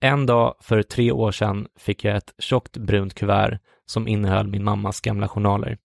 En 0.00 0.26
dag 0.26 0.54
för 0.60 0.82
tre 0.82 1.12
år 1.12 1.32
sedan 1.32 1.68
fick 1.76 2.04
jag 2.04 2.16
ett 2.16 2.34
tjockt 2.38 2.76
brunt 2.76 3.14
kuvert 3.14 3.58
som 3.86 4.08
innehöll 4.08 4.46
min 4.46 4.64
mammas 4.64 5.00
gamla 5.00 5.28
journaler. 5.28 5.78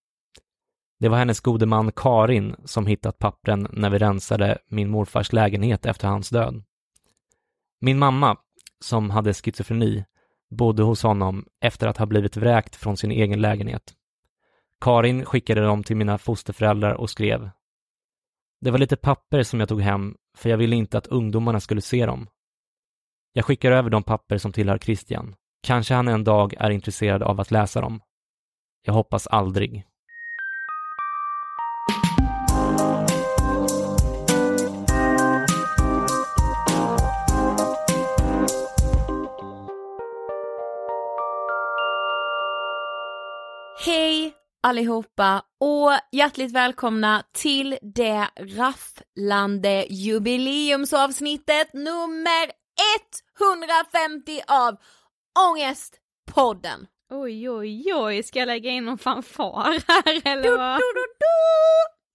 Det 0.99 1.09
var 1.09 1.17
hennes 1.17 1.39
gode 1.39 1.65
man 1.65 1.91
Karin 1.91 2.55
som 2.65 2.87
hittat 2.87 3.19
pappren 3.19 3.67
när 3.71 3.89
vi 3.89 3.97
rensade 3.97 4.57
min 4.67 4.89
morfars 4.89 5.33
lägenhet 5.33 5.85
efter 5.85 6.07
hans 6.07 6.29
död. 6.29 6.63
Min 7.81 7.99
mamma, 7.99 8.37
som 8.79 9.09
hade 9.09 9.33
schizofreni, 9.33 10.05
bodde 10.49 10.83
hos 10.83 11.03
honom 11.03 11.45
efter 11.61 11.87
att 11.87 11.97
ha 11.97 12.05
blivit 12.05 12.37
vräkt 12.37 12.75
från 12.75 12.97
sin 12.97 13.11
egen 13.11 13.41
lägenhet. 13.41 13.93
Karin 14.81 15.25
skickade 15.25 15.61
dem 15.61 15.83
till 15.83 15.95
mina 15.95 16.17
fosterföräldrar 16.17 16.93
och 16.93 17.09
skrev 17.09 17.49
Det 18.61 18.71
var 18.71 18.77
lite 18.77 18.95
papper 18.95 19.43
som 19.43 19.59
jag 19.59 19.69
tog 19.69 19.81
hem 19.81 20.15
för 20.37 20.49
jag 20.49 20.57
ville 20.57 20.75
inte 20.75 20.97
att 20.97 21.07
ungdomarna 21.07 21.59
skulle 21.59 21.81
se 21.81 22.05
dem. 22.05 22.27
Jag 23.37 23.45
skickar 23.45 23.71
över 23.71 23.89
de 23.89 24.03
papper 24.03 24.37
som 24.37 24.51
tillhör 24.51 24.77
Christian. 24.77 25.35
Kanske 25.63 25.93
han 25.93 26.07
en 26.07 26.23
dag 26.23 26.53
är 26.57 26.69
intresserad 26.69 27.23
av 27.23 27.41
att 27.41 27.51
läsa 27.51 27.81
dem. 27.81 28.01
Jag 28.85 28.93
hoppas 28.93 29.27
aldrig. 29.27 29.83
Hej 43.85 44.33
allihopa 44.63 45.41
och 45.59 45.91
hjärtligt 46.11 46.51
välkomna 46.51 47.23
till 47.33 47.77
det 47.81 48.27
rafflande 48.57 49.85
jubileumsavsnittet 49.89 51.73
nummer 51.73 52.64
150 53.39 54.41
av 54.47 54.77
Ångestpodden. 55.51 56.87
Oj 57.09 57.49
oj 57.49 57.93
oj, 57.93 58.23
ska 58.23 58.39
jag 58.39 58.47
lägga 58.47 58.69
in 58.69 58.85
någon 58.85 58.97
fanfar 58.97 59.83
här 59.87 60.21
eller 60.25 60.57
vad? 60.57 60.81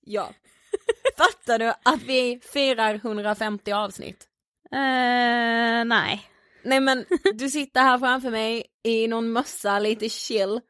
Ja. 0.00 0.30
Fattar 1.16 1.58
du 1.58 1.68
att 1.68 2.02
vi 2.02 2.40
firar 2.52 2.94
150 2.94 3.72
avsnitt? 3.72 4.26
Eh, 4.72 5.84
nej. 5.84 6.30
Nej 6.62 6.80
men 6.80 7.04
du 7.34 7.50
sitter 7.50 7.80
här 7.80 7.98
framför 7.98 8.30
mig 8.30 8.66
i 8.82 9.08
någon 9.08 9.32
mössa, 9.32 9.78
lite 9.78 10.08
chill. 10.08 10.60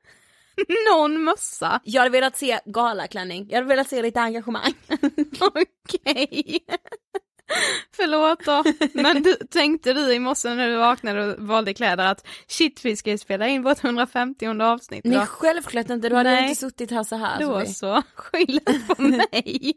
Någon 0.92 1.24
mössa? 1.24 1.80
Jag 1.84 2.00
hade 2.02 2.12
velat 2.12 2.36
se 2.36 2.60
galaklänning, 2.64 3.46
jag 3.50 3.56
hade 3.56 3.68
velat 3.68 3.88
se 3.88 4.02
lite 4.02 4.20
engagemang. 4.20 4.72
Okej. 5.40 6.58
Förlåt 7.96 8.44
då. 8.44 8.64
Men 8.94 9.22
du, 9.22 9.34
tänkte 9.34 9.92
du 9.92 10.12
i 10.14 10.18
morse 10.18 10.54
när 10.54 10.68
du 10.68 10.76
vaknade 10.76 11.34
och 11.34 11.46
valde 11.46 11.74
kläder 11.74 12.04
att 12.06 12.26
shit 12.46 12.84
vi 12.84 12.96
ska 12.96 13.10
ju 13.10 13.18
spela 13.18 13.48
in 13.48 13.62
vårt 13.62 13.84
150 13.84 14.62
avsnitt 14.62 15.04
Nej 15.04 15.18
då? 15.18 15.26
självklart 15.26 15.90
inte, 15.90 16.08
du 16.08 16.16
hade 16.16 16.30
Nej. 16.30 16.42
inte 16.48 16.60
suttit 16.60 16.90
här 16.90 17.04
så 17.04 17.16
här. 17.16 17.40
Då 17.40 17.46
Sofie. 17.60 17.74
så, 17.74 18.02
skyll 18.14 18.60
på 18.88 19.02
mig. 19.02 19.72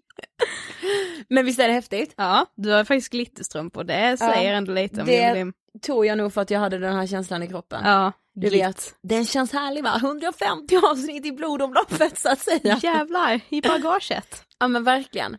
Men 1.29 1.45
visst 1.45 1.59
är 1.59 1.67
det 1.67 1.73
häftigt? 1.73 2.13
Ja, 2.17 2.45
du 2.55 2.69
har 2.71 2.83
faktiskt 2.83 3.11
glitterstrumpor, 3.11 3.83
det 3.83 4.17
säger 4.17 4.53
ändå 4.53 4.73
lite 4.73 4.99
om 5.01 5.07
det- 5.07 5.13
jubileum. 5.27 5.53
tog 5.81 6.05
jag 6.05 6.17
nog 6.17 6.33
för 6.33 6.41
att 6.41 6.51
jag 6.51 6.59
hade 6.59 6.77
den 6.79 6.95
här 6.95 7.07
känslan 7.07 7.43
i 7.43 7.47
kroppen. 7.47 7.81
Ja, 7.85 8.11
Du 8.35 8.47
git. 8.47 8.53
vet, 8.53 8.95
den 9.03 9.25
känns 9.25 9.51
härlig 9.53 9.83
va? 9.83 9.93
150 10.01 10.75
avsnitt 10.91 11.25
i 11.25 11.31
blodomloppet 11.31 12.19
så 12.19 12.29
att 12.29 12.39
säga. 12.39 12.79
Jävlar, 12.83 13.39
i 13.49 13.61
bagaget. 13.61 14.43
Ja 14.63 14.67
men 14.67 14.83
verkligen. 14.83 15.37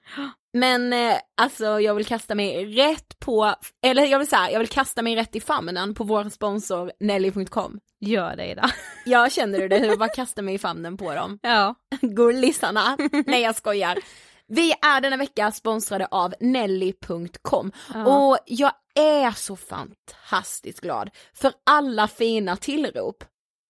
Men 0.53 0.93
eh, 0.93 1.17
alltså 1.41 1.81
jag 1.81 1.95
vill 1.95 2.07
kasta 2.07 2.35
mig 2.35 2.65
rätt 2.65 3.19
på, 3.21 3.55
eller 3.87 4.05
jag 4.07 4.19
vill 4.19 4.29
säga, 4.29 4.51
jag 4.51 4.59
vill 4.59 4.69
kasta 4.69 5.03
mig 5.03 5.17
rätt 5.17 5.37
i 5.37 5.41
famnen 5.41 5.95
på 5.95 6.05
vår 6.05 6.29
sponsor 6.29 6.93
Nelly.com. 7.01 7.81
Gör 8.01 8.37
det 8.37 8.47
Ida. 8.51 8.71
Jag 9.05 9.33
känner 9.33 9.59
du 9.59 9.69
det, 9.69 9.79
hur 9.79 9.97
bara 9.97 10.09
kasta 10.09 10.43
mig 10.43 10.55
i 10.55 10.59
famnen 10.59 10.97
på 10.97 11.15
dem. 11.15 11.39
Ja. 11.43 11.75
Gullisarna. 12.01 12.97
Nej 13.27 13.43
jag 13.43 13.57
skojar. 13.57 13.99
Vi 14.47 14.73
är 14.73 15.01
denna 15.01 15.17
vecka 15.17 15.53
sponsrade 15.53 16.07
av 16.11 16.35
Nelly.com 16.41 17.73
Ja. 17.95 18.05
och 18.07 18.39
jag 18.47 18.73
är 18.95 19.31
så 19.31 19.57
fantastiskt 19.57 20.81
glad 20.81 21.11
för 21.35 21.53
alla 21.67 22.09
fina 22.09 22.57
tillrop 22.57 23.25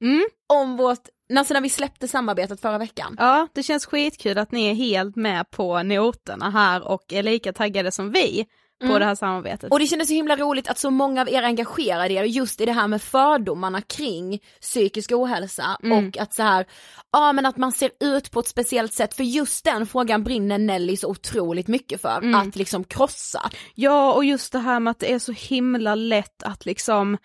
Mm. 0.05 0.25
om 0.53 0.77
vårt, 0.77 1.09
alltså 1.39 1.55
när 1.55 1.61
vi 1.61 1.69
släppte 1.69 2.09
samarbetet 2.09 2.61
förra 2.61 2.79
veckan. 2.79 3.17
Ja, 3.19 3.49
det 3.55 3.63
känns 3.63 3.87
skitkul 3.87 4.39
att 4.39 4.53
ni 4.53 4.71
är 4.71 4.75
helt 4.75 5.17
med 5.17 5.51
på 5.51 5.83
noterna 5.83 6.51
här 6.51 6.89
och 6.89 7.13
är 7.13 7.23
lika 7.23 7.53
taggade 7.53 7.91
som 7.91 8.13
vi 8.13 8.47
på 8.81 8.87
Mm. 8.87 8.99
det 9.01 9.05
här 9.07 9.15
samarbetet. 9.15 9.73
Och 9.73 9.79
det 9.79 9.87
kändes 9.87 10.09
så 10.09 10.15
himla 10.15 10.37
roligt 10.37 10.69
att 10.69 10.79
så 10.79 10.91
många 10.91 11.21
av 11.21 11.29
er 11.29 11.43
engagerade 11.43 12.15
er 12.15 12.25
just 12.25 12.61
i 12.61 12.65
det 12.67 12.73
här 12.73 12.89
med 12.89 13.03
fördomarna 13.03 13.81
kring 13.83 14.39
psykisk 14.61 15.13
ohälsa 15.13 15.79
Mm. 15.83 16.09
och 16.09 16.19
att 16.19 16.35
så 16.35 16.43
här, 16.43 16.67
ja 17.13 17.33
men 17.33 17.47
att 17.47 17.57
man 17.57 17.73
ser 17.73 17.91
ut 18.01 18.31
på 18.31 18.41
ett 18.41 18.49
speciellt 18.49 18.93
sätt 18.93 19.15
för 19.15 19.25
just 19.25 19.65
den 19.65 19.87
frågan 19.87 20.25
brinner 20.25 20.59
Nelly 20.59 20.97
så 20.97 21.09
otroligt 21.11 21.69
mycket 21.69 22.01
för, 22.01 22.19
Mm. 22.23 22.35
att 22.35 22.57
liksom 22.57 22.85
krossa. 22.85 23.51
Ja, 23.75 24.13
och 24.13 24.25
just 24.25 24.53
det 24.53 24.59
här 24.59 24.81
med 24.81 24.91
att 24.91 24.99
det 24.99 25.13
är 25.13 25.19
så 25.19 25.33
himla 25.33 25.95
lätt 25.95 26.43
att 26.43 26.67
liksom 26.67 27.19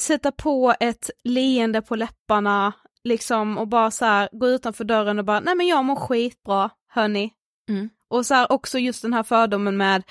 sätta 0.00 0.32
på 0.32 0.74
ett 0.80 1.10
leende 1.24 1.82
på 1.82 1.96
läpparna, 1.96 2.72
liksom 3.04 3.58
och 3.58 3.68
bara 3.68 3.90
så 3.90 4.04
här 4.04 4.28
gå 4.32 4.48
utanför 4.48 4.84
dörren 4.84 5.18
och 5.18 5.24
bara, 5.24 5.40
nej 5.40 5.54
men 5.54 5.66
jag 5.66 5.84
mår 5.84 5.96
skitbra, 5.96 6.70
hörni. 6.88 7.30
Mm. 7.68 7.90
Och 8.08 8.26
så 8.26 8.34
här 8.34 8.52
också 8.52 8.78
just 8.78 9.02
den 9.02 9.12
här 9.12 9.22
fördomen 9.22 9.76
med 9.76 10.02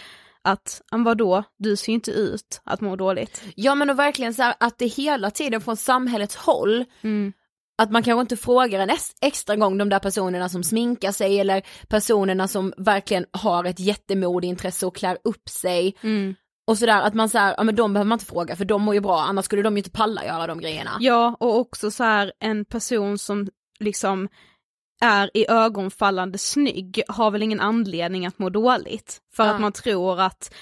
att, 0.42 0.82
"Men 0.92 1.04
vadå, 1.04 1.44
du 1.58 1.76
ser 1.76 1.88
ju 1.92 1.94
inte 1.94 2.12
ut 2.12 2.62
att 2.64 2.82
må 2.82 2.96
dåligt. 2.96 3.44
Ja 3.56 3.76
men 3.76 3.90
och 3.90 4.00
verkligen 4.00 4.34
så 4.34 4.44
här 4.44 4.56
att 4.60 4.78
det 4.78 4.86
hela 4.88 5.32
tiden 5.32 5.62
från 5.62 5.78
samhällets 5.78 6.36
håll 6.36 6.86
Mm. 7.02 7.34
att 7.78 7.92
man 7.92 8.04
kanske 8.04 8.22
inte 8.22 8.38
frågar 8.38 8.80
en 8.80 8.90
ex- 8.90 9.14
extra 9.22 9.56
gång 9.56 9.78
de 9.78 9.90
där 9.90 10.00
personerna 10.00 10.50
som 10.50 10.64
sminkar 10.64 11.12
sig 11.12 11.40
eller 11.40 11.62
personerna 11.88 12.48
som 12.48 12.74
verkligen 12.78 13.26
har 13.32 13.64
ett 13.64 13.80
jättemodeintresse 13.80 14.86
och 14.86 14.96
klär 14.96 15.18
upp 15.24 15.50
sig 15.50 15.96
Mm. 16.02 16.36
Och 16.70 16.78
sådär 16.78 17.02
att 17.02 17.14
man 17.14 17.30
såhär, 17.30 17.54
ja 17.58 17.64
men 17.64 17.76
de 17.76 17.94
behöver 17.94 18.08
man 18.10 18.16
inte 18.16 18.26
fråga 18.26 18.56
för 18.56 18.66
de 18.66 18.82
mår 18.82 18.94
ju 18.96 19.02
bra 19.02 19.20
annars 19.22 19.46
skulle 19.46 19.62
de 19.62 19.74
ju 19.74 19.80
inte 19.80 19.92
palla 19.92 20.26
göra 20.26 20.48
de 20.48 20.60
grejerna. 20.60 20.92
Ja, 21.00 21.36
och 21.40 21.58
också 21.60 21.92
så 21.92 22.04
här 22.04 22.32
en 22.40 22.66
person 22.66 23.18
som 23.18 23.48
liksom 23.80 24.28
är 25.02 25.32
i 25.34 25.46
ögonfallande 25.50 26.38
snygg 26.38 27.02
har 27.08 27.32
väl 27.32 27.44
ingen 27.44 27.60
anledning 27.60 28.26
att 28.26 28.40
må 28.40 28.50
dåligt. 28.50 29.22
För 29.36 29.46
Ja. 29.46 29.54
att 29.54 29.62
man 29.62 29.72
tror 29.72 30.20
att 30.22 30.54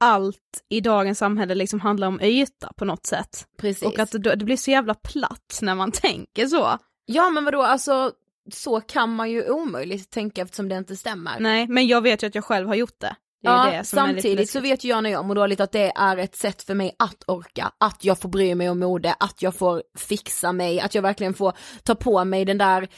allt 0.00 0.64
i 0.68 0.80
dagens 0.80 1.18
samhälle 1.18 1.54
liksom 1.54 1.80
handlar 1.80 2.08
om 2.08 2.20
yta 2.20 2.72
på 2.76 2.84
något 2.84 3.06
sätt. 3.06 3.46
Precis. 3.58 3.82
Och 3.88 3.98
att 3.98 4.10
det, 4.12 4.18
det 4.36 4.44
blir 4.44 4.56
så 4.56 4.70
jävla 4.70 4.94
platt 4.94 5.58
när 5.62 5.74
man 5.74 5.92
tänker 5.92 6.46
så. 6.46 6.78
Ja 7.06 7.30
men 7.30 7.44
vadå 7.44 7.62
alltså 7.62 8.12
så 8.52 8.80
kan 8.80 9.14
man 9.16 9.30
ju 9.30 9.50
omöjligt 9.50 10.10
tänka 10.10 10.42
eftersom 10.42 10.68
det 10.68 10.76
inte 10.76 10.96
stämmer. 10.96 11.40
Nej, 11.40 11.68
men 11.68 11.86
jag 11.86 12.00
vet 12.00 12.22
ju 12.22 12.26
att 12.26 12.34
jag 12.34 12.44
själv 12.44 12.68
har 12.68 12.74
gjort 12.74 13.00
det. 13.00 13.16
Ja, 13.40 13.84
samtidigt 13.84 14.50
så 14.50 14.60
vet 14.60 14.84
ju 14.84 14.88
jag 14.88 15.02
när 15.02 15.10
jag 15.10 15.24
mår 15.24 15.34
dåligt 15.34 15.60
att 15.60 15.72
det 15.72 15.92
är 15.96 16.16
ett 16.16 16.36
sätt 16.36 16.62
för 16.62 16.74
mig 16.74 16.94
att 16.98 17.24
orka, 17.26 17.72
att 17.80 18.04
jag 18.04 18.18
får 18.18 18.28
bry 18.28 18.54
mig 18.54 18.70
om 18.70 18.78
mode, 18.78 19.14
att 19.20 19.42
jag 19.42 19.54
får 19.54 19.82
fixa 19.98 20.52
mig, 20.52 20.80
att 20.80 20.94
jag 20.94 21.02
verkligen 21.02 21.34
får 21.34 21.52
ta 21.82 21.94
på 21.94 22.24
mig 22.24 22.44
den 22.44 22.58
där 22.58 22.88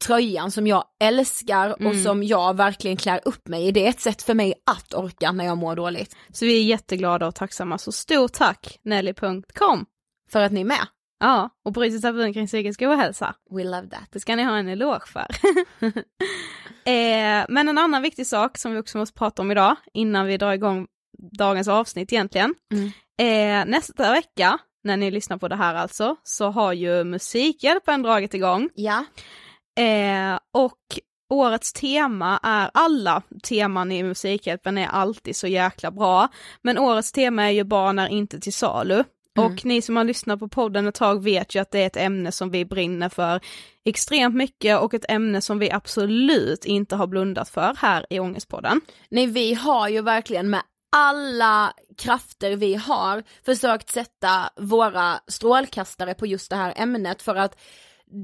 tröjan 0.00 0.50
som 0.50 0.66
jag 0.66 0.84
älskar 1.04 1.70
och 1.70 1.80
Mm. 1.80 2.02
som 2.02 2.22
jag 2.22 2.56
verkligen 2.56 2.96
klär 2.96 3.20
upp 3.24 3.48
mig 3.48 3.66
i. 3.66 3.72
Det 3.72 3.86
är 3.86 3.90
ett 3.90 4.00
sätt 4.00 4.22
för 4.22 4.34
mig 4.34 4.54
att 4.70 4.94
orka 4.94 5.32
när 5.32 5.44
jag 5.44 5.58
mår 5.58 5.76
dåligt. 5.76 6.16
Så 6.32 6.44
vi 6.44 6.58
är 6.58 6.64
jätteglada 6.64 7.26
och 7.26 7.34
tacksamma, 7.34 7.78
så 7.78 7.92
stort 7.92 8.32
tack 8.32 8.78
Nelly.com! 8.82 9.86
För 10.30 10.40
att 10.40 10.52
ni 10.52 10.60
är 10.60 10.64
med. 10.64 10.86
Ja, 11.20 11.50
och 11.64 11.72
bryter 11.72 11.98
tabun 11.98 12.32
kring 12.34 12.46
psykisk 12.46 12.82
ohälsa. 12.82 13.34
We 13.50 13.64
love 13.64 13.88
that. 13.88 14.08
Det 14.10 14.20
ska 14.20 14.36
ni 14.36 14.42
ha 14.42 14.56
en 14.58 14.68
eloge 14.68 15.06
för. 15.06 15.26
eh, 16.86 17.46
men 17.48 17.68
en 17.68 17.78
annan 17.78 18.02
viktig 18.02 18.26
sak 18.26 18.58
som 18.58 18.72
vi 18.72 18.78
också 18.78 18.98
måste 18.98 19.18
prata 19.18 19.42
om 19.42 19.50
idag, 19.50 19.76
innan 19.92 20.26
vi 20.26 20.36
drar 20.36 20.52
igång 20.52 20.86
dagens 21.38 21.68
avsnitt 21.68 22.12
egentligen. 22.12 22.54
Mm. 22.72 22.90
Eh, 23.18 23.70
nästa 23.70 24.12
vecka, 24.12 24.58
när 24.84 24.96
ni 24.96 25.10
lyssnar 25.10 25.38
på 25.38 25.48
det 25.48 25.56
här 25.56 25.74
alltså, 25.74 26.16
så 26.22 26.50
har 26.50 26.72
ju 26.72 27.04
Musikhjälpen 27.04 28.02
dragit 28.02 28.34
igång. 28.34 28.70
Ja. 28.74 29.04
Eh, 29.82 30.38
och 30.52 30.78
årets 31.30 31.72
tema 31.72 32.40
är, 32.42 32.70
alla 32.74 33.22
teman 33.42 33.92
i 33.92 34.02
Musikhjälpen 34.02 34.78
är 34.78 34.86
alltid 34.86 35.36
så 35.36 35.46
jäkla 35.46 35.90
bra, 35.90 36.28
men 36.62 36.78
årets 36.78 37.12
tema 37.12 37.44
är 37.44 37.50
ju 37.50 37.64
barn 37.64 37.98
är 37.98 38.08
inte 38.08 38.40
till 38.40 38.52
salu. 38.52 39.04
Mm. 39.36 39.52
Och 39.52 39.64
ni 39.64 39.82
som 39.82 39.96
har 39.96 40.04
lyssnat 40.04 40.38
på 40.38 40.48
podden 40.48 40.86
ett 40.86 40.94
tag 40.94 41.22
vet 41.24 41.54
ju 41.54 41.58
att 41.58 41.70
det 41.70 41.82
är 41.82 41.86
ett 41.86 41.96
ämne 41.96 42.32
som 42.32 42.50
vi 42.50 42.64
brinner 42.64 43.08
för 43.08 43.40
extremt 43.84 44.34
mycket 44.34 44.80
och 44.80 44.94
ett 44.94 45.04
ämne 45.08 45.40
som 45.40 45.58
vi 45.58 45.70
absolut 45.70 46.64
inte 46.64 46.96
har 46.96 47.06
blundat 47.06 47.48
för 47.48 47.74
här 47.78 48.06
i 48.10 48.20
Ångestpodden. 48.20 48.80
Nej 49.08 49.26
vi 49.26 49.54
har 49.54 49.88
ju 49.88 50.02
verkligen 50.02 50.50
med 50.50 50.62
alla 50.96 51.72
krafter 51.98 52.56
vi 52.56 52.74
har 52.74 53.22
försökt 53.44 53.90
sätta 53.90 54.50
våra 54.56 55.20
strålkastare 55.26 56.14
på 56.14 56.26
just 56.26 56.50
det 56.50 56.56
här 56.56 56.72
ämnet 56.76 57.22
för 57.22 57.34
att 57.34 57.58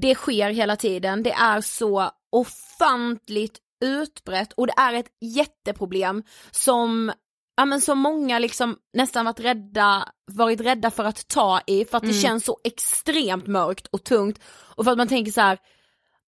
det 0.01 0.15
sker 0.15 0.49
hela 0.49 0.75
tiden, 0.75 1.23
det 1.23 1.31
är 1.31 1.61
så 1.61 2.11
ofantligt 2.31 3.59
utbrett 3.83 4.53
och 4.53 4.67
det 4.67 4.73
är 4.77 4.93
ett 4.93 5.09
jätteproblem 5.21 6.23
som 6.51 7.11
Ja 7.55 7.65
men 7.65 7.81
som 7.81 7.99
många 7.99 8.39
liksom 8.39 8.77
nästan 8.93 9.25
varit 9.25 9.39
rädda, 9.39 10.09
varit 10.31 10.61
rädda 10.61 10.91
för 10.91 11.03
att 11.03 11.27
ta 11.27 11.61
i 11.67 11.85
för 11.85 11.97
att 11.97 12.03
det 12.03 12.09
Mm. 12.09 12.21
känns 12.21 12.45
så 12.45 12.57
extremt 12.63 13.47
mörkt 13.47 13.87
och 13.87 14.03
tungt 14.03 14.39
och 14.75 14.83
för 14.85 14.91
att 14.91 14.97
man 14.97 15.07
tänker 15.07 15.31
så 15.31 15.41
här 15.41 15.57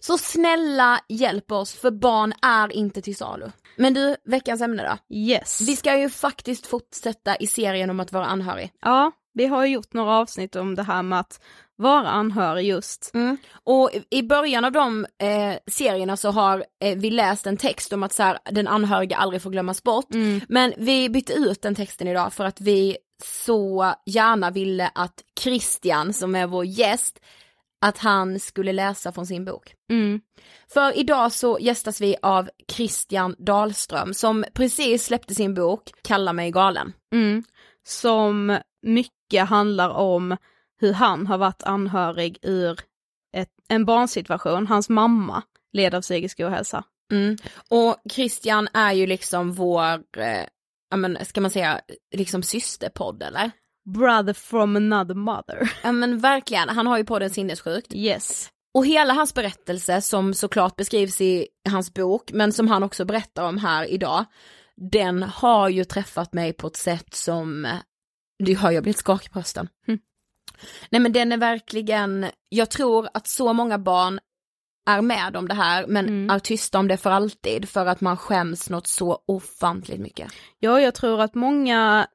Så 0.00 0.18
snälla 0.18 1.00
hjälp 1.08 1.52
oss 1.52 1.74
för 1.74 1.90
barn 1.90 2.32
är 2.42 2.72
inte 2.72 3.02
till 3.02 3.16
salu. 3.16 3.50
Men 3.76 3.94
du, 3.94 4.16
veckans 4.24 4.60
ämne 4.60 4.82
då? 4.82 4.98
Yes. 5.16 5.60
Vi 5.60 5.76
ska 5.76 5.98
ju 5.98 6.10
faktiskt 6.10 6.66
fortsätta 6.66 7.36
i 7.36 7.46
serien 7.46 7.90
om 7.90 8.00
att 8.00 8.12
vara 8.12 8.26
anhörig. 8.26 8.72
Ja, 8.80 9.12
vi 9.34 9.46
har 9.46 9.64
ju 9.64 9.72
gjort 9.72 9.92
några 9.92 10.12
avsnitt 10.12 10.56
om 10.56 10.74
det 10.74 10.82
här 10.82 11.02
med 11.02 11.20
att 11.20 11.40
vara 11.76 12.08
anhörig 12.08 12.66
just. 12.66 13.10
Mm. 13.14 13.36
Och 13.64 13.90
i 14.10 14.22
början 14.22 14.64
av 14.64 14.72
de 14.72 15.06
eh, 15.22 15.54
serierna 15.70 16.16
så 16.16 16.30
har 16.30 16.64
eh, 16.84 16.96
vi 16.96 17.10
läst 17.10 17.46
en 17.46 17.56
text 17.56 17.92
om 17.92 18.02
att 18.02 18.12
så 18.12 18.22
här, 18.22 18.38
den 18.50 18.68
anhöriga 18.68 19.16
aldrig 19.16 19.42
får 19.42 19.50
glömmas 19.50 19.82
bort. 19.82 20.14
Mm. 20.14 20.40
Men 20.48 20.72
vi 20.76 21.08
bytte 21.08 21.32
ut 21.32 21.62
den 21.62 21.74
texten 21.74 22.08
idag 22.08 22.32
för 22.32 22.44
att 22.44 22.60
vi 22.60 22.96
så 23.24 23.94
gärna 24.06 24.50
ville 24.50 24.90
att 24.94 25.22
Christian 25.40 26.12
som 26.12 26.34
är 26.34 26.46
vår 26.46 26.64
gäst, 26.64 27.20
att 27.80 27.98
han 27.98 28.40
skulle 28.40 28.72
läsa 28.72 29.12
från 29.12 29.26
sin 29.26 29.44
bok. 29.44 29.74
Mm. 29.90 30.20
För 30.72 30.98
idag 30.98 31.32
så 31.32 31.58
gästas 31.60 32.00
vi 32.00 32.16
av 32.22 32.50
Christian 32.72 33.36
Dahlström 33.38 34.14
som 34.14 34.44
precis 34.54 35.04
släppte 35.04 35.34
sin 35.34 35.54
bok 35.54 35.90
Kalla 36.02 36.32
mig 36.32 36.50
galen. 36.50 36.92
Mm. 37.12 37.44
Som 37.86 38.58
mycket 38.82 39.48
handlar 39.48 39.90
om 39.90 40.36
hur 40.84 40.92
han 40.92 41.26
har 41.26 41.38
varit 41.38 41.62
anhörig 41.62 42.38
ur 42.42 42.80
ett, 43.36 43.48
en 43.68 43.84
barnsituation. 43.84 44.66
Hans 44.66 44.88
mamma 44.88 45.42
led 45.72 45.94
av 45.94 46.00
psykisk 46.00 46.40
ohälsa. 46.40 46.84
Mm. 47.12 47.36
Och 47.68 47.96
Christian 48.10 48.68
är 48.72 48.92
ju 48.92 49.06
liksom 49.06 49.52
vår, 49.52 50.18
eh, 50.18 50.44
ja 50.90 50.96
men 50.96 51.24
ska 51.24 51.40
man 51.40 51.50
säga, 51.50 51.80
liksom 52.14 52.42
systerpodd 52.42 53.22
eller? 53.22 53.50
Brother 53.84 54.32
from 54.32 54.76
another 54.76 55.14
mother. 55.14 55.72
Ja 55.82 55.92
men 55.92 56.18
verkligen, 56.18 56.68
han 56.68 56.86
har 56.86 56.98
ju 56.98 57.04
podden 57.04 57.30
Sinnessjukt. 57.30 57.94
Yes. 57.94 58.50
Och 58.74 58.86
hela 58.86 59.14
hans 59.14 59.34
berättelse 59.34 60.00
som 60.00 60.34
såklart 60.34 60.76
beskrivs 60.76 61.20
i 61.20 61.48
hans 61.68 61.94
bok, 61.94 62.32
men 62.32 62.52
som 62.52 62.68
han 62.68 62.82
också 62.82 63.04
berättar 63.04 63.48
om 63.48 63.58
här 63.58 63.84
idag, 63.84 64.24
den 64.76 65.22
har 65.22 65.68
ju 65.68 65.84
träffat 65.84 66.32
mig 66.32 66.52
på 66.52 66.66
ett 66.66 66.76
sätt 66.76 67.14
som, 67.14 67.68
du 68.38 68.56
har 68.56 68.70
jag 68.70 68.82
blivit 68.82 68.98
skakig 68.98 69.32
på 69.32 69.38
rösten. 69.38 69.68
Mm. 69.88 70.00
Nej 70.90 71.00
men 71.00 71.12
den 71.12 71.32
är 71.32 71.36
verkligen, 71.36 72.26
jag 72.48 72.70
tror 72.70 73.08
att 73.14 73.26
så 73.26 73.52
många 73.52 73.78
barn 73.78 74.20
är 74.86 75.02
med 75.02 75.36
om 75.36 75.48
det 75.48 75.54
här 75.54 75.86
men 75.86 76.06
Mm. 76.06 76.30
är 76.30 76.38
tysta 76.38 76.78
om 76.78 76.88
det 76.88 76.96
för 76.96 77.10
alltid 77.10 77.68
för 77.68 77.86
att 77.86 78.00
man 78.00 78.16
skäms 78.16 78.70
något 78.70 78.86
så 78.86 79.18
ofantligt 79.26 80.00
mycket. 80.00 80.32
Ja, 80.58 80.80
jag 80.80 80.94
tror 80.94 81.20
att 81.20 81.34
många 81.34 82.06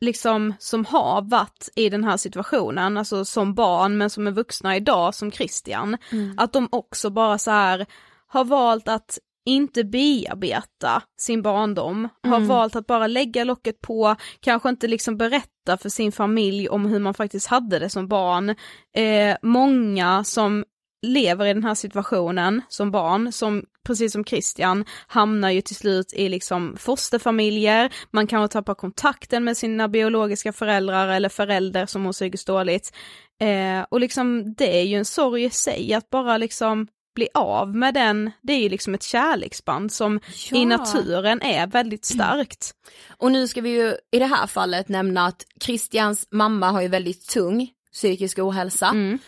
liksom 0.00 0.54
som 0.58 0.84
har 0.84 1.22
varit 1.22 1.68
i 1.74 1.88
den 1.88 2.04
här 2.04 2.16
situationen, 2.16 2.96
alltså 2.96 3.24
som 3.24 3.54
barn 3.54 3.98
men 3.98 4.10
som 4.10 4.26
är 4.26 4.30
vuxna 4.30 4.76
idag 4.76 5.14
som 5.14 5.32
Christian, 5.32 5.96
att 6.36 6.52
de 6.52 6.68
också 6.72 7.10
bara 7.10 7.38
så 7.38 7.50
här 7.50 7.86
har 8.26 8.44
valt 8.44 8.88
att 8.88 9.18
inte 9.46 9.84
bearbeta 9.84 11.02
sin 11.20 11.42
barndom, 11.42 12.08
har 12.22 12.36
Mm. 12.36 12.48
valt 12.48 12.76
att 12.76 12.86
bara 12.86 13.06
lägga 13.06 13.44
locket 13.44 13.80
på, 13.80 14.16
kanske 14.40 14.68
inte 14.68 14.86
liksom 14.86 15.16
berätta 15.16 15.76
för 15.80 15.88
sin 15.88 16.12
familj 16.12 16.68
om 16.68 16.86
hur 16.86 16.98
man 16.98 17.14
faktiskt 17.14 17.46
hade 17.46 17.78
det 17.78 17.90
som 17.90 18.08
barn. 18.08 18.50
Eh, 18.96 19.36
många 19.42 20.24
som 20.24 20.64
lever 21.06 21.46
i 21.46 21.54
den 21.54 21.64
här 21.64 21.74
situationen 21.74 22.62
som 22.68 22.90
barn, 22.90 23.32
som 23.32 23.64
precis 23.86 24.12
som 24.12 24.24
Christian, 24.24 24.84
hamnar 25.06 25.50
ju 25.50 25.60
till 25.60 25.76
slut 25.76 26.12
i 26.12 26.28
liksom 26.28 26.76
fosterfamiljer, 26.76 27.92
man 28.10 28.26
kanske 28.26 28.52
tappar 28.52 28.74
kontakten 28.74 29.44
med 29.44 29.56
sina 29.56 29.88
biologiska 29.88 30.52
föräldrar 30.52 31.08
eller 31.08 31.28
förälder 31.28 31.86
som 31.86 32.02
mår 32.02 32.12
psykiskt 32.12 32.46
dåligt. 32.46 32.92
Eh, 33.40 33.86
och 33.90 34.00
liksom 34.00 34.54
det 34.54 34.80
är 34.80 34.84
ju 34.84 34.96
en 34.96 35.04
sorg 35.04 35.44
i 35.44 35.50
sig 35.50 35.94
att 35.94 36.10
bara 36.10 36.38
liksom 36.38 36.86
bli 37.18 37.28
av 37.34 37.76
med 37.76 37.94
den, 37.94 38.30
det 38.42 38.52
är 38.52 38.58
ju 38.62 38.68
liksom 38.68 38.94
ett 38.94 39.02
kärleksband 39.02 39.92
som 39.92 40.20
i 40.52 40.64
naturen 40.64 41.42
är 41.42 41.66
väldigt 41.66 42.04
starkt. 42.04 42.70
Och 43.16 43.32
nu 43.32 43.48
ska 43.48 43.60
vi 43.60 43.70
ju 43.70 43.94
i 44.12 44.18
det 44.18 44.26
här 44.26 44.46
fallet 44.46 44.88
nämna 44.88 45.26
att 45.26 45.44
Christians 45.64 46.28
mamma 46.30 46.70
har 46.70 46.82
ju 46.82 46.88
väldigt 46.88 47.26
tung 47.28 47.70
psykisk 47.92 48.38
ohälsa 48.38 48.86
Mm, 48.88 49.18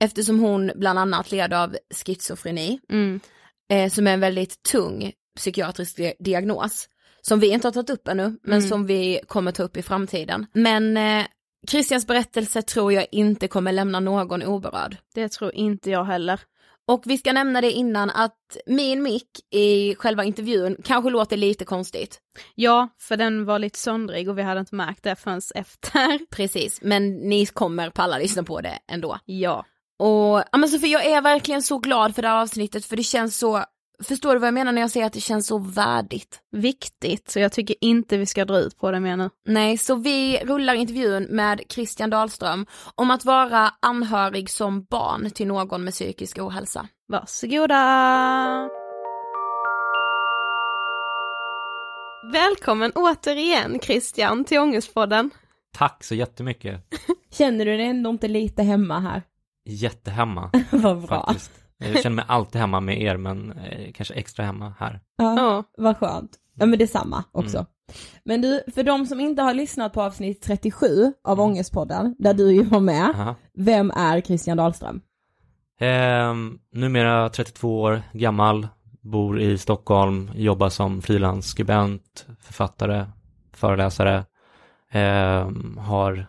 eftersom 0.00 0.38
hon 0.40 0.70
bland 0.76 0.98
annat 0.98 1.30
led 1.32 1.52
av 1.52 1.76
schizofreni 2.04 2.80
mm, 2.92 3.20
eh, 3.72 3.90
som 3.90 4.06
är 4.06 4.12
en 4.14 4.20
väldigt 4.20 4.62
tung 4.62 5.12
psykiatrisk 5.36 5.96
di- 5.96 6.14
diagnos 6.18 6.88
som 7.22 7.40
vi 7.40 7.48
inte 7.48 7.66
har 7.68 7.72
tagit 7.72 7.90
upp 7.90 8.08
ännu 8.08 8.38
men 8.42 8.58
Mm. 8.58 8.68
som 8.68 8.86
vi 8.86 9.20
kommer 9.26 9.52
ta 9.52 9.62
upp 9.62 9.76
i 9.76 9.82
framtiden. 9.82 10.46
Men 10.52 10.96
eh, 10.96 11.24
Christians 11.68 12.06
berättelse 12.06 12.62
tror 12.62 12.92
jag 12.92 13.06
inte 13.12 13.48
kommer 13.48 13.72
lämna 13.72 14.00
någon 14.00 14.42
oberörd. 14.42 14.96
det 15.14 15.28
tror 15.28 15.54
inte 15.54 15.90
jag 15.90 16.04
heller. 16.04 16.40
Och 16.88 17.02
vi 17.04 17.18
ska 17.18 17.32
nämna 17.32 17.60
det 17.60 17.70
innan 17.70 18.10
att 18.10 18.56
min 18.66 19.02
mick 19.02 19.28
i 19.50 19.94
själva 19.94 20.24
intervjun 20.24 20.76
kanske 20.84 21.10
låter 21.10 21.36
lite 21.36 21.64
konstigt. 21.64 22.18
Ja, 22.54 22.88
för 23.00 23.16
den 23.16 23.44
var 23.44 23.58
lite 23.58 23.78
söndrig 23.78 24.28
och 24.28 24.38
vi 24.38 24.42
hade 24.42 24.60
inte 24.60 24.74
märkt 24.74 25.02
det 25.02 25.16
förrän 25.16 25.40
efter. 25.54 26.26
Precis, 26.30 26.78
men 26.82 27.10
ni 27.16 27.46
kommer 27.46 27.90
palla 27.90 28.18
lyssna 28.18 28.42
på 28.42 28.60
det 28.60 28.78
ändå. 28.92 29.18
Ja. 29.24 29.64
Och 29.98 30.42
ja 30.52 30.58
men 30.58 30.68
Sofie, 30.68 30.92
jag 30.92 31.06
är 31.06 31.22
verkligen 31.22 31.62
så 31.62 31.78
glad 31.78 32.14
för 32.14 32.22
det 32.22 32.28
här 32.28 32.42
avsnittet 32.42 32.84
för 32.84 32.96
det 32.96 33.02
känns 33.02 33.38
så, 33.38 33.64
förstår 34.04 34.32
du 34.34 34.38
vad 34.38 34.46
jag 34.46 34.54
menar 34.54 34.72
när 34.72 34.80
jag 34.80 34.90
säger 34.90 35.06
att 35.06 35.12
det 35.12 35.20
känns 35.20 35.46
så 35.46 35.58
värdigt? 35.58 36.40
Viktigt, 36.52 37.30
så 37.30 37.38
jag 37.40 37.52
tycker 37.52 37.76
inte 37.80 38.16
vi 38.16 38.26
ska 38.26 38.44
dra 38.44 38.58
ut 38.58 38.78
på 38.78 38.90
det 38.90 39.00
mer 39.00 39.16
nu. 39.16 39.30
Nej, 39.48 39.78
så 39.78 39.94
vi 39.94 40.38
rullar 40.44 40.74
intervjun 40.74 41.22
med 41.30 41.60
Christian 41.68 42.10
Dahlström 42.10 42.66
om 42.94 43.10
att 43.10 43.24
vara 43.24 43.70
anhörig 43.80 44.50
som 44.50 44.84
barn 44.84 45.30
till 45.30 45.46
någon 45.46 45.84
med 45.84 45.92
psykisk 45.92 46.38
ohälsa. 46.38 46.88
Varsågoda! 47.08 48.68
Välkommen 52.32 52.92
återigen 52.94 53.80
Christian 53.80 54.44
till 54.44 54.58
Ångestpodden. 54.58 55.30
Tack 55.72 56.04
så 56.04 56.14
jättemycket. 56.14 56.80
Känner 57.32 57.64
du 57.64 57.76
dig 57.76 57.86
ändå 57.86 58.10
inte 58.10 58.28
lite 58.28 58.62
hemma 58.62 59.00
här? 59.00 59.22
Jättehemma 59.64 60.50
Vad 60.70 61.06
bra. 61.06 61.26
faktiskt. 61.26 61.52
Jag 61.78 62.02
känner 62.02 62.16
mig 62.16 62.24
alltid 62.28 62.60
hemma 62.60 62.80
med 62.80 63.02
er, 63.02 63.16
men 63.16 63.52
eh, 63.52 63.92
kanske 63.92 64.14
extra 64.14 64.44
hemma 64.44 64.72
här. 64.78 65.00
Ja, 65.16 65.34
Ja. 65.36 65.64
vad 65.76 65.96
skönt. 65.96 66.30
Ja 66.54 66.66
men 66.66 66.78
detsamma 66.78 67.24
också. 67.32 67.56
Mm. 67.58 67.66
Men 68.24 68.42
du, 68.42 68.62
för 68.74 68.82
de 68.82 69.06
som 69.06 69.20
inte 69.20 69.42
har 69.42 69.54
lyssnat 69.54 69.92
på 69.92 70.02
avsnitt 70.02 70.42
37 70.42 71.12
av 71.24 71.40
Ångestpodden, 71.40 72.14
där 72.18 72.34
du 72.34 72.52
ju 72.52 72.62
var 72.62 72.80
med, 72.80 73.10
Aha. 73.14 73.34
vem 73.54 73.90
är 73.90 74.20
Christian 74.20 74.56
Dahlström? 74.56 75.00
Ehm, 75.80 76.58
numera 76.72 77.28
32 77.28 77.80
år 77.80 78.02
gammal, 78.12 78.68
bor 79.00 79.40
i 79.40 79.58
Stockholm, 79.58 80.30
jobbar 80.34 80.68
som 80.68 81.02
frilansskribent, 81.02 82.26
författare, 82.40 83.06
föreläsare. 83.52 84.24
Ehm, 84.90 85.78
har 85.78 86.26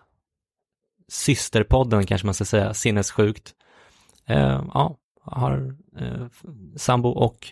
systerpodden 1.07 2.05
kanske 2.05 2.27
man 2.27 2.33
ska 2.33 2.45
säga, 2.45 2.73
Sinnessjukt. 2.73 3.53
Ehm, 4.25 4.69
ja, 4.73 4.95
har 5.31 5.75
eh, 5.99 6.27
sambo 6.77 7.09
och 7.09 7.47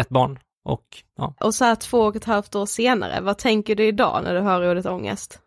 ett 0.00 0.08
barn 0.08 0.38
och 0.64 0.86
ja. 1.16 1.34
Och 1.40 1.54
så 1.54 1.64
här 1.64 1.74
två 1.74 1.98
och 1.98 2.16
ett 2.16 2.24
halvt 2.24 2.54
år 2.54 2.66
senare, 2.66 3.20
vad 3.20 3.38
tänker 3.38 3.74
du 3.74 3.86
idag 3.86 4.24
när 4.24 4.34
du 4.34 4.40
hör 4.40 4.70
ordet 4.70 4.86
ångest? 4.86 5.40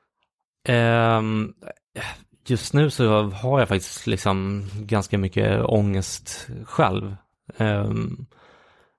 Ehm, 0.68 1.54
just 2.48 2.74
nu 2.74 2.90
så 2.90 3.22
har 3.22 3.60
jag 3.60 3.68
faktiskt 3.68 4.08
liksom 4.08 4.68
ganska 4.74 5.18
mycket 5.18 5.62
ångest 5.66 6.50
själv. 6.66 7.16
Ehm, 7.58 8.26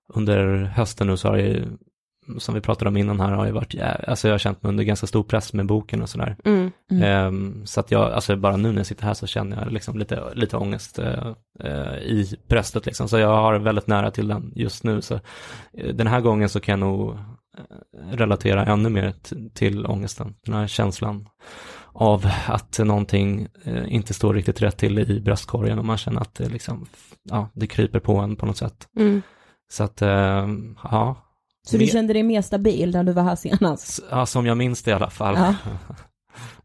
under 0.08 0.64
hösten 0.64 1.06
nu 1.06 1.16
så 1.16 1.28
har 1.28 1.36
jag 1.36 1.78
som 2.38 2.54
vi 2.54 2.60
pratade 2.60 2.88
om 2.88 2.96
innan 2.96 3.20
här, 3.20 3.32
har 3.32 3.46
jag 3.46 3.52
varit, 3.52 3.74
alltså 4.06 4.28
jag 4.28 4.34
har 4.34 4.38
känt 4.38 4.62
mig 4.62 4.70
under 4.70 4.84
ganska 4.84 5.06
stor 5.06 5.22
press 5.22 5.52
med 5.52 5.66
boken 5.66 6.02
och 6.02 6.08
sådär. 6.08 6.36
Mm. 6.44 6.72
Ehm, 6.90 7.66
så 7.66 7.80
att 7.80 7.90
jag, 7.90 8.12
alltså 8.12 8.36
bara 8.36 8.56
nu 8.56 8.68
när 8.68 8.76
jag 8.76 8.86
sitter 8.86 9.04
här 9.04 9.14
så 9.14 9.26
känner 9.26 9.62
jag 9.62 9.72
liksom 9.72 9.98
lite, 9.98 10.34
lite 10.34 10.56
ångest 10.56 10.98
eh, 10.98 11.32
eh, 11.60 11.94
i 11.96 12.36
bröstet 12.48 12.86
liksom. 12.86 13.08
Så 13.08 13.18
jag 13.18 13.36
har 13.36 13.58
väldigt 13.58 13.86
nära 13.86 14.10
till 14.10 14.28
den 14.28 14.52
just 14.54 14.84
nu. 14.84 15.02
Så 15.02 15.14
eh, 15.72 15.94
den 15.94 16.06
här 16.06 16.20
gången 16.20 16.48
så 16.48 16.60
kan 16.60 16.72
jag 16.80 16.88
nog 16.88 17.18
relatera 18.10 18.64
ännu 18.64 18.88
mer 18.88 19.14
till 19.54 19.86
ångesten. 19.86 20.34
Den 20.44 20.54
här 20.54 20.66
känslan 20.66 21.28
av 21.92 22.26
att 22.46 22.78
någonting 22.78 23.48
inte 23.88 24.14
står 24.14 24.34
riktigt 24.34 24.62
rätt 24.62 24.76
till 24.76 24.98
i 24.98 25.20
bröstkorgen 25.20 25.78
och 25.78 25.84
man 25.84 25.96
känner 25.96 26.20
att 26.20 26.34
det 26.34 26.48
liksom, 26.48 26.86
ja, 27.22 27.48
det 27.54 27.66
kryper 27.66 28.00
på 28.00 28.16
en 28.16 28.36
på 28.36 28.46
något 28.46 28.56
sätt. 28.56 28.88
Mm. 28.96 29.22
Så 29.68 29.84
att, 29.84 30.00
ja. 30.82 31.25
Så 31.66 31.76
du 31.76 31.86
kände 31.86 32.12
dig 32.12 32.22
mer 32.22 32.42
stabil 32.42 32.90
när 32.90 33.04
du 33.04 33.12
var 33.12 33.22
här 33.22 33.36
senast? 33.36 34.00
Ja, 34.10 34.26
som 34.26 34.46
jag 34.46 34.56
minns 34.56 34.82
det 34.82 34.90
i 34.90 34.94
alla 34.94 35.10
fall. 35.10 35.34
Ja. 35.34 35.54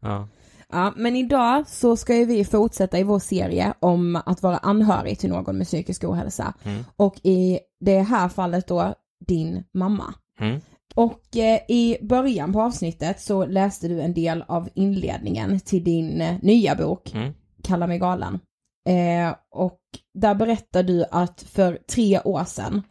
ja. 0.00 0.28
Ja, 0.72 0.92
men 0.96 1.16
idag 1.16 1.68
så 1.68 1.96
ska 1.96 2.16
ju 2.16 2.24
vi 2.24 2.44
fortsätta 2.44 2.98
i 2.98 3.02
vår 3.02 3.18
serie 3.18 3.74
om 3.80 4.22
att 4.26 4.42
vara 4.42 4.58
anhörig 4.58 5.18
till 5.18 5.30
någon 5.30 5.58
med 5.58 5.66
psykisk 5.66 6.04
ohälsa. 6.04 6.54
Mm. 6.62 6.84
Och 6.96 7.20
i 7.22 7.58
det 7.80 8.00
här 8.00 8.28
fallet 8.28 8.66
då 8.66 8.94
din 9.26 9.64
mamma. 9.74 10.14
Mm. 10.40 10.60
Och 10.94 11.36
eh, 11.36 11.60
i 11.68 11.98
början 12.02 12.52
på 12.52 12.62
avsnittet 12.62 13.20
så 13.20 13.46
läste 13.46 13.88
du 13.88 14.00
en 14.00 14.14
del 14.14 14.44
av 14.48 14.68
inledningen 14.74 15.60
till 15.60 15.84
din 15.84 16.20
eh, 16.20 16.36
nya 16.42 16.74
bok, 16.74 17.14
Mm. 17.14 17.32
Kalla 17.64 17.86
mig 17.86 17.98
galen. 17.98 18.40
Eh, 18.88 19.34
och 19.50 19.80
där 20.14 20.34
berättar 20.34 20.82
du 20.82 21.04
att 21.10 21.42
för 21.42 21.78
tre 21.90 22.20
år 22.20 22.44
sedan 22.44 22.82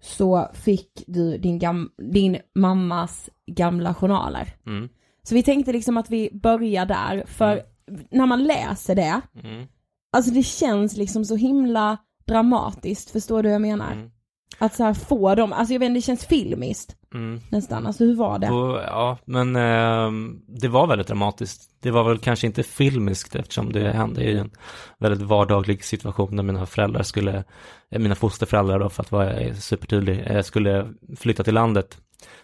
så 0.00 0.48
fick 0.54 1.04
du 1.06 1.38
din, 1.38 1.58
gam- 1.60 1.90
din 2.12 2.36
mammas 2.54 3.30
gamla 3.46 3.94
journaler. 3.94 4.54
Mm. 4.66 4.88
Så 5.22 5.34
vi 5.34 5.42
tänkte 5.42 5.72
liksom 5.72 5.96
att 5.96 6.10
vi 6.10 6.30
börjar 6.32 6.86
där, 6.86 7.24
för 7.26 7.62
när 8.10 8.26
man 8.26 8.44
läser 8.44 8.94
det, 8.94 9.20
Mm. 9.44 9.66
alltså 10.12 10.30
det 10.30 10.42
känns 10.42 10.96
liksom 10.96 11.24
så 11.24 11.36
himla 11.36 11.96
dramatiskt, 12.26 13.10
förstår 13.10 13.42
du 13.42 13.48
vad 13.48 13.54
jag 13.54 13.62
menar? 13.62 14.10
Att 14.58 14.74
så 14.74 14.84
här 14.84 14.94
få 14.94 15.34
dem, 15.34 15.52
alltså 15.52 15.72
jag 15.74 15.80
vet 15.80 15.86
inte, 15.86 15.98
det 15.98 16.02
känns 16.02 16.26
filmiskt 16.26 16.94
Mm. 17.14 17.40
nästan, 17.50 17.86
alltså 17.86 18.04
hur 18.04 18.14
var 18.16 18.38
det? 18.38 18.46
Ja, 18.86 19.18
men 19.24 19.56
ehm, 19.56 20.40
det 20.46 20.68
var 20.68 20.86
väldigt 20.86 21.06
dramatiskt. 21.06 21.62
Det 21.82 21.90
var 21.90 22.04
väl 22.04 22.18
kanske 22.18 22.46
inte 22.46 22.62
filmiskt 22.62 23.34
eftersom 23.36 23.72
det 23.72 23.90
hände 23.92 24.24
i 24.24 24.38
en 24.38 24.50
väldigt 24.98 25.22
vardaglig 25.28 25.84
situation 25.84 26.36
när 26.36 26.42
mina 26.42 26.66
föräldrar 26.66 27.02
skulle, 27.02 27.44
eh, 27.90 27.98
mina 28.00 28.14
fosterföräldrar 28.14 28.78
då 28.78 28.88
för 28.88 29.02
att 29.02 29.12
vara 29.12 29.54
supertydlig, 29.54 30.24
eh, 30.30 30.42
skulle 30.42 30.94
flytta 31.18 31.44
till 31.44 31.54
landet. 31.54 31.98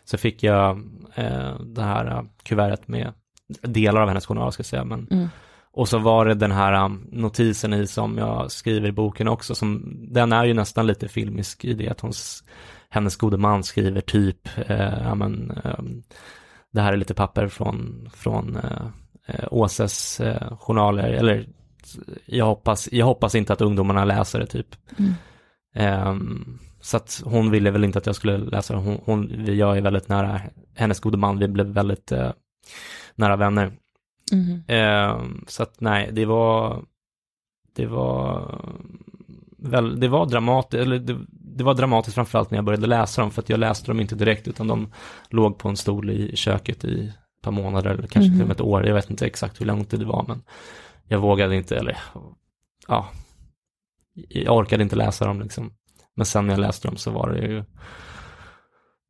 Så 0.04 0.18
fick 0.18 0.42
jag 0.42 0.76
eh, 1.14 1.61
det 1.61 1.83
här 1.83 2.06
eh, 2.06 2.23
kuvertet 2.42 2.88
med 2.88 3.12
delar 3.62 4.00
av 4.00 4.09
hennes 4.09 4.26
journal 4.26 4.52
ska 4.52 4.61
jag 4.61 4.66
säga, 4.66 4.85
men 4.85 5.09
Mm. 5.11 5.28
Och 5.76 5.88
så 5.88 5.99
var 5.99 6.26
det 6.26 6.35
den 6.35 6.52
här 6.52 6.85
um, 6.85 7.09
notisen 7.12 7.73
i 7.75 7.87
som 7.87 8.19
jag 8.19 8.50
skriver 8.50 8.88
i 8.88 8.93
boken 8.93 9.28
också, 9.28 9.54
som, 9.54 9.97
den 10.09 10.33
är 10.33 10.45
ju 10.45 10.54
nästan 10.54 10.87
lite 10.87 11.09
filmisk 11.09 11.64
i 11.64 11.75
det 11.75 11.88
att 11.88 12.00
hon, 12.00 12.12
hennes 12.88 13.16
gode 13.16 13.37
man 13.37 13.64
skriver 13.64 14.00
typ, 14.00 14.49
eh, 14.69 15.02
ja 15.02 15.14
men, 15.14 15.50
eh, 15.50 15.78
det 16.73 16.81
här 16.81 16.93
är 16.93 16.97
lite 16.97 17.14
papper 17.14 17.49
från, 17.49 18.09
från 18.14 18.57
eh, 18.57 18.87
eh 19.26 19.49
Åses 19.50 20.21
eh, 20.21 20.57
journaler, 20.57 21.12
eller 21.12 21.49
jag 22.26 22.47
hoppas, 22.47 22.93
jag 22.93 23.07
hoppas 23.07 23.35
inte 23.35 23.52
att 23.52 23.61
ungdomarna 23.61 24.04
läser 24.04 24.40
det 24.40 24.47
typ. 24.47 24.76
Mm. 24.99 26.09
Um, 26.09 26.59
så 26.81 26.97
att 26.97 27.23
hon 27.25 27.50
ville 27.50 27.71
väl 27.71 27.85
inte 27.85 27.99
att 27.99 28.07
jag 28.07 28.16
skulle 28.16 28.38
läsa 28.38 28.75
det. 28.75 28.81
Hon, 28.81 29.00
hon, 29.04 29.45
jag 29.57 29.76
är 29.76 29.83
väldigt 29.83 30.09
nära 30.09 30.40
hennes 30.75 31.00
gode 31.00 31.19
man, 31.19 31.38
vi 31.38 31.49
blev 31.49 31.66
väldigt 31.66 32.12
uh, 32.12 32.31
nära 33.14 33.37
vänner. 33.37 33.73
Mm. 34.33 35.45
Så 35.47 35.62
att 35.62 35.81
nej, 35.81 36.11
det 36.12 36.25
var, 36.25 36.85
det 37.76 37.87
var, 37.87 38.61
väl, 39.59 40.00
det 40.00 40.09
var 40.09 40.26
dramatiskt, 40.26 40.83
eller 40.83 40.99
det, 40.99 41.19
det 41.28 41.64
var 41.64 41.75
dramatiskt 41.75 42.14
framförallt 42.14 42.50
när 42.50 42.59
jag 42.59 42.64
började 42.64 42.87
läsa 42.87 43.23
dem, 43.23 43.31
för 43.31 43.43
att 43.43 43.49
jag 43.49 43.61
läste 43.61 43.90
dem 43.90 44.00
inte 44.00 44.14
direkt, 44.14 44.49
utan 44.49 44.66
de 44.66 44.93
låg 45.28 45.59
på 45.59 45.69
en 45.69 45.76
stol 45.76 46.11
i 46.11 46.37
köket 46.37 46.85
i 46.85 47.09
ett 47.09 47.43
par 47.43 47.52
månader, 47.52 47.90
eller 47.90 48.07
kanske 48.07 48.19
mm. 48.19 48.33
till 48.33 48.43
och 48.43 48.49
med 48.49 48.54
ett 48.54 48.61
år, 48.61 48.87
jag 48.87 48.95
vet 48.95 49.11
inte 49.11 49.26
exakt 49.26 49.61
hur 49.61 49.66
långt 49.66 49.90
det 49.90 50.04
var, 50.04 50.25
men 50.28 50.43
jag 51.09 51.19
vågade 51.19 51.57
inte, 51.57 51.76
eller 51.76 51.99
ja, 52.88 53.09
jag 54.28 54.57
orkade 54.57 54.83
inte 54.83 54.97
läsa 54.97 55.26
dem 55.26 55.40
liksom. 55.40 55.73
Men 56.16 56.26
sen 56.26 56.47
när 56.47 56.54
jag 56.54 56.61
läste 56.61 56.88
dem 56.88 56.97
så 56.97 57.11
var 57.11 57.31
det 57.31 57.47
ju 57.47 57.64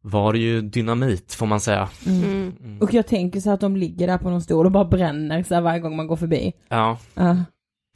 var 0.06 0.32
det 0.32 0.38
ju 0.38 0.60
dynamit 0.60 1.34
får 1.34 1.46
man 1.46 1.60
säga. 1.60 1.88
Mm. 2.06 2.52
Mm. 2.60 2.78
Och 2.80 2.94
jag 2.94 3.06
tänker 3.06 3.40
så 3.40 3.50
att 3.50 3.60
de 3.60 3.76
ligger 3.76 4.06
där 4.06 4.18
på 4.18 4.30
någon 4.30 4.42
stol 4.42 4.66
och 4.66 4.72
bara 4.72 4.84
bränner 4.84 5.42
så 5.42 5.54
här 5.54 5.60
varje 5.60 5.80
gång 5.80 5.96
man 5.96 6.06
går 6.06 6.16
förbi. 6.16 6.52
Ja, 6.68 6.98
uh. 7.20 7.40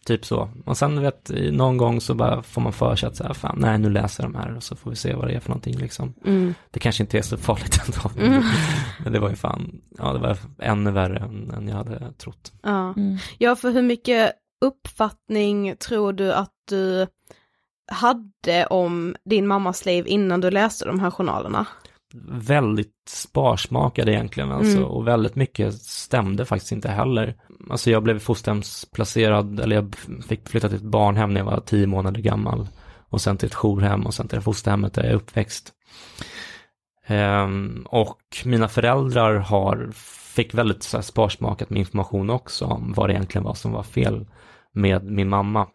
typ 0.05 0.25
så. 0.25 0.51
Och 0.67 0.77
sen 0.77 1.03
vet, 1.03 1.31
någon 1.53 1.77
gång 1.77 2.01
så 2.01 2.15
bara 2.15 2.43
får 2.43 2.61
man 2.61 2.73
för 2.73 2.97
sig 2.97 3.07
att 3.07 3.17
så 3.17 3.25
här, 3.25 3.35
fan, 3.35 3.59
nej 3.59 3.79
nu 3.79 3.91
läser 3.91 4.25
jag 4.25 4.33
de 4.33 4.39
här 4.39 4.57
och 4.57 4.63
så 4.63 4.77
får 4.77 4.91
vi 4.91 4.97
se 4.97 5.15
vad 5.15 5.29
det 5.29 5.35
är 5.35 5.41
för 5.41 5.49
någonting 5.49 5.77
liksom. 5.77 6.15
Mm. 6.25 6.55
Det 6.71 6.81
kanske 6.81 7.03
inte 7.03 7.19
är 7.19 7.23
så 7.23 7.37
farligt 7.37 7.81
ändå. 7.87 8.27
Mm. 8.27 8.43
Men 9.05 9.13
det 9.13 9.19
var 9.19 9.31
ju 9.31 9.37
fan, 9.37 9.81
ja 9.99 10.13
det 10.13 10.19
var 10.19 10.39
ännu 10.59 10.91
värre 10.91 11.19
än, 11.19 11.51
än 11.51 11.69
jag 11.69 11.77
hade 11.77 12.13
trott. 12.13 12.53
Ja. 12.63 12.95
Mm. 12.97 13.19
ja, 13.39 13.57
för 13.57 13.71
hur 13.71 13.83
mycket 13.83 14.33
uppfattning 14.65 15.77
tror 15.77 16.13
du 16.13 16.33
att 16.33 16.55
du 16.69 17.07
hade 17.93 18.67
om 18.67 19.17
din 19.25 19.47
mammas 19.47 19.87
liv 19.87 20.07
innan 20.07 20.41
du 20.41 20.51
läste 20.51 20.85
de 20.85 21.01
här 21.01 21.11
journalerna? 21.11 21.67
Väldigt 22.31 22.95
sparsmakade 23.09 24.13
egentligen 24.13 24.53
alltså 24.53 24.77
mm. 24.77 24.89
och 24.89 25.09
väldigt 25.09 25.35
mycket 25.35 25.75
stämde 25.75 26.45
faktiskt 26.45 26.73
inte 26.73 26.89
heller. 26.89 27.35
Alltså 27.71 27.91
jag 27.91 28.03
blev 28.03 28.19
fosterhemsplacerad, 28.19 29.61
eller 29.61 29.77
jag 29.77 29.97
fick 30.29 30.49
flytta 30.49 30.69
till 30.69 30.77
ett 30.77 30.83
barnhem 30.83 31.35
när 31.35 31.41
jag 31.41 31.45
var 31.45 31.61
tio 31.61 31.87
månader 31.87 32.21
gammal 32.21 32.69
och 33.09 33.21
sen 33.21 33.37
till 33.37 33.47
ett 33.47 33.55
jourhem 33.55 34.07
och 34.07 34.15
sen 34.15 34.29
till 34.29 34.41
fosterhemmet 34.41 34.95
där 34.95 35.03
jag 35.03 35.13
är 35.13 35.17
uppväxt. 35.17 35.73
Um, 37.09 37.87
och 37.91 38.21
mina 38.45 38.69
föräldrar 38.69 39.35
har, 39.35 39.91
fick 40.35 40.55
väldigt 40.55 40.83
så 40.83 40.97
här, 40.97 41.03
sparsmakat 41.03 41.71
med 41.71 41.79
information 41.79 42.31
också 42.31 42.65
om 42.65 42.93
vad 42.93 43.09
det 43.09 43.13
egentligen 43.13 43.45
var 43.45 43.55
som 43.55 43.73
var 43.73 43.83
fel 43.83 44.27
med 44.73 45.05
min 45.05 45.29
mamma. 45.29 45.67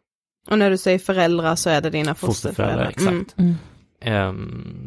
Och 0.50 0.60
när 0.60 0.70
du 0.70 0.78
säger 0.78 1.00
föräldrar 1.00 1.56
så 1.56 1.70
är 1.70 1.82
det 1.82 1.90
dina 1.90 2.16
fosterföräldrar? 2.16 2.86
fosterföräldrar 2.86 3.20
exakt. 3.20 3.40
Mm. 3.40 3.52
Um, 3.52 3.58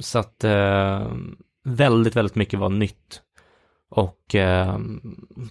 så 0.00 0.18
att 0.18 0.44
uh, 0.44 1.16
väldigt, 1.64 2.16
väldigt 2.16 2.35
mycket 2.35 2.61
var 2.61 2.68
nytt. 2.68 3.23
Och 3.90 4.35
uh, 4.35 4.78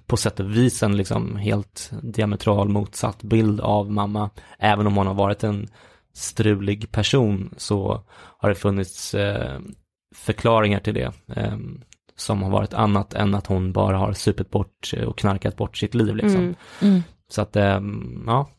på 0.08 0.18
sätt 0.18 0.40
och 0.40 0.56
vis 0.56 0.84
en 0.84 0.98
liksom 0.98 1.36
helt 1.36 1.92
diametral 2.02 2.70
motsatt 2.70 3.24
bild 3.24 3.62
av 3.62 3.92
mamma. 3.92 4.30
Även 4.60 4.88
om 4.88 4.98
hon 4.98 5.08
har 5.08 5.14
varit 5.14 5.44
en 5.44 5.68
strulig 6.14 6.92
person 6.92 7.54
så 7.58 8.04
har 8.10 8.50
det 8.50 8.56
funnits 8.56 9.16
förklaringar 10.16 10.80
till 10.80 10.94
det. 10.94 11.12
Som 12.16 12.44
har 12.44 12.50
varit 12.50 12.74
annat 12.74 13.14
än 13.14 13.36
att 13.36 13.48
hon 13.48 13.72
bara 13.72 13.98
har 13.98 14.14
supit 14.14 14.52
bort 14.52 14.92
och 15.08 15.18
knarkat 15.18 15.56
bort 15.56 15.78
sitt 15.78 15.94
liv 15.94 16.16
liksom. 16.16 16.42
Mm. 16.42 16.56
Mm. 16.82 17.04
Så 17.28 17.42
att, 17.42 17.56
ja, 18.26 18.50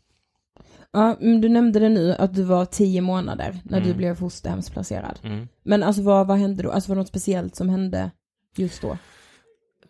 Ja, 0.97 1.17
men 1.21 1.41
du 1.41 1.49
nämnde 1.49 1.79
det 1.79 1.89
nu 1.89 2.15
att 2.19 2.35
du 2.35 2.43
var 2.43 2.65
tio 2.65 3.01
månader 3.01 3.57
när 3.65 3.79
mm. 3.79 3.89
du 3.89 3.95
blev 3.95 4.15
fosterhemsplacerad. 4.15 5.19
Mm. 5.23 5.49
Men 5.63 5.83
alltså 5.83 6.03
vad, 6.03 6.27
vad 6.27 6.39
hände 6.39 6.63
då? 6.63 6.71
Alltså 6.71 6.89
var 6.89 6.97
det 6.97 7.01
något 7.01 7.09
speciellt 7.09 7.57
som 7.57 7.69
hände 7.69 8.11
just 8.57 8.83
då? 8.83 8.99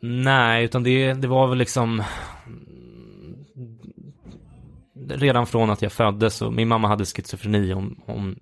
Nej, 0.01 0.65
utan 0.65 0.83
det, 0.83 1.13
det 1.13 1.29
var 1.29 1.49
väl 1.49 1.59
liksom 1.59 2.03
redan 5.09 5.47
från 5.47 5.71
att 5.71 5.83
jag 5.83 5.93
föddes 5.93 6.43
och 6.43 6.53
min 6.53 6.69
mamma 6.69 6.89
hade 6.89 7.05
schizofreni. 7.05 7.73
Hon, 7.73 8.01
hon 8.07 8.39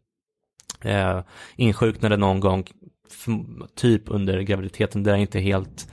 eh, 0.81 1.21
insjuknade 1.57 2.17
någon 2.17 2.41
gång, 2.41 2.65
typ 3.75 4.03
under 4.07 4.41
graviditeten. 4.41 5.03
Det 5.03 5.11
är 5.11 5.17
inte 5.17 5.41
helt 5.41 5.93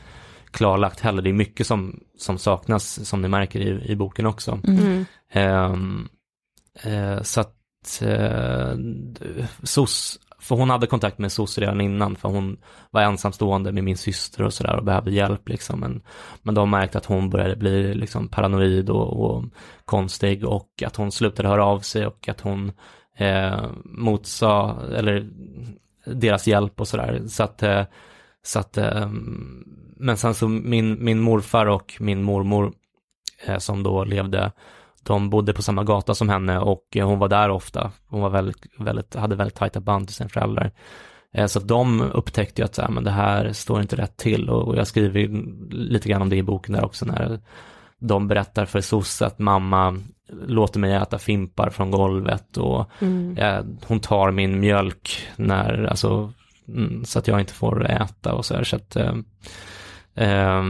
klarlagt 0.52 1.00
heller. 1.00 1.22
Det 1.22 1.30
är 1.30 1.34
mycket 1.34 1.68
som, 1.68 2.04
som 2.18 2.38
saknas, 2.38 3.10
som 3.10 3.22
ni 3.22 3.28
märker 3.28 3.60
i, 3.60 3.92
i 3.92 3.96
boken 3.96 4.26
också. 4.26 4.60
Mm. 4.68 5.06
Um, 5.36 6.10
Eh, 6.84 7.22
så 7.22 7.42
att 7.42 8.02
eh, 8.02 8.76
SOS, 9.64 10.20
för 10.40 10.56
hon 10.56 10.70
hade 10.70 10.88
kontakt 10.88 11.18
med 11.18 11.32
SOS 11.32 11.58
redan 11.58 11.82
innan 11.82 12.16
för 12.16 12.30
hon 12.30 12.58
var 12.92 13.02
ensamstående 13.02 13.72
med 13.72 13.84
min 13.84 13.98
syster 13.98 14.44
och 14.44 14.54
sådär 14.54 14.76
och 14.76 14.84
behövde 14.84 15.12
hjälp 15.12 15.50
liksom. 15.50 15.80
Men, 15.80 16.02
men 16.42 16.56
de 16.56 16.70
märkte 16.70 16.98
att 16.98 17.06
hon 17.06 17.30
började 17.30 17.56
bli 17.56 17.94
liksom 17.94 18.28
paranoid 18.28 18.90
och, 18.90 19.26
och 19.26 19.44
konstig 19.86 20.46
och 20.46 20.84
att 20.86 20.96
hon 20.96 21.12
slutade 21.12 21.50
höra 21.50 21.66
av 21.66 21.80
sig 21.80 22.06
och 22.08 22.30
att 22.30 22.42
hon 22.42 22.72
eh, 23.18 23.66
motsa, 23.86 24.78
eller 24.96 25.30
deras 26.06 26.48
hjälp 26.48 26.80
och 26.80 26.88
sådär. 26.88 27.22
Så 27.28 27.44
att, 27.44 27.64
eh, 27.64 27.84
så 28.44 28.60
att 28.60 28.78
eh, 28.78 29.10
men 29.98 30.18
sen 30.18 30.34
så 30.34 30.48
min, 30.48 31.04
min 31.04 31.20
morfar 31.20 31.66
och 31.66 31.94
min 32.00 32.24
mormor 32.24 32.74
eh, 33.46 33.58
som 33.58 33.84
då 33.84 34.04
levde 34.04 34.52
de 35.04 35.30
bodde 35.30 35.54
på 35.54 35.62
samma 35.62 35.84
gata 35.84 36.16
som 36.16 36.30
henne 36.30 36.60
och 36.60 36.84
eh, 36.96 37.08
hon 37.08 37.20
var 37.20 37.30
där 37.30 37.50
ofta. 37.50 37.92
Hon 38.08 38.22
var 38.22 38.30
väldigt, 38.30 38.66
väldigt, 38.80 39.16
hade 39.16 39.36
väldigt 39.36 39.56
tajta 39.56 39.80
band 39.80 40.08
till 40.08 40.16
sina 40.16 40.30
föräldrar. 40.30 40.72
Eh, 41.34 41.46
så 41.46 41.60
de 41.60 42.02
upptäckte 42.02 42.62
ju 42.62 42.66
att 42.66 42.76
så 42.76 42.82
här, 42.82 42.90
men 42.90 43.04
det 43.04 43.12
här 43.12 43.54
står 43.54 43.82
inte 43.82 43.96
rätt 43.96 44.18
till 44.18 44.50
och 44.50 44.78
jag 44.78 44.88
skriver 44.88 45.28
lite 45.74 46.10
grann 46.10 46.22
om 46.22 46.30
det 46.30 46.36
i 46.36 46.44
boken 46.44 46.76
där 46.76 46.86
också 46.86 47.06
när 47.06 47.40
de 48.00 48.28
berättar 48.28 48.66
för 48.66 48.82
SOS 48.82 49.22
att 49.22 49.40
mamma 49.40 49.98
låter 50.48 50.80
mig 50.80 50.94
äta 50.94 51.20
fimpar 51.20 51.70
från 51.70 51.92
golvet 51.92 52.58
och 52.58 52.92
mm. 53.00 53.38
eh, 53.38 53.64
hon 53.88 54.00
tar 54.00 54.32
min 54.32 54.60
mjölk 54.60 55.28
när, 55.36 55.84
alltså, 55.84 56.34
mm, 56.68 57.06
så 57.06 57.20
att 57.20 57.28
jag 57.28 57.40
inte 57.40 57.54
får 57.54 57.92
äta 57.92 58.34
och 58.34 58.46
så 58.46 58.56
här. 58.56 58.64
Så 58.64 58.76
att, 58.76 58.96
eh, 58.96 59.16
eh, 60.16 60.64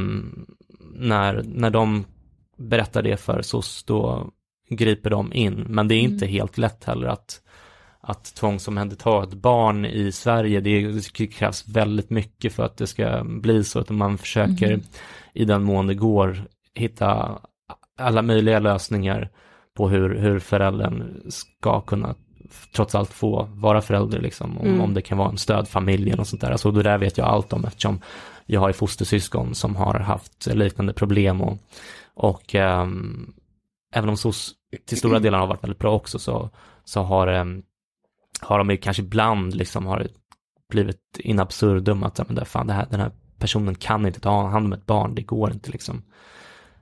när, 0.93 1.43
när 1.45 1.69
de 1.69 2.05
berättar 2.61 3.01
det 3.01 3.17
för 3.17 3.41
SOS, 3.41 3.83
då 3.83 4.31
griper 4.69 5.09
de 5.09 5.33
in. 5.33 5.65
Men 5.69 5.87
det 5.87 5.95
är 5.95 6.01
inte 6.01 6.25
mm. 6.25 6.33
helt 6.33 6.57
lätt 6.57 6.83
heller 6.83 7.07
att, 7.07 7.41
att 8.01 8.35
tvångsomhänderta 8.35 9.23
ett 9.23 9.33
barn 9.33 9.85
i 9.85 10.11
Sverige. 10.11 10.59
Det, 10.59 11.13
krävs 11.27 11.67
väldigt 11.67 12.09
mycket 12.09 12.53
för 12.53 12.63
att 12.63 12.77
det 12.77 12.87
ska 12.87 13.23
bli 13.23 13.63
så 13.63 13.79
att 13.79 13.89
man 13.89 14.17
försöker 14.17 14.67
mm. 14.67 14.81
i 15.33 15.45
den 15.45 15.63
mån 15.63 15.87
det 15.87 15.95
går 15.95 16.43
hitta 16.73 17.39
alla 17.97 18.21
möjliga 18.21 18.59
lösningar 18.59 19.29
på 19.77 19.89
hur, 19.89 20.15
hur 20.15 20.39
föräldern 20.39 21.21
ska 21.29 21.81
kunna 21.81 22.15
trots 22.75 22.95
allt 22.95 23.13
få 23.13 23.49
vara 23.53 23.81
förälder 23.81 24.19
liksom. 24.19 24.57
Om, 24.57 24.67
mm. 24.67 24.81
om 24.81 24.93
det 24.93 25.01
kan 25.01 25.17
vara 25.17 25.29
en 25.29 25.37
stödfamilj 25.37 26.11
eller 26.11 26.23
sånt 26.23 26.41
där. 26.41 26.51
Alltså 26.51 26.71
det 26.71 26.83
där 26.83 26.97
vet 26.97 27.17
jag 27.17 27.27
allt 27.27 27.53
om 27.53 27.65
eftersom 27.65 28.01
jag 28.45 28.59
har 28.59 28.71
fostersyskon 28.71 29.55
som 29.55 29.75
har 29.75 29.99
haft 29.99 30.45
liknande 30.45 30.93
problem 30.93 31.41
och 31.41 31.57
och 32.13 32.55
um, 32.55 33.33
även 33.93 34.09
om 34.09 34.17
SOS 34.17 34.53
till 34.85 34.97
stora 34.97 35.19
delar 35.19 35.39
har 35.39 35.47
varit 35.47 35.63
väldigt 35.63 35.79
bra 35.79 35.93
också 35.93 36.19
så, 36.19 36.49
så 36.83 37.01
har, 37.01 37.27
um, 37.27 37.63
har 38.41 38.57
de 38.57 38.69
ju 38.69 38.77
kanske 38.77 39.03
ibland 39.03 39.55
liksom 39.55 39.85
har 39.85 40.07
blivit 40.69 41.19
in 41.19 41.39
absurdum 41.39 42.03
att 42.03 42.27
men 42.27 42.35
där, 42.35 42.45
fan, 42.45 42.67
det 42.67 42.73
här, 42.73 42.87
den 42.89 42.99
här 42.99 43.11
personen 43.39 43.75
kan 43.75 44.05
inte 44.05 44.19
ta 44.19 44.47
hand 44.47 44.65
om 44.65 44.73
ett 44.73 44.85
barn, 44.85 45.15
det 45.15 45.21
går 45.21 45.51
inte 45.51 45.71
liksom. 45.71 46.03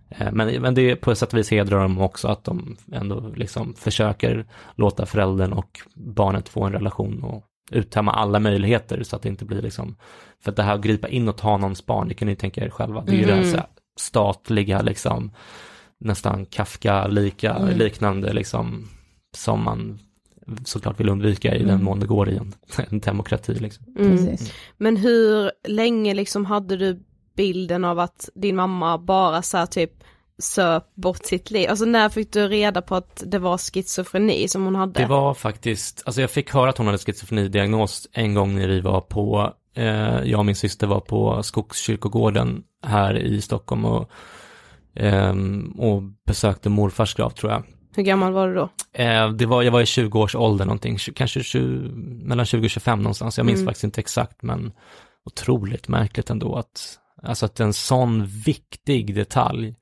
Eh, 0.10 0.32
men, 0.32 0.62
men 0.62 0.76
det 0.76 0.92
är 0.92 0.96
på 0.96 1.16
sätt 1.16 1.34
och 1.34 1.40
vis 1.40 1.52
hedrar 1.52 1.82
dem 1.82 2.02
också 2.02 2.28
att 2.28 2.44
de 2.44 2.78
ändå 2.92 3.34
liksom 3.36 3.74
försöker 3.74 4.46
låta 4.76 5.06
föräldern 5.06 5.54
och 5.54 5.80
barnet 5.96 6.50
få 6.50 6.64
en 6.64 6.74
relation 6.74 7.24
och 7.24 7.44
uttömma 7.72 8.12
alla 8.12 8.40
möjligheter 8.40 9.04
så 9.04 9.16
att 9.16 9.22
det 9.22 9.30
inte 9.30 9.46
blir 9.46 9.62
liksom, 9.62 9.96
för 10.44 10.52
att 10.52 10.56
det 10.56 10.64
här 10.64 10.76
att 10.76 10.82
gripa 10.82 11.08
in 11.08 11.30
och 11.30 11.38
ta 11.38 11.58
någons 11.58 11.86
barn, 11.86 12.08
det 12.08 12.14
kan 12.14 12.28
ni 12.28 12.36
tänka 12.36 12.66
er 12.66 12.70
själva, 12.70 13.02
det 13.02 13.12
är 13.12 13.16
ju 13.16 13.24
mm. 13.24 13.52
det 13.52 13.58
här 13.58 13.66
statliga 14.00 14.82
liksom 14.82 15.32
nästan 16.00 16.46
Kafka-lika, 16.46 17.54
mm. 17.54 17.78
liknande 17.78 18.34
liksom 18.34 18.90
som 19.38 19.64
man 19.64 20.00
såklart 20.66 21.00
vill 21.00 21.10
undvika 21.10 21.56
i 21.56 21.62
mm. 21.62 21.68
den 21.68 21.84
mån 21.84 22.00
det 22.00 22.08
går 22.08 22.30
i 22.30 22.38
en, 22.38 22.54
en 22.90 23.00
demokrati. 23.00 23.54
Liksom. 23.54 23.86
Mm. 24.00 24.38
Men 24.78 24.98
hur 24.98 25.52
länge 25.68 26.14
liksom 26.14 26.46
hade 26.46 26.78
du 26.78 27.04
bilden 27.36 27.86
av 27.86 28.00
att 28.00 28.30
din 28.36 28.56
mamma 28.56 28.98
bara 28.98 29.42
så 29.42 29.58
här 29.58 29.66
typ 29.66 29.92
söp 30.38 30.96
bort 30.96 31.26
sitt 31.26 31.52
liv? 31.52 31.70
Alltså 31.70 31.86
när 31.86 32.10
fick 32.10 32.34
du 32.34 32.48
reda 32.48 32.82
på 32.82 32.96
att 32.96 33.24
det 33.26 33.40
var 33.40 33.58
schizofreni 33.58 34.48
som 34.48 34.66
hon 34.66 34.76
hade? 34.76 35.02
Det 35.02 35.08
var 35.08 35.34
faktiskt, 35.34 36.04
alltså 36.06 36.22
jag 36.22 36.32
fick 36.32 36.54
höra 36.54 36.70
att 36.70 36.78
hon 36.78 36.88
hade 36.88 36.98
schizofrenidiagnos 36.98 38.08
en 38.12 38.34
gång 38.34 38.56
när 38.56 38.68
vi 38.68 38.82
var 38.82 39.02
på, 39.02 39.54
eh, 39.76 40.24
jag 40.24 40.40
och 40.40 40.46
min 40.46 40.56
syster 40.56 40.88
var 40.88 41.00
på 41.00 41.44
Skogskyrkogården 41.44 42.64
här 42.84 43.18
i 43.18 43.42
Stockholm 43.42 43.86
och, 43.86 44.10
eh, 44.96 45.36
och 45.78 46.02
besökte 46.26 46.70
morfars 46.70 47.16
grav 47.16 47.30
tror 47.30 47.52
jag. 47.52 47.64
Hur 47.96 48.04
gammal 48.04 48.34
var 48.34 48.48
du 48.48 48.54
då? 48.54 48.70
Eh, 48.94 49.30
det 49.30 49.46
var, 49.46 49.64
jag 49.64 49.72
var 49.72 49.82
i 49.82 49.86
20 49.86 50.20
års 50.20 50.36
ålder 50.36 50.66
någonting, 50.66 50.98
kanske 51.16 51.44
20, 51.44 51.90
mellan 52.26 52.46
20 52.46 52.66
och 52.66 52.70
25 52.70 53.00
någonstans, 53.04 53.38
jag 53.38 53.46
minns 53.46 53.58
Mm. 53.60 53.66
faktiskt 53.68 53.84
inte 53.84 54.02
exakt 54.02 54.42
men 54.44 54.72
otroligt 55.26 55.88
märkligt 55.88 56.30
ändå 56.30 56.56
att, 56.56 57.00
alltså 57.24 57.46
att 57.46 57.60
en 57.60 57.74
sån 57.74 58.26
viktig 58.26 59.16
detalj, 59.16 59.76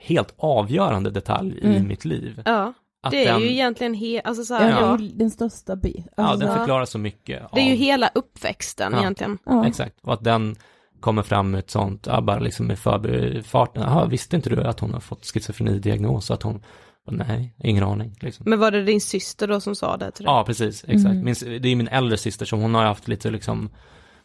helt 0.00 0.34
avgörande 0.38 1.10
detalj 1.10 1.58
i 1.58 1.66
Mm. 1.66 1.88
mitt 1.88 2.04
liv. 2.04 2.42
Ja, 2.44 2.72
Att 3.02 3.10
det 3.10 3.26
är 3.26 3.32
den, 3.32 3.40
ju 3.40 3.50
egentligen 3.52 3.94
he- 3.94 4.20
alltså 4.24 4.44
så 4.44 4.54
Ja, 4.54 4.58
här, 4.58 4.70
ja. 4.70 4.98
ju 4.98 5.08
den 5.08 5.30
största 5.30 5.76
ja, 5.82 6.02
Alltså, 6.16 6.46
den 6.46 6.56
förklarar 6.58 6.84
så 6.84 6.98
mycket. 6.98 7.42
Det 7.52 7.60
är 7.60 7.64
ju 7.64 7.72
av- 7.72 7.78
hela 7.78 8.10
uppväxten 8.14 8.92
Ja. 8.92 9.00
egentligen. 9.00 9.38
ja. 9.44 9.66
Exakt, 9.66 9.96
och 10.02 10.12
att 10.12 10.24
den 10.24 10.56
kommer 11.02 11.22
fram 11.22 11.50
med 11.50 11.58
ett 11.58 11.70
sånt, 11.70 12.06
ja, 12.06 12.20
bara 12.20 12.38
liksom 12.38 12.70
i 12.70 12.76
förbifarten, 12.76 13.82
jaha, 13.82 14.06
visste 14.06 14.36
inte 14.36 14.50
du 14.50 14.62
att 14.62 14.80
hon 14.80 14.92
har 14.92 15.00
fått 15.00 15.24
schizofrenidiagnos? 15.26 16.30
Och 16.30 16.34
att 16.34 16.42
hon, 16.42 16.62
nej, 17.10 17.54
ingen 17.58 17.84
aning. 17.84 18.16
Liksom. 18.20 18.44
Men 18.48 18.58
var 18.58 18.70
det 18.70 18.82
din 18.84 19.00
syster 19.00 19.48
då 19.48 19.60
som 19.60 19.74
sa 19.74 19.96
det 19.96 20.10
till 20.10 20.24
dig? 20.24 20.34
Ja, 20.34 20.44
precis, 20.44 20.84
exakt. 20.88 21.12
Mm. 21.14 21.24
Min, 21.24 21.34
det 21.62 21.68
är 21.68 21.76
min 21.76 21.88
äldre 21.88 22.16
syster, 22.16 22.46
så 22.46 22.56
hon 22.56 22.74
har 22.74 22.84
haft 22.84 23.08
lite 23.08 23.30
liksom 23.30 23.70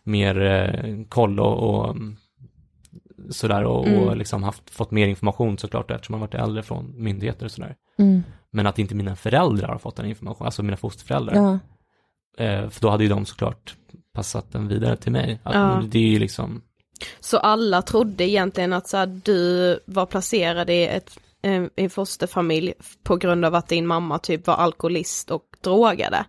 mer 0.04 0.42
eh, 0.42 1.06
koll 1.10 1.40
och, 1.40 1.80
och 1.90 1.96
sådär 3.30 3.64
och, 3.64 3.88
Mm. 3.88 4.00
och 4.00 4.18
liksom 4.18 4.44
haft, 4.44 4.70
fått 4.70 4.92
mer 4.92 5.08
information 5.08 5.58
såklart 5.58 5.92
eftersom 5.92 6.14
hon 6.14 6.22
varit 6.22 6.36
äldre 6.36 6.64
från 6.64 7.04
myndigheter 7.04 7.46
och 7.46 7.52
sådär. 7.52 7.76
Mm. 8.00 8.24
Men 8.52 8.68
att 8.68 8.80
inte 8.80 8.96
mina 8.96 9.16
föräldrar 9.16 9.68
har 9.68 9.78
fått 9.78 9.96
den 9.96 10.06
informationen, 10.06 10.46
alltså 10.46 10.64
mina 10.64 10.78
fosterföräldrar. 10.78 11.36
Ja. 11.36 11.60
Eh, 12.46 12.70
för 12.70 12.82
då 12.82 12.90
hade 12.90 13.04
ju 13.04 13.10
de 13.10 13.26
såklart 13.26 13.76
passat 14.14 14.52
den 14.52 14.68
vidare 14.68 14.96
till 14.98 15.12
mig. 15.12 15.40
Att, 15.44 15.56
Ja. 15.56 15.84
Det 15.88 16.00
är 16.00 16.08
ju 16.10 16.20
liksom, 16.20 16.62
Så 17.20 17.38
alla 17.38 17.82
trodde 17.82 18.24
egentligen 18.30 18.74
att 18.74 18.88
så 18.88 18.98
här, 18.98 19.22
du 19.24 19.80
var 19.86 20.06
placerad 20.06 20.70
i 20.70 20.84
ett 20.84 21.18
eh, 21.42 21.64
i 21.64 21.70
en 21.76 21.90
fosterfamilj 21.90 22.74
på 23.04 23.16
grund 23.16 23.46
av 23.46 23.56
att 23.56 23.68
din 23.68 23.88
mamma 23.88 24.20
typ 24.20 24.48
var 24.48 24.56
alkoholist 24.56 25.32
och 25.32 25.44
drogade? 25.64 26.26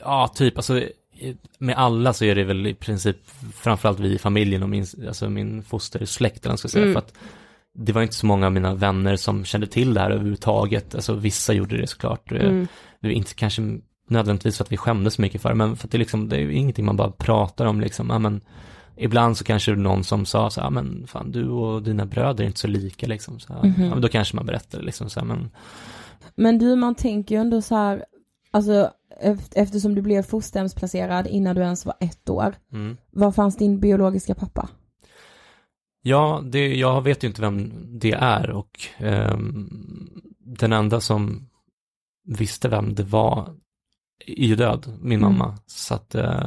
Ja, 0.00 0.32
typ, 0.34 0.56
alltså 0.56 0.82
med 1.58 1.76
alla 1.78 2.12
så 2.12 2.24
är 2.24 2.34
det 2.34 2.44
väl 2.44 2.66
i 2.66 2.74
princip 2.74 3.16
framförallt 3.54 4.00
vi 4.00 4.14
i 4.14 4.18
familjen 4.18 4.62
och 4.62 4.68
min, 4.68 4.86
alltså 5.06 5.28
min 5.30 5.62
fostersläkt 5.62 6.44
eller 6.44 6.50
man 6.50 6.58
ska 6.58 6.68
säga, 6.68 6.82
Mm. 6.84 6.94
för 6.94 6.98
att 6.98 7.14
det 7.78 7.92
var 7.92 8.02
inte 8.02 8.14
så 8.14 8.26
många 8.26 8.46
av 8.46 8.52
mina 8.52 8.74
vänner 8.74 9.16
som 9.16 9.44
kände 9.44 9.66
till 9.66 9.94
det 9.94 10.00
här 10.00 10.10
överhuvudtaget, 10.10 10.94
alltså 10.94 11.14
vissa 11.14 11.52
gjorde 11.52 11.76
det 11.76 11.86
såklart, 11.86 12.32
Mm. 12.32 12.68
det 13.00 13.08
var 13.08 13.14
inte 13.14 13.34
kanske 13.34 13.62
nödvändigtvis 14.08 14.56
för 14.56 14.64
att 14.64 14.72
vi 14.72 14.76
skämdes 14.76 15.14
så 15.14 15.22
mycket 15.22 15.42
för 15.42 15.48
det, 15.48 15.54
men 15.54 15.76
för 15.76 15.86
att 15.86 15.92
det 15.92 15.98
liksom, 15.98 16.28
det 16.28 16.36
är 16.36 16.40
ju 16.40 16.54
ingenting 16.54 16.84
man 16.84 16.96
bara 16.96 17.10
pratar 17.10 17.66
om 17.66 17.80
liksom, 17.80 18.10
ja 18.10 18.18
men 18.18 18.40
Ibland 18.96 19.36
så 19.36 19.44
kanske 19.44 19.74
någon 19.74 20.04
som 20.04 20.26
sa 20.26 20.50
så 20.50 20.60
här, 20.60 20.66
"Ja, 20.66 20.70
men 20.70 21.06
fan 21.06 21.32
du 21.32 21.48
och 21.48 21.82
dina 21.82 22.06
bröder 22.06 22.44
är 22.44 22.46
inte 22.48 22.60
så 22.60 22.66
lika 22.68 23.06
liksom, 23.06 23.38
så 23.40 23.52
här, 23.52 23.62
Mhm. 23.62 23.84
ja, 23.84 23.90
men 23.90 24.00
då 24.00 24.08
kanske 24.08 24.36
man 24.36 24.46
berättar 24.46 24.82
liksom 24.82 25.10
så 25.10 25.20
här, 25.20 25.26
men 25.26 25.50
Men 26.34 26.58
du, 26.58 26.76
man 26.76 26.94
tänker 26.94 27.34
ju 27.34 27.40
ändå 27.40 27.62
så 27.62 27.74
här, 27.74 28.04
alltså 28.50 28.90
eft- 29.22 29.52
eftersom 29.54 29.94
du 29.94 30.02
blev 30.02 30.22
fosterhemsplacerad 30.22 31.26
innan 31.26 31.56
du 31.56 31.62
ens 31.62 31.86
var 31.86 31.94
ett 32.00 32.28
år, 32.30 32.54
mm. 32.72 32.96
var 33.10 33.32
fanns 33.32 33.56
din 33.56 33.80
biologiska 33.80 34.34
pappa? 34.34 34.68
Ja, 36.02 36.42
det, 36.44 36.74
jag 36.76 37.02
vet 37.02 37.24
ju 37.24 37.28
inte 37.28 37.40
vem 37.40 37.72
det 37.98 38.12
är 38.12 38.50
och 38.50 38.80
ehm, 38.98 39.70
den 40.38 40.72
enda 40.72 41.00
som 41.00 41.48
visste 42.24 42.68
vem 42.68 42.94
det 42.94 43.02
var 43.02 43.54
är 44.26 44.44
ju 44.44 44.56
död, 44.56 44.98
min 45.00 45.18
Mm. 45.18 45.32
mamma. 45.32 45.58
Så 45.66 45.94
att, 45.94 46.14
eh, 46.14 46.46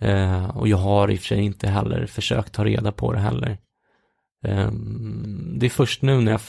eh, 0.00 0.56
och 0.56 0.68
jag 0.68 0.76
har 0.76 1.10
i 1.10 1.14
och 1.14 1.18
för 1.18 1.26
sig 1.26 1.40
inte 1.40 1.68
heller 1.68 2.06
försökt 2.06 2.52
ta 2.52 2.64
reda 2.64 2.92
på 2.92 3.12
det 3.12 3.18
heller. 3.18 3.58
Ehm, 4.44 5.54
det 5.58 5.66
är 5.66 5.70
först 5.70 6.02
nu 6.02 6.20
när 6.20 6.32
jag 6.32 6.40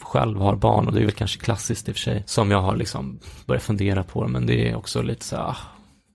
själv 0.00 0.40
har 0.40 0.56
barn 0.56 0.86
och 0.86 0.92
det 0.92 1.00
är 1.00 1.04
väl 1.04 1.12
kanske 1.12 1.40
klassiskt 1.40 1.88
i 1.88 1.92
och 1.92 1.96
för 1.96 2.00
sig 2.00 2.22
som 2.26 2.50
jag 2.50 2.62
har 2.62 2.76
liksom 2.76 3.20
börjat 3.46 3.62
fundera 3.62 4.04
på 4.04 4.24
det 4.24 4.28
men 4.30 4.46
det 4.46 4.68
är 4.68 4.76
också 4.76 5.02
lite 5.02 5.24
så 5.24 5.36
ah, 5.36 5.56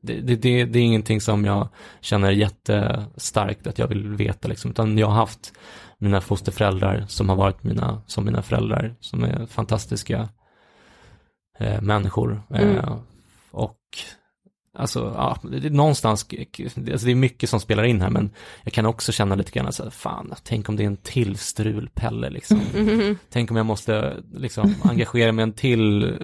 det, 0.02 0.22
det, 0.22 0.36
det, 0.36 0.66
det 0.66 0.80
är 0.80 0.84
ingenting 0.84 1.22
som 1.22 1.46
jag 1.46 1.68
känner 2.02 2.32
jättestarkt 2.32 3.68
att 3.68 3.80
jag 3.80 3.88
vill 3.88 4.08
veta 4.08 4.48
liksom, 4.48 4.72
utan 4.72 4.98
jag 4.98 5.08
har 5.08 5.16
haft 5.16 5.54
mina 5.98 6.22
fosterföräldrar 6.22 7.06
som 7.08 7.30
har 7.30 7.36
varit 7.36 7.64
mina, 7.64 8.02
som 8.08 8.26
mina 8.26 8.42
föräldrar, 8.42 8.96
som 9.00 9.24
är 9.24 9.46
fantastiska 9.46 10.30
eh, 11.60 11.82
människor. 11.82 12.42
Eh, 12.50 12.62
Mm. 12.62 13.00
och 13.52 13.80
alltså, 14.78 15.14
ja, 15.18 15.38
det, 15.52 15.68
är 15.68 15.70
någonstans, 15.70 16.28
alltså 16.92 17.06
det 17.06 17.12
är 17.12 17.16
mycket 17.16 17.50
som 17.50 17.60
spelar 17.60 17.84
in 17.84 18.02
här, 18.02 18.10
men 18.10 18.30
jag 18.64 18.74
kan 18.74 18.86
också 18.86 19.12
känna 19.12 19.36
lite 19.36 19.52
grann 19.52 19.74
så 19.74 19.84
här, 19.84 19.90
fan, 19.90 20.34
tänk 20.44 20.70
om 20.70 20.76
det 20.76 20.84
är 20.84 20.88
en 20.88 20.98
till 20.98 21.38
strulpelle 21.38 22.30
liksom. 22.30 22.60
Mhm. 22.76 23.18
Tänk 23.30 23.52
om 23.52 23.58
jag 23.58 23.66
måste 23.66 24.18
liksom 24.34 24.76
engagera 24.84 25.32
mig 25.32 25.44
i 25.44 25.48
en 25.48 25.54
till 25.54 26.16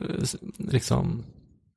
liksom 0.57 1.23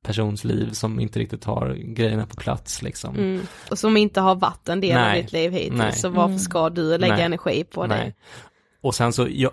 persons 0.03 0.43
liv 0.43 0.71
som 0.71 0.99
inte 0.99 1.19
riktigt 1.19 1.43
har 1.43 1.73
grejerna 1.73 2.25
på 2.25 2.35
plats 2.35 2.81
liksom. 2.81 3.15
Mm. 3.15 3.41
Och 3.71 3.79
som 3.79 3.97
inte 3.97 4.21
har 4.21 4.35
varit 4.35 4.69
en 4.69 4.81
del 4.81 4.95
Nej. 4.95 5.17
av 5.17 5.23
ditt 5.23 5.33
liv 5.33 5.51
hittills, 5.51 5.77
Nej. 5.77 5.93
så 5.93 6.09
varför 6.09 6.25
Mm. 6.25 6.39
ska 6.39 6.69
du 6.69 6.97
lägga 6.97 7.15
Nej. 7.15 7.23
energi 7.25 7.63
på 7.63 7.87
Nej. 7.87 8.05
det? 8.05 8.13
Och 8.81 8.95
sen 8.95 9.13
så, 9.13 9.27
jag, 9.29 9.51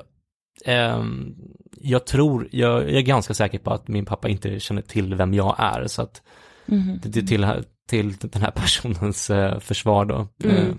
ehm, 0.65 1.35
jag 1.81 2.07
tror, 2.07 2.49
jag, 2.53 2.83
jag 2.83 2.95
är 2.95 3.01
ganska 3.01 3.35
säker 3.35 3.59
på 3.59 3.71
att 3.71 3.89
min 3.89 4.05
pappa 4.05 4.29
inte 4.29 4.61
känner 4.61 4.83
till 4.83 5.15
vem 5.15 5.35
jag 5.35 5.55
är, 5.59 5.87
så 5.87 6.03
att 6.03 6.23
Mhm. 6.67 7.01
det, 7.03 7.09
det 7.09 7.27
till, 7.27 7.47
till 7.89 8.17
den 8.21 8.43
här 8.43 8.51
personens 8.51 9.31
eh, 9.31 9.59
försvar 9.59 10.05
då. 10.05 10.29
Mm. 10.45 10.57
Eh, 10.57 10.75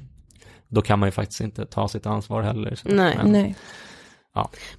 då 0.67 0.81
kan 0.81 0.99
man 0.99 1.07
ju 1.07 1.11
faktiskt 1.11 1.41
inte 1.41 1.65
ta 1.65 1.87
sitt 1.87 2.05
ansvar 2.05 2.41
heller. 2.41 2.75
Så, 2.75 2.87
Nej. 2.89 3.17
men- 3.17 3.31
Nej. 3.31 3.55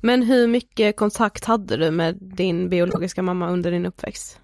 Men 0.01 0.23
hur 0.23 0.47
mycket 0.47 0.97
kontakt 0.97 1.45
hade 1.45 1.77
du 1.77 1.91
med 1.91 2.17
din 2.21 2.69
biologiska 2.69 3.23
mamma 3.23 3.51
under 3.51 3.71
din 3.71 3.87
uppväxt? 3.87 4.41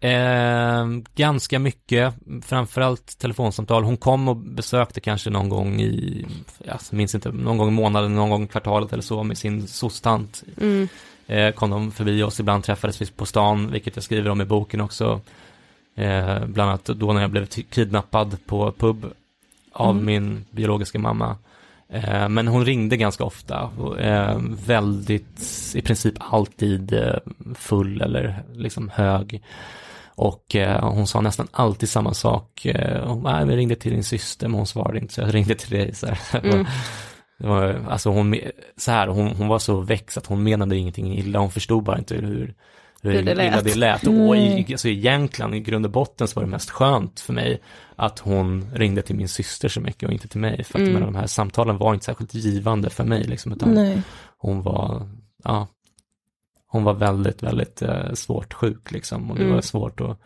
Eh, 0.00 0.86
ganska 1.14 1.58
mycket, 1.58 2.14
framförallt 2.42 3.18
telefonsamtal. 3.18 3.84
Hon 3.84 3.96
kom 3.96 4.28
och 4.28 4.36
besökte 4.36 5.00
kanske 5.00 5.30
någon 5.30 5.48
gång 5.48 5.80
i, 5.80 6.26
jag 6.64 6.78
minns 6.90 7.14
inte, 7.14 7.32
någon 7.32 7.58
gång 7.58 7.68
i 7.68 7.72
månaden, 7.72 8.14
någon 8.14 8.30
gång 8.30 8.44
i 8.44 8.48
kvartalet 8.48 8.92
eller 8.92 9.02
så 9.02 9.22
med 9.22 9.38
sin 9.38 9.66
sostant. 9.66 10.42
Mm. 10.60 10.88
Eh, 11.26 11.50
kom 11.52 11.70
de 11.70 11.92
förbi 11.92 12.22
oss, 12.22 12.40
ibland 12.40 12.64
träffades 12.64 13.02
vi 13.02 13.06
på 13.06 13.26
stan, 13.26 13.70
vilket 13.70 13.96
jag 13.96 14.02
skriver 14.02 14.30
om 14.30 14.40
i 14.40 14.44
boken 14.44 14.80
också. 14.80 15.20
Eh, 15.96 16.46
bland 16.46 16.70
annat 16.70 16.84
då 16.84 17.12
när 17.12 17.20
jag 17.20 17.30
blev 17.30 17.46
kidnappad 17.46 18.36
på 18.46 18.72
pub 18.72 19.06
av 19.72 19.90
Mm. 19.90 20.04
min 20.06 20.44
biologiska 20.50 20.98
mamma. 20.98 21.36
Eh, 21.88 22.28
men 22.28 22.48
hon 22.48 22.64
ringde 22.64 22.96
ganska 22.96 23.24
ofta, 23.24 23.62
och, 23.78 24.00
eh, 24.00 24.38
väldigt, 24.66 25.42
i 25.74 25.82
princip 25.82 26.14
alltid 26.18 26.92
eh, 26.92 27.14
full 27.54 28.00
eller 28.00 28.42
liksom 28.52 28.88
hög. 28.94 29.42
Och 30.16 30.56
eh, 30.56 30.90
hon 30.90 31.06
sa 31.06 31.20
nästan 31.20 31.48
alltid 31.52 31.88
samma 31.88 32.14
sak. 32.14 32.66
Eh, 32.66 33.06
hon 33.08 33.22
bara, 33.22 33.36
"Nej, 33.36 33.46
vi 33.46 33.56
ringde 33.56 33.76
till 33.76 33.92
din 33.92 34.04
syster, 34.04 34.48
men 34.48 34.56
hon 34.56 34.66
svarade 34.66 34.98
inte, 34.98 35.14
så 35.14 35.20
jag 35.20 35.34
ringde 35.34 35.54
till 35.54 35.70
dig. 35.78 35.94
Så 35.94 36.06
här. 36.06 36.18
Mm. 36.44 36.66
Det 37.38 37.46
var, 37.46 37.84
alltså 37.88 38.10
hon, 38.10 38.36
så 38.76 38.90
här, 38.90 39.06
hon, 39.08 39.28
hon 39.28 39.48
var 39.48 39.58
så 39.58 39.80
växt 39.80 40.18
att 40.18 40.26
hon 40.26 40.42
menade 40.42 40.76
ingenting 40.76 41.18
illa, 41.18 41.38
hon 41.38 41.50
förstod 41.50 41.82
bara 41.84 41.98
inte 41.98 42.14
hur, 42.14 42.54
hur, 43.12 43.22
det 43.22 43.32
illa 43.32 43.34
lät. 43.34 43.64
det 43.64 43.74
lät. 43.74 44.06
Och 44.06 44.12
Nej. 44.14 44.64
i, 44.68 44.72
alltså 44.72 44.88
egentligen, 44.88 45.54
i 45.54 45.60
grund 45.60 45.84
och 45.86 45.90
botten 45.92 46.28
så 46.28 46.40
var 46.40 46.44
det 46.46 46.50
mest 46.50 46.70
skönt 46.70 47.20
för 47.20 47.32
mig 47.32 47.60
att 47.96 48.18
hon 48.18 48.70
ringde 48.74 49.02
till 49.02 49.16
min 49.16 49.28
syster 49.28 49.68
så 49.68 49.80
mycket 49.80 50.06
och 50.08 50.12
inte 50.12 50.28
till 50.28 50.40
mig. 50.40 50.64
För 50.64 50.78
att 50.82 50.88
Mm. 50.88 51.00
de 51.02 51.14
här 51.14 51.26
samtalen 51.26 51.78
var 51.78 51.94
inte 51.94 52.06
särskilt 52.06 52.34
givande 52.34 52.90
för 52.90 53.04
mig, 53.04 53.24
liksom, 53.24 53.52
utan 53.52 53.74
Nej. 53.74 54.02
hon 54.38 54.62
var, 54.62 55.08
ja, 55.44 55.66
hon 56.66 56.84
var 56.84 56.94
väldigt, 56.94 57.42
väldigt 57.42 57.82
eh, 57.82 58.12
svårt 58.14 58.54
sjuk 58.54 58.92
liksom 58.92 59.30
och 59.30 59.36
det 59.36 59.42
Mm. 59.42 59.54
var 59.54 59.60
svårt 59.62 60.00
att 60.00 60.18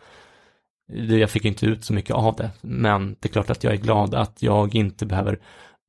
jag 0.93 1.29
fick 1.29 1.45
inte 1.45 1.65
ut 1.65 1.85
så 1.85 1.93
mycket 1.93 2.15
av 2.15 2.35
det, 2.35 2.49
men 2.61 3.15
det 3.19 3.27
är 3.27 3.31
klart 3.31 3.49
att 3.49 3.63
jag 3.63 3.73
är 3.73 3.77
glad 3.77 4.15
att 4.15 4.41
jag 4.43 4.75
inte 4.75 5.05
behöver 5.05 5.39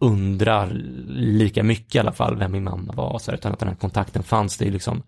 undra 0.03 0.69
lika 1.09 1.63
mycket 1.63 1.95
i 1.95 1.99
alla 1.99 2.13
fall 2.13 2.37
vem 2.37 2.53
min 2.53 2.65
mamma 2.65 2.93
var, 2.93 3.19
så 3.19 3.31
här, 3.31 3.39
utan 3.39 3.53
att 3.53 3.59
den 3.59 3.69
här 3.69 3.77
kontakten 3.77 4.23
fanns. 4.23 4.57
Det 4.59 4.67
är 4.67 4.71
liksom, 4.71 5.03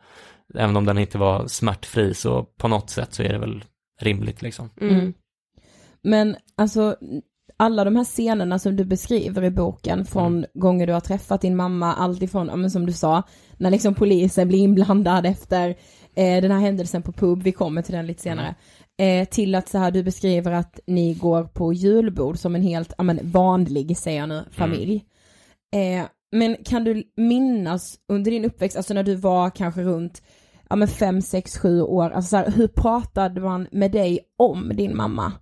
även 0.54 0.76
om 0.76 0.84
den 0.84 0.98
inte 0.98 1.18
var 1.18 1.46
smärtfri, 1.46 2.14
så 2.14 2.42
på 2.42 2.68
något 2.68 2.90
sätt 2.90 3.14
så 3.14 3.22
är 3.22 3.32
det 3.32 3.38
väl 3.38 3.64
rimligt 4.00 4.42
liksom. 4.42 4.70
Mm. 4.80 5.12
Men 6.02 6.36
alltså 6.56 6.96
alla 7.56 7.84
de 7.84 7.96
här 7.96 8.04
scenerna 8.04 8.58
som 8.58 8.76
du 8.76 8.84
beskriver 8.84 9.44
i 9.44 9.50
boken 9.50 10.04
från 10.04 10.36
Mm. 10.36 10.46
gånger 10.54 10.86
du 10.86 10.92
har 10.92 11.00
träffat 11.00 11.40
din 11.40 11.56
mamma, 11.56 11.94
allt 11.94 12.22
ifrån, 12.22 12.46
ja, 12.46 12.56
men 12.56 12.70
som 12.70 12.86
du 12.86 12.92
sa, 12.92 13.22
när 13.56 13.70
liksom 13.70 13.94
polisen 13.94 14.48
blir 14.48 14.58
inblandad 14.58 15.26
efter 15.26 15.68
eh, 16.14 16.42
den 16.42 16.50
här 16.50 16.60
händelsen 16.60 17.02
på 17.02 17.12
pub, 17.12 17.42
vi 17.42 17.52
kommer 17.52 17.82
till 17.82 17.94
den 17.94 18.06
lite 18.06 18.22
senare, 18.22 18.54
eh, 18.98 19.28
till 19.28 19.54
att 19.54 19.68
så 19.68 19.78
här 19.78 19.90
du 19.90 20.02
beskriver 20.02 20.52
att 20.52 20.80
ni 20.86 21.14
går 21.14 21.44
på 21.44 21.72
julbord 21.72 22.38
som 22.38 22.54
en 22.54 22.62
helt, 22.62 22.92
ja 22.98 23.04
men 23.04 23.18
vanlig, 23.22 23.96
säger 23.96 24.20
jag 24.20 24.28
nu, 24.28 24.44
familj. 24.50 25.04
Eh, 25.74 26.04
Men 26.34 26.56
kan 26.64 26.84
du 26.84 27.04
minnas 27.16 27.98
under 28.08 28.30
din 28.30 28.44
uppväxt, 28.44 28.76
alltså 28.76 28.94
när 28.94 29.02
du 29.02 29.14
var 29.14 29.50
kanske 29.50 29.82
runt 29.82 30.22
ja 30.72 30.76
men 30.76 30.88
fem, 30.88 31.22
sex, 31.22 31.58
sju 31.58 31.82
år, 31.82 32.10
alltså 32.10 32.28
så 32.28 32.36
här, 32.36 32.50
hur 32.50 32.68
pratade 32.68 33.40
man 33.40 33.68
med 33.72 33.92
dig 33.92 34.20
om 34.38 34.68
din 34.74 34.96
mamma? 34.96 35.32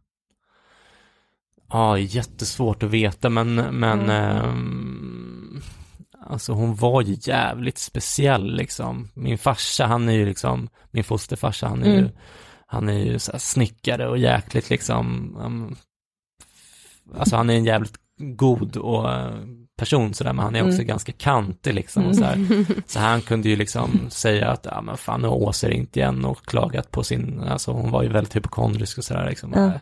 Ja, 1.69 1.99
jättesvårt 1.99 2.83
att 2.83 2.91
veta 2.91 3.29
men, 3.31 3.55
men 3.55 4.01
Mm. 4.01 4.11
ehm, 4.11 5.61
Alltså 6.27 6.53
hon 6.53 6.75
var 6.75 7.03
ju 7.03 7.17
jävligt 7.21 7.79
speciell 7.79 8.55
liksom. 8.57 9.09
Min 9.15 9.39
farsa, 9.39 9.87
han 9.87 10.09
är 10.09 10.13
ju 10.13 10.27
liksom, 10.27 10.69
min 10.91 11.05
fosterfarsa, 11.05 11.69
han 11.69 11.83
är 11.83 11.93
ju, 11.93 11.99
Mm. 11.99 12.13
han 12.67 12.89
är 12.89 12.99
ju 12.99 13.19
så 13.19 13.39
snickare 13.39 14.09
och 14.09 14.19
jäkligt 14.19 14.71
liksom, 14.71 15.37
um, 15.41 15.77
alltså 17.19 17.37
han 17.37 17.51
är 17.51 17.55
en 17.55 17.65
jävligt 17.65 17.95
god 18.19 18.77
och 18.77 19.13
eh, 19.13 19.35
person 19.81 20.15
sådär, 20.15 20.33
men 20.33 20.45
han 20.45 20.57
är 20.57 20.63
också 20.63 20.75
Mm. 20.75 20.87
ganska 20.87 21.13
kantig 21.13 21.75
liksom. 21.75 22.07
Och 22.07 22.17
så, 22.17 22.25
här. 22.25 22.65
så 22.87 22.99
han 22.99 23.21
kunde 23.21 23.49
ju 23.49 23.57
liksom 23.57 23.91
säga 24.11 24.49
att, 24.49 24.67
ja 24.71 24.81
men 24.83 24.97
fan 24.97 25.21
nu 25.21 25.29
har 25.29 25.35
Åsa 25.37 25.69
ringt 25.69 25.97
igen 25.97 26.25
och 26.25 26.47
klagat 26.47 26.91
på 26.91 27.03
sin, 27.05 27.41
alltså 27.41 27.73
hon 27.73 27.91
var 27.91 28.03
ju 28.03 28.09
väldigt 28.09 28.37
hypokondrisk 28.37 28.99
och 28.99 29.05
sådär 29.05 29.27
liksom. 29.29 29.53
Ja. 29.57 29.73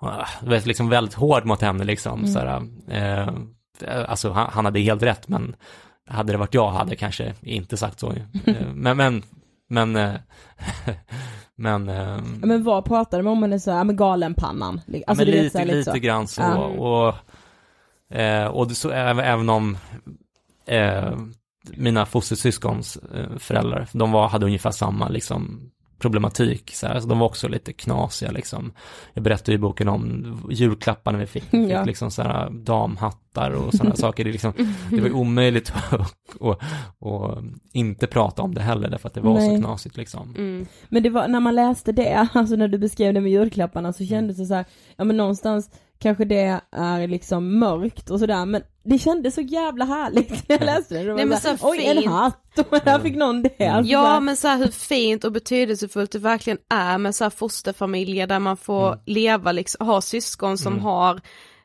Ja, 0.00 0.26
var 0.42 0.66
liksom 0.66 0.88
väldigt 0.88 1.14
hård 1.14 1.44
mot 1.44 1.60
henne 1.62 1.84
liksom. 1.84 2.18
Mm. 2.18 2.32
Sådär, 2.32 2.62
eh, 2.88 3.28
alltså 4.08 4.30
han, 4.30 4.48
han 4.52 4.64
hade 4.64 4.80
helt 4.80 5.02
rätt 5.02 5.28
men 5.28 5.56
hade 6.10 6.32
det 6.32 6.38
varit 6.38 6.54
jag 6.54 6.70
hade 6.70 6.90
jag 6.90 6.98
kanske 6.98 7.34
inte 7.42 7.76
sagt 7.76 8.00
så. 8.00 8.12
Eh, 8.46 8.66
men, 8.74 8.96
men, 8.96 9.22
men, 9.68 9.96
eh, 9.96 10.12
men, 11.56 11.88
Ja, 11.88 12.46
men 12.46 12.64
vad 12.64 12.84
pratade 12.84 13.22
man 13.22 13.32
om 13.32 13.42
henne 13.42 13.60
så, 13.60 13.70
ja 13.70 13.84
men 13.84 13.96
galenpannan? 13.96 14.80
Alltså, 15.06 15.24
men 15.24 15.26
du 15.26 15.32
vet, 15.32 15.42
lite, 15.42 15.50
så 15.50 15.58
här, 15.58 15.66
lite, 15.66 15.90
så. 15.90 15.98
grann 15.98 16.28
så. 16.28 16.42
Ja. 16.42 16.56
Och, 16.64 17.14
eh, 18.12 18.44
och 18.46 18.68
det 18.68 18.74
så, 18.74 18.90
även, 18.90 19.48
om 19.48 19.76
eh, 20.66 21.12
mina 21.76 22.06
fostersyskons 22.06 22.96
eh, 22.96 23.36
föräldrar, 23.38 23.88
de 23.92 24.12
var, 24.12 24.28
hade 24.28 24.46
ungefär 24.46 24.70
samma 24.70 25.08
liksom 25.08 25.68
problematik, 25.98 26.70
så 26.74 26.86
här, 26.86 27.00
så 27.00 27.08
de 27.08 27.18
var 27.18 27.26
också 27.26 27.48
lite 27.48 27.72
knasiga 27.72 28.30
liksom. 28.30 28.72
Jag 29.14 29.24
berättade 29.24 29.52
i 29.52 29.58
boken 29.58 29.88
om 29.88 30.36
julklapparna 30.50 31.18
vi 31.18 31.26
fick, 31.26 31.44
vi 31.50 31.62
fick 31.62 31.70
Ja. 31.70 31.84
liksom 31.84 32.10
sådana 32.10 32.50
damhattar 32.50 33.50
och 33.50 33.74
sådana 33.74 33.96
saker, 34.06 34.24
det, 34.24 34.32
liksom, 34.32 34.52
det 34.90 35.00
var 35.00 35.12
omöjligt 35.12 35.72
att, 35.90 36.58
inte 37.72 38.06
prata 38.06 38.42
om 38.42 38.54
det 38.54 38.60
heller, 38.60 38.88
därför 38.88 39.08
att 39.08 39.14
det 39.14 39.20
var 39.20 39.34
Nej. 39.34 39.56
så 39.56 39.62
knasigt 39.62 39.96
liksom. 39.96 40.34
Mm. 40.38 40.66
Men 40.88 41.02
det 41.02 41.10
var, 41.10 41.28
när 41.28 41.40
man 41.40 41.54
läste 41.54 41.92
det, 41.92 42.28
alltså 42.34 42.56
när 42.56 42.68
du 42.68 42.78
beskrev 42.78 43.14
det 43.14 43.20
med 43.20 43.32
julklapparna 43.32 43.88
Mm. 43.88 43.92
så 43.92 44.06
kändes 44.06 44.36
det 44.36 44.46
så 44.46 44.54
här, 44.54 44.64
ja 44.96 45.04
men 45.04 45.16
någonstans 45.16 45.70
kanske 46.02 46.24
det 46.24 46.60
är 46.72 47.06
liksom 47.08 47.58
mörkt 47.58 48.10
och 48.10 48.18
sådär 48.20 48.44
men 48.46 48.62
det 48.84 48.98
kändes 48.98 49.34
så 49.34 49.40
jävla 49.40 49.84
härligt 49.84 50.30
när 50.30 50.40
jag 50.58 50.64
läste 50.64 50.94
det. 50.94 51.04
det 51.04 51.14
Nej, 51.14 51.24
men 51.26 51.40
så 51.40 51.48
här, 51.48 51.56
så 51.56 51.70
Oj 51.70 51.84
en 51.86 52.08
hatt 52.12 52.58
och 52.58 52.76
här 52.84 52.98
fick 52.98 53.16
någon 53.16 53.42
det. 53.42 53.66
Alltså, 53.66 53.88
så 53.88 53.92
Ja 53.92 54.06
här, 54.06 54.20
men 54.20 54.36
så 54.36 54.48
här 54.48 54.58
hur 54.58 54.66
fint 54.68 55.24
och 55.24 55.32
betydelsefullt 55.32 56.12
det 56.12 56.18
verkligen 56.18 56.58
är 56.74 56.98
med 56.98 57.14
så 57.14 57.24
här 57.24 57.30
fosterfamiljer 57.30 58.26
där 58.26 58.38
man 58.38 58.56
får 58.56 58.86
Mm. 58.86 58.98
leva 59.06 59.52
liksom, 59.52 59.86
ha 59.86 60.00
syskon 60.00 60.58
som 60.58 60.72
Mm. 60.72 60.84
har 60.84 61.20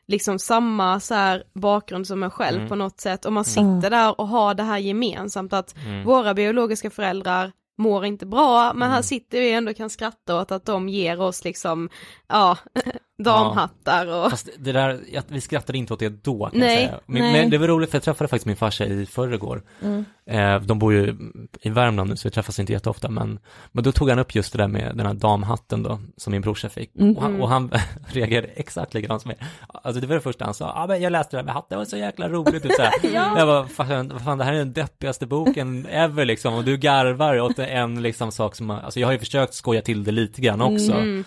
liksom 0.06 0.38
samma 0.38 1.00
så 1.00 1.14
här 1.14 1.42
bakgrund 1.54 2.06
som 2.06 2.22
en 2.22 2.30
själv 2.30 2.56
Mm. 2.56 2.68
på 2.68 2.74
något 2.74 3.00
sätt 3.00 3.24
och 3.24 3.32
man 3.32 3.44
sitter 3.44 3.90
där 3.90 4.20
och 4.20 4.28
har 4.28 4.54
det 4.54 4.62
här 4.62 4.78
gemensamt 4.78 5.52
att 5.52 5.74
Mm. 5.86 6.04
våra 6.04 6.34
biologiska 6.34 6.90
föräldrar 6.90 7.52
mår 7.78 8.04
inte 8.04 8.26
bra 8.26 8.72
men 8.74 8.88
här 8.88 8.96
Mm. 8.96 9.02
sitter 9.02 9.40
vi 9.40 9.52
ändå 9.52 9.70
och 9.70 9.76
kan 9.76 9.90
skratta 9.90 10.40
åt 10.40 10.52
att 10.52 10.64
de 10.64 10.88
ger 10.88 11.20
oss 11.20 11.44
liksom, 11.44 11.88
ja, 12.28 12.56
damhattar 13.18 14.06
och 14.06 14.30
Fast 14.30 14.48
det 14.58 14.72
där, 14.72 15.00
jag, 15.12 15.22
vi 15.28 15.40
skrattade 15.40 15.78
inte 15.78 15.94
åt 15.94 16.00
det 16.00 16.24
då 16.24 16.46
kan 16.46 16.60
Nej, 16.60 16.82
jag 16.82 16.90
säga. 16.90 17.00
Men, 17.06 17.22
nej. 17.22 17.32
men 17.32 17.50
det 17.50 17.58
var 17.58 17.68
roligt 17.68 17.90
för 17.90 17.96
jag 17.96 18.02
träffade 18.02 18.28
faktiskt 18.28 18.46
min 18.46 18.56
farsa 18.56 18.84
i 18.84 19.06
förrgår. 19.06 19.62
Mm. 19.82 20.04
Eh, 20.26 20.60
de 20.60 20.78
bor 20.78 20.92
ju 20.92 21.16
i 21.60 21.70
Värmland 21.70 22.10
nu 22.10 22.16
så 22.16 22.28
vi 22.28 22.32
träffas 22.32 22.58
inte 22.58 22.72
jätteofta 22.72 23.08
men, 23.08 23.38
men 23.72 23.84
då 23.84 23.92
tog 23.92 24.10
han 24.10 24.18
upp 24.18 24.34
just 24.34 24.52
det 24.52 24.58
där 24.58 24.68
med 24.68 24.96
den 24.96 25.06
här 25.06 25.14
damhatten 25.14 25.82
då 25.82 26.00
som 26.16 26.30
min 26.30 26.42
brorsa 26.42 26.68
fick. 26.68 26.94
Mhm. 26.94 27.16
Och, 27.16 27.22
han, 27.22 27.40
och 27.40 27.48
han 27.48 27.70
reagerade 28.06 28.48
exakt 28.48 28.94
likadant 28.94 29.22
som 29.22 29.28
mig. 29.28 29.38
Alltså 29.68 30.00
det 30.00 30.06
var 30.06 30.14
det 30.14 30.20
första 30.20 30.44
han 30.44 30.54
sa, 30.54 30.64
ja 30.64 30.82
ah, 30.82 30.86
men 30.86 31.00
jag 31.00 31.10
läste 31.12 31.36
det 31.36 31.38
där 31.38 31.44
med 31.44 31.54
hatten, 31.54 31.68
det 31.68 31.76
var 31.76 31.84
så 31.84 31.96
jäkla 31.96 32.28
roligt. 32.28 32.64
Ut, 32.66 32.74
så 32.74 32.82
här. 32.82 32.92
Ja. 33.14 33.38
Jag 33.38 33.46
bara, 33.48 33.66
fan, 33.66 34.08
vad 34.08 34.22
fan 34.22 34.38
det 34.38 34.44
här 34.44 34.52
är 34.52 34.58
den 34.58 34.72
deppigaste 34.72 35.26
boken 35.26 35.86
ever 35.86 36.24
liksom 36.24 36.54
och 36.54 36.64
du 36.64 36.76
garvar 36.76 37.40
åt 37.40 37.58
en 37.58 38.02
liksom 38.02 38.32
sak 38.32 38.56
som, 38.56 38.70
alltså 38.70 39.00
jag 39.00 39.08
har 39.08 39.12
ju 39.12 39.18
försökt 39.18 39.54
skoja 39.54 39.82
till 39.82 40.04
det 40.04 40.12
lite 40.12 40.40
grann 40.40 40.60
också. 40.60 40.92
mm, 40.92 41.24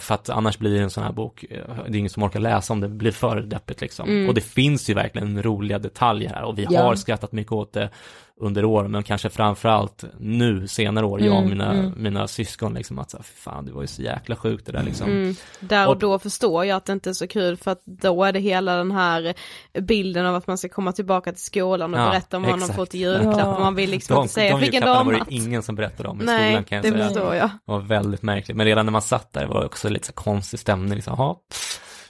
För 0.00 0.12
att 0.14 0.30
annars 0.30 0.58
blir 0.58 0.80
en 0.80 0.90
sån 0.90 1.04
här 1.04 1.12
bok, 1.12 1.44
eh, 1.50 1.58
det 1.88 1.96
är 1.96 1.98
ingen 1.98 2.10
som 2.10 2.22
orkar 2.22 2.40
läsa 2.40 2.72
om 2.72 2.80
det 2.80 2.88
blir 2.88 3.12
för 3.12 3.40
deppigt 3.40 3.80
liksom. 3.80 4.08
Mm. 4.08 4.28
Och 4.28 4.34
det 4.34 4.40
finns 4.40 4.90
ju 4.90 4.94
verkligen 4.94 5.42
roliga 5.42 5.78
detaljer 5.78 6.30
här 6.30 6.42
och 6.42 6.58
vi 6.58 6.66
Ja. 6.70 6.82
har 6.82 6.94
skrattat 6.94 7.32
mycket 7.32 7.52
åt 7.52 7.72
det 7.72 7.90
under 8.40 8.64
åren, 8.64 8.90
men 8.90 9.02
kanske 9.02 9.30
framförallt 9.30 10.04
nu 10.18 10.68
senare 10.68 11.06
år, 11.06 11.20
jag 11.20 11.32
och 11.32 11.38
Mm, 11.38 11.50
mina, 11.50 11.72
mm. 11.72 11.92
mina 11.96 12.28
syskon 12.28 12.74
liksom 12.74 12.98
att 12.98 13.10
så 13.10 13.16
här, 13.16 13.24
"Fy 13.24 13.34
fan 13.40 13.66
det 13.66 13.72
var 13.72 13.80
ju 13.80 13.86
så 13.86 14.02
jäkla 14.02 14.36
sjukt 14.36 14.66
det 14.66 14.72
där 14.72 14.82
liksom. 14.82 15.10
Mm. 15.10 15.34
Där 15.60 15.86
och 15.86 15.92
Och- 15.92 15.98
då 15.98 16.18
förstår 16.18 16.64
jag 16.64 16.76
att 16.76 16.84
det 16.84 16.92
inte 16.92 17.10
är 17.10 17.14
så 17.14 17.26
kul 17.26 17.56
för 17.56 17.70
att 17.70 17.82
då 17.84 18.24
är 18.24 18.32
det 18.32 18.40
hela 18.40 18.76
den 18.76 18.90
här 18.90 19.34
bilden 19.80 20.26
av 20.26 20.34
att 20.34 20.46
man 20.46 20.58
ska 20.58 20.68
komma 20.68 20.92
tillbaka 20.92 21.32
till 21.32 21.42
skolan 21.44 21.94
och 21.94 22.00
Ja, 22.00 22.10
berätta 22.10 22.36
om 22.36 22.42
vad 22.42 22.50
man 22.50 22.62
har 22.62 22.68
fått 22.68 22.94
i 22.94 22.98
julklapp 22.98 23.38
Ja. 23.38 23.54
och 23.54 23.60
man 23.60 23.74
vill 23.74 23.90
liksom 23.90 24.14
De, 24.14 24.22
inte 24.22 24.34
säga 24.34 24.50
de 24.52 24.60
vilken 24.60 24.74
julklapparna 24.74 25.04
var 25.04 25.12
damhatt. 25.12 25.28
det 25.28 25.34
ingen 25.34 25.62
som 25.62 25.74
berättade 25.74 26.08
om 26.08 26.20
i 26.20 26.24
Nej, 26.24 26.50
skolan 26.52 26.64
kan 26.64 26.76
jag 26.76 26.84
det 26.84 26.90
säga. 26.92 27.04
förstår 27.08 27.34
jag. 27.34 27.48
Det 27.48 27.72
var 27.72 27.80
väldigt 27.80 28.22
märkligt, 28.22 28.56
men 28.56 28.66
redan 28.66 28.86
när 28.86 28.92
man 28.92 29.02
satt 29.02 29.32
där 29.32 29.46
var 29.46 29.60
det 29.60 29.66
också 29.66 29.88
lite 29.88 30.06
så 30.06 30.12
konstig 30.12 30.60
stämning 30.60 30.94
liksom, 30.94 31.14
Jaha, 31.18 31.36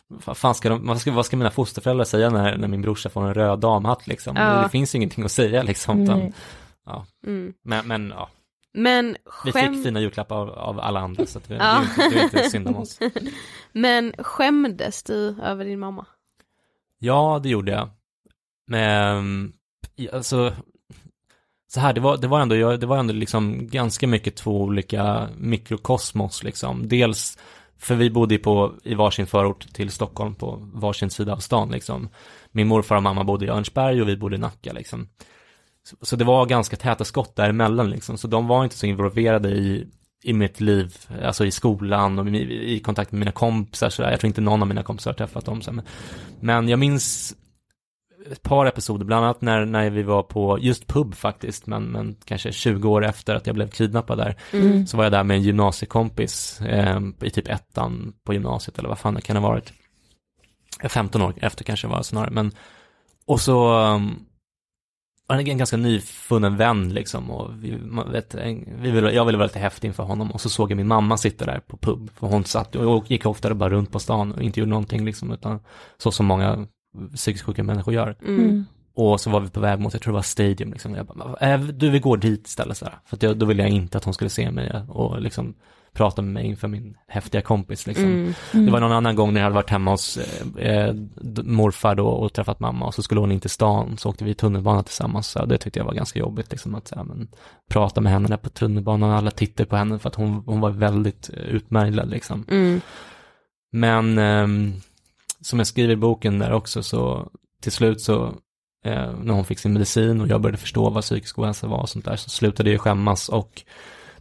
vad 0.08 0.36
fan 0.36 0.54
ska 0.54 0.68
de, 0.68 0.86
vad 0.86 1.00
ska, 1.00 1.12
vad 1.12 1.26
ska 1.26 1.36
mina 1.36 1.50
fosterföräldrar 1.50 2.04
säga 2.04 2.30
när, 2.30 2.56
när 2.56 2.68
min 2.68 2.82
brorsa 2.82 3.08
får 3.10 3.26
en 3.26 3.34
röd 3.34 3.58
damhatt 3.60 4.06
liksom? 4.06 4.36
Ja. 4.36 4.62
Det 4.62 4.68
finns 4.68 4.94
ju 4.94 4.96
ingenting 4.96 5.24
att 5.24 5.32
säga 5.32 5.62
liksom, 5.62 6.02
utan, 6.02 6.18
Nej. 6.18 6.32
Mm. 7.26 7.54
men, 7.62 7.86
men 7.86 8.08
ja, 8.08 8.28
Men 8.74 9.16
vi 9.44 9.52
skäm... 9.52 9.74
fick 9.74 9.84
fina 9.84 10.00
julklappar 10.00 10.36
av, 10.36 10.50
av 10.50 10.80
alla 10.80 11.00
andra 11.00 11.26
så 11.26 11.38
att 11.38 11.50
vi, 11.50 11.54
Ja. 11.56 11.84
det, 11.96 12.08
det 12.10 12.18
är 12.18 12.24
inte 12.24 12.50
synd 12.50 12.68
om 12.68 12.76
oss. 12.76 12.98
Men 13.72 14.14
skämdes 14.18 15.02
du 15.02 15.36
över 15.42 15.64
din 15.64 15.78
mamma? 15.78 16.06
Ja, 16.98 17.40
det 17.42 17.48
gjorde 17.48 17.72
jag. 17.72 17.88
Men, 18.66 19.52
ja, 19.96 20.12
alltså, 20.12 20.52
så 21.72 21.80
här, 21.80 21.92
det 21.92 22.00
var, 22.00 22.16
det 22.16 22.26
var 22.26 22.40
ändå, 22.40 22.76
det 22.76 22.86
var 22.86 22.98
ändå 22.98 23.14
liksom 23.14 23.66
ganska 23.68 24.06
mycket 24.06 24.36
två 24.36 24.60
olika 24.62 25.28
mikrokosmos 25.36 26.42
liksom. 26.42 26.88
Dels, 26.88 27.38
för 27.78 27.94
vi 27.94 28.10
bodde 28.10 28.34
ju 28.34 28.38
på, 28.38 28.74
i 28.84 28.94
varsin 28.94 29.26
förort 29.26 29.66
till 29.72 29.90
Stockholm 29.90 30.34
på 30.34 30.68
varsin 30.74 31.10
sida 31.10 31.32
av 31.32 31.38
stan 31.38 31.70
liksom. 31.70 32.08
Min 32.52 32.68
morfar 32.68 32.96
och 32.96 33.02
mamma 33.02 33.24
bodde 33.24 33.46
i 33.46 33.48
Örnsberg 33.48 34.02
och 34.02 34.08
vi 34.08 34.16
bodde 34.16 34.36
i 34.36 34.38
Nacka 34.38 34.72
liksom. 34.72 35.08
Så, 35.88 35.96
så 36.00 36.16
det 36.16 36.24
var 36.24 36.46
ganska 36.46 36.76
täta 36.76 37.04
skott 37.04 37.36
däremellan 37.36 37.90
liksom, 37.90 38.18
så 38.18 38.28
de 38.28 38.46
var 38.46 38.64
inte 38.64 38.76
så 38.76 38.86
involverade 38.86 39.48
i, 39.50 39.86
i 40.22 40.32
mitt 40.32 40.60
liv, 40.60 40.96
alltså 41.22 41.46
i 41.46 41.50
skolan 41.50 42.18
och 42.18 42.28
i, 42.28 42.74
i 42.74 42.80
kontakt 42.80 43.12
med 43.12 43.18
mina 43.18 43.32
kompisar 43.32 43.90
så 43.90 44.02
där. 44.02 44.10
Jag 44.10 44.20
tror 44.20 44.28
inte 44.28 44.40
någon 44.40 44.62
av 44.62 44.68
mina 44.68 44.82
kompisar 44.82 45.10
har 45.10 45.16
träffat 45.16 45.44
dem. 45.44 45.62
Så, 45.62 45.80
men 46.40 46.68
jag 46.68 46.78
minns 46.78 47.34
ett 48.32 48.42
par 48.42 48.66
episoder, 48.66 49.04
bland 49.04 49.24
annat 49.24 49.40
när, 49.40 49.64
när 49.64 49.90
vi 49.90 50.02
var 50.02 50.22
på 50.22 50.58
just 50.60 50.86
pub 50.86 51.14
faktiskt, 51.14 51.66
men, 51.66 51.84
men 51.84 52.16
kanske 52.24 52.52
20 52.52 52.88
år 52.88 53.04
efter 53.04 53.34
att 53.34 53.46
jag 53.46 53.54
blev 53.54 53.70
kidnappad 53.70 54.18
där, 54.18 54.36
Mm. 54.52 54.86
så 54.86 54.96
var 54.96 55.04
jag 55.04 55.12
där 55.12 55.24
med 55.24 55.36
en 55.36 55.42
gymnasiekompis 55.42 56.60
eh, 56.60 57.00
i 57.22 57.30
typ 57.30 57.48
ettan 57.48 58.12
på 58.24 58.32
gymnasiet 58.32 58.78
eller 58.78 58.88
vad 58.88 58.98
fan 58.98 59.14
det 59.14 59.20
kan 59.20 59.36
ha 59.36 59.48
varit. 59.48 59.72
Eh, 60.82 60.88
15 60.88 61.22
år 61.22 61.34
efter 61.36 61.64
kanske 61.64 61.86
var 61.86 61.98
det 61.98 62.04
snarare, 62.04 62.30
men 62.30 62.52
och 63.26 63.40
så 63.40 63.78
um, 63.78 64.26
var 65.26 65.36
en 65.36 65.58
ganska 65.58 65.76
nyfunnen 65.76 66.56
vän 66.56 66.94
liksom 66.94 67.30
och 67.30 67.64
vi, 67.64 67.78
vet, 68.12 68.34
vi 68.80 68.90
ville, 68.90 69.12
jag 69.12 69.24
ville 69.24 69.38
vara 69.38 69.46
lite 69.46 69.58
häftig 69.58 69.88
inför 69.88 70.02
honom 70.02 70.30
och 70.30 70.40
så 70.40 70.48
såg 70.48 70.70
jag 70.70 70.76
min 70.76 70.86
mamma 70.86 71.16
sitta 71.16 71.44
där 71.46 71.60
på 71.60 71.76
pub, 71.76 72.10
för 72.14 72.26
hon 72.26 72.44
satt 72.44 72.76
och 72.76 73.10
gick 73.10 73.26
oftare 73.26 73.54
bara 73.54 73.70
runt 73.70 73.92
på 73.92 73.98
stan 73.98 74.32
och 74.32 74.42
inte 74.42 74.60
gjorde 74.60 74.70
någonting 74.70 75.04
liksom, 75.04 75.32
utan 75.32 75.60
så 75.98 76.10
som 76.12 76.26
många 76.26 76.66
psykiskt 77.14 77.46
sjuka 77.46 77.62
människor 77.62 77.94
gör. 77.94 78.16
Mm. 78.22 78.40
Mm. 78.44 78.64
Och 78.96 79.20
så 79.20 79.30
var 79.30 79.40
vi 79.40 79.50
på 79.50 79.60
väg 79.60 79.80
mot, 79.80 79.92
jag 79.92 80.02
tror 80.02 80.12
det 80.12 80.16
var 80.16 80.22
Stadium 80.22 80.72
liksom. 80.72 80.94
Jag 80.94 81.06
bara, 81.06 81.52
"Äh, 81.54 81.60
du 81.60 81.90
vi 81.90 81.98
går 81.98 82.16
dit 82.16 82.46
istället 82.46 82.76
så 82.76 82.84
här. 82.84 82.98
För 83.04 83.16
att 83.16 83.22
jag, 83.22 83.36
då 83.38 83.46
ville 83.46 83.62
jag 83.62 83.70
inte 83.70 83.98
att 83.98 84.04
hon 84.04 84.14
skulle 84.14 84.30
se 84.30 84.50
mig 84.50 84.72
och 84.88 85.20
liksom 85.20 85.54
prata 85.94 86.22
med 86.22 86.32
mig 86.34 86.46
inför 86.46 86.68
min 86.68 86.96
häftiga 87.08 87.42
kompis 87.42 87.86
liksom. 87.86 88.04
Mm. 88.04 88.34
Det 88.52 88.72
var 88.72 88.80
någon 88.80 88.92
annan 88.92 89.16
gång 89.16 89.32
när 89.32 89.40
jag 89.40 89.44
hade 89.44 89.54
varit 89.54 89.70
hemma 89.70 89.90
hos 89.90 90.18
eh, 90.58 90.72
eh, 90.72 90.94
morfar 91.44 91.94
då 91.94 92.06
och 92.06 92.32
träffat 92.32 92.60
mamma 92.60 92.86
och 92.86 92.94
så 92.94 93.02
skulle 93.02 93.20
hon 93.20 93.32
in 93.32 93.40
till 93.40 93.50
stan 93.50 93.96
så 93.98 94.08
åkte 94.08 94.24
vi 94.24 94.34
tunnelbana 94.34 94.82
tillsammans. 94.82 95.28
Så 95.28 95.44
det 95.44 95.58
tyckte 95.58 95.78
jag 95.78 95.86
var 95.86 95.94
ganska 95.94 96.18
jobbigt 96.18 96.50
liksom 96.50 96.74
att 96.74 96.88
så 96.88 96.96
här, 96.96 97.04
men, 97.04 97.28
prata 97.70 98.00
med 98.00 98.12
henne 98.12 98.28
där 98.28 98.36
på 98.36 98.48
tunnelbanan 98.48 99.10
och 99.10 99.16
alla 99.16 99.30
tittade 99.30 99.68
på 99.68 99.76
henne 99.76 99.98
för 99.98 100.08
att 100.08 100.14
hon, 100.14 100.42
hon 100.46 100.60
var 100.60 100.70
väldigt 100.70 101.30
eh, 101.32 101.42
utmärglad 101.42 102.10
liksom. 102.10 102.44
Mm. 102.50 102.80
Men 103.72 104.18
ehm, 104.18 104.72
som 105.44 105.58
jag 105.58 105.66
skriver 105.66 105.92
i 105.92 105.96
boken 105.96 106.38
där 106.38 106.52
också 106.52 106.82
så 106.82 107.30
till 107.62 107.72
slut 107.72 108.00
så 108.00 108.24
eh, 108.84 109.12
när 109.22 109.34
hon 109.34 109.44
fick 109.44 109.58
sin 109.58 109.72
medicin 109.72 110.20
och 110.20 110.28
jag 110.28 110.40
började 110.40 110.58
förstå 110.58 110.90
vad 110.90 111.02
psykisk 111.02 111.38
ohälsa 111.38 111.66
var 111.66 111.80
och 111.80 111.88
sånt 111.88 112.04
där 112.04 112.16
så 112.16 112.30
slutade 112.30 112.70
jag 112.70 112.80
skämmas 112.80 113.28
och 113.28 113.62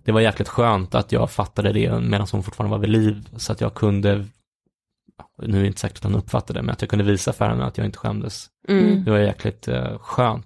det 0.04 0.12
var 0.12 0.22
jäkligt 0.22 0.50
skönt 0.50 0.96
att 0.96 1.12
jag 1.12 1.32
fattade 1.32 1.74
det 1.74 2.00
medan 2.00 2.28
hon 2.32 2.44
fortfarande 2.44 2.72
var 2.72 2.82
vid 2.82 2.90
liv 2.90 3.30
så 3.38 3.52
att 3.52 3.62
jag 3.62 3.74
kunde 3.74 4.26
nu 5.38 5.58
är 5.58 5.62
det 5.62 5.68
inte 5.68 5.80
säkert 5.80 5.98
att 5.98 6.04
han 6.04 6.16
uppfattade 6.16 6.60
det, 6.60 6.64
men 6.64 6.74
att 6.74 6.82
jag 6.82 6.90
kunde 6.90 7.06
visa 7.06 7.34
för 7.34 7.50
henne 7.50 7.66
att 7.66 7.78
jag 7.78 7.86
inte 7.86 7.98
skämdes. 7.98 8.48
Mm. 8.68 9.04
Det 9.04 9.12
var 9.12 9.18
jäkligt 9.18 9.68
eh, 9.68 10.00
skönt. 10.00 10.46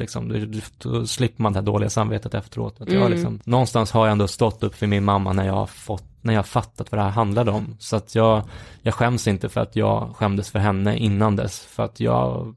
Liksom, 0.00 0.50
då, 0.78 1.06
slipper 1.06 1.42
man 1.42 1.52
det 1.52 1.58
här 1.58 1.66
dåliga 1.66 1.90
samvetet 1.90 2.34
efteråt. 2.34 2.80
Att 2.80 2.88
jag 2.92 2.96
Mm. 3.00 3.12
liksom, 3.12 3.40
någonstans 3.44 3.90
har 3.92 4.06
jag 4.06 4.12
ändå 4.12 4.28
stått 4.28 4.62
upp 4.62 4.74
för 4.74 4.86
min 4.86 5.04
mamma 5.04 5.32
när 5.32 5.46
jag 5.46 5.52
har 5.54 5.66
fått, 5.66 6.04
när 6.22 6.32
jag 6.32 6.38
har 6.38 6.44
fattat 6.44 6.92
vad 6.92 6.98
det 6.98 7.02
här 7.04 7.10
handlade 7.10 7.50
om. 7.50 7.76
Så 7.78 7.96
att 7.96 8.14
jag, 8.14 8.42
jag 8.82 8.94
skäms 8.94 9.28
inte 9.28 9.48
för 9.48 9.60
att 9.60 9.76
jag 9.76 10.16
skämdes 10.16 10.50
för 10.50 10.58
henne 10.58 10.96
innan 10.98 11.36
dess. 11.36 11.60
För 11.64 11.82
att 11.82 12.00
jag, 12.00 12.54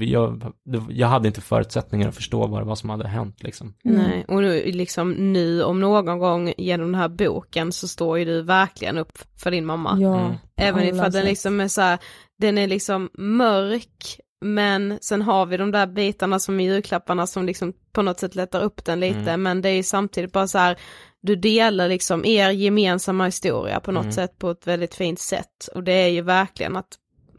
jag, 0.00 0.52
jag 0.90 1.08
hade 1.08 1.28
inte 1.28 1.40
förutsättningar 1.40 2.08
att 2.08 2.14
förstå 2.14 2.46
vad 2.46 2.60
det 2.60 2.64
var 2.64 2.74
som 2.76 2.90
hade 2.90 3.08
hänt 3.08 3.42
liksom. 3.42 3.74
Nej, 3.84 4.24
och 4.28 4.42
nu, 4.42 4.72
liksom 4.72 5.10
nu 5.12 5.62
om 5.62 5.80
någon 5.80 6.18
gång 6.18 6.52
genom 6.58 6.92
den 6.92 7.00
här 7.00 7.08
boken 7.08 7.72
så 7.72 7.88
står 7.88 8.18
ju 8.18 8.24
du 8.24 8.42
verkligen 8.42 8.98
upp 8.98 9.18
för 9.36 9.50
din 9.50 9.66
mamma. 9.66 9.96
Ja, 10.00 10.20
Mm. 10.20 10.36
Även 10.56 10.84
ifall 10.84 11.12
den 11.12 11.24
liksom 11.24 11.60
är 11.60 11.68
så 11.68 11.80
här, 11.80 11.98
den 12.38 12.58
är 12.58 12.66
liksom 12.68 13.10
mörk, 13.18 14.18
men 14.40 14.98
sen 15.00 15.22
har 15.22 15.46
vi 15.46 15.56
de 15.56 15.70
där 15.70 15.86
bitarna 15.86 16.38
som 16.38 16.60
är 16.60 16.64
julklapparna 16.64 17.26
som 17.26 17.46
liksom 17.46 17.72
på 17.92 18.02
något 18.02 18.20
sätt 18.20 18.34
lättar 18.34 18.60
upp 18.62 18.84
den 18.84 19.00
lite, 19.00 19.18
Mm. 19.18 19.42
men 19.42 19.62
det 19.62 19.68
är 19.68 19.74
ju 19.74 19.82
samtidigt 19.82 20.32
bara 20.32 20.46
så 20.48 20.58
här, 20.58 20.76
du 21.22 21.36
delar 21.36 21.88
liksom 21.88 22.24
er 22.24 22.50
gemensamma 22.50 23.24
historia 23.26 23.80
på 23.80 23.92
något 23.92 24.02
Mm. 24.02 24.12
sätt 24.12 24.38
på 24.38 24.50
ett 24.50 24.66
väldigt 24.66 24.94
fint 24.94 25.20
sätt. 25.20 25.68
Och 25.74 25.84
det 25.84 25.92
är 25.92 26.08
ju 26.08 26.22
verkligen 26.22 26.76
att, 26.76 26.88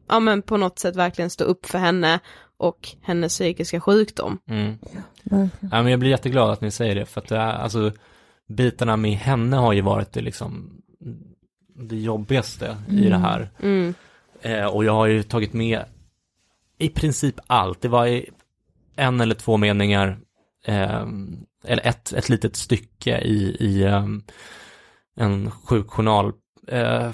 ja 0.09 0.19
men 0.19 0.41
på 0.41 0.57
något 0.57 0.79
sätt 0.79 0.95
verkligen 0.95 1.29
stå 1.29 1.43
upp 1.43 1.65
för 1.65 1.77
henne 1.79 2.19
och 2.57 2.89
hennes 3.01 3.33
psykiska 3.33 3.81
sjukdom. 3.81 4.37
Mm. 4.49 4.77
Ja, 5.23 5.47
men 5.83 5.87
jag 5.87 5.99
blir 5.99 6.09
jätteglad 6.09 6.49
att 6.49 6.61
ni 6.61 6.71
säger 6.71 6.95
det, 6.95 7.05
för 7.05 7.21
att 7.21 7.27
det 7.27 7.37
är, 7.37 7.53
alltså, 7.53 7.91
bitarna 8.47 8.97
med 8.97 9.11
henne 9.11 9.57
har 9.57 9.73
ju 9.73 9.81
varit 9.81 10.13
det 10.13 10.21
liksom 10.21 10.81
det 11.75 11.95
jobbigaste 11.95 12.77
i 12.89 13.09
det 13.09 13.17
här. 13.17 13.49
Mm. 13.63 13.93
Eh, 14.41 14.65
och 14.65 14.85
jag 14.85 14.93
har 14.93 15.05
ju 15.07 15.23
tagit 15.23 15.53
med 15.53 15.79
i 16.81 16.89
princip 16.89 17.35
allt. 17.47 17.81
Det 17.81 17.87
var 17.87 18.07
i 18.07 18.29
en 18.95 19.21
eller 19.21 19.35
två 19.35 19.57
meningar, 19.57 20.19
eh, 20.65 21.05
eller 21.65 21.87
ett, 21.87 22.13
ett 22.13 22.29
litet 22.29 22.55
stycke 22.55 23.19
i, 23.21 23.57
i 23.59 23.83
ehm, 23.83 24.23
en 25.15 25.51
sjukjournal 25.51 26.33
eh, 26.67 27.09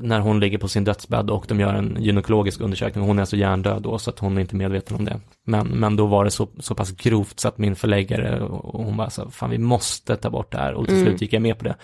när 0.00 0.20
hon 0.20 0.40
ligger 0.40 0.58
på 0.58 0.68
sin 0.68 0.84
dödsbädd 0.84 1.30
och 1.30 1.44
de 1.48 1.60
gör 1.60 1.74
en 1.74 1.96
gynekologisk 2.00 2.60
undersökning. 2.60 3.04
Hon 3.04 3.18
är 3.18 3.22
alltså 3.22 3.36
hjärndöd 3.36 3.82
då, 3.82 3.98
så 3.98 4.10
att 4.10 4.18
hon 4.18 4.36
är 4.36 4.40
inte 4.40 4.56
medveten 4.56 4.96
om 4.96 5.04
det. 5.04 5.20
Men, 5.46 5.66
men 5.66 5.96
då 5.96 6.06
var 6.06 6.24
det 6.24 6.30
så, 6.30 6.48
så 6.58 6.74
pass 6.74 6.90
grovt 6.90 7.40
så 7.40 7.48
att 7.48 7.58
min 7.58 7.76
förläggare, 7.76 8.40
och 8.40 8.84
hon 8.84 8.96
bara 8.96 9.10
så, 9.10 9.30
fan 9.30 9.50
vi 9.50 9.58
måste 9.58 10.16
ta 10.16 10.30
bort 10.30 10.52
det 10.52 10.58
här. 10.58 10.74
Och 10.74 10.86
till 10.86 10.94
Mm. 10.94 11.06
slut 11.06 11.20
gick 11.20 11.32
jag 11.32 11.42
med 11.42 11.58
på 11.58 11.64
det. 11.64 11.76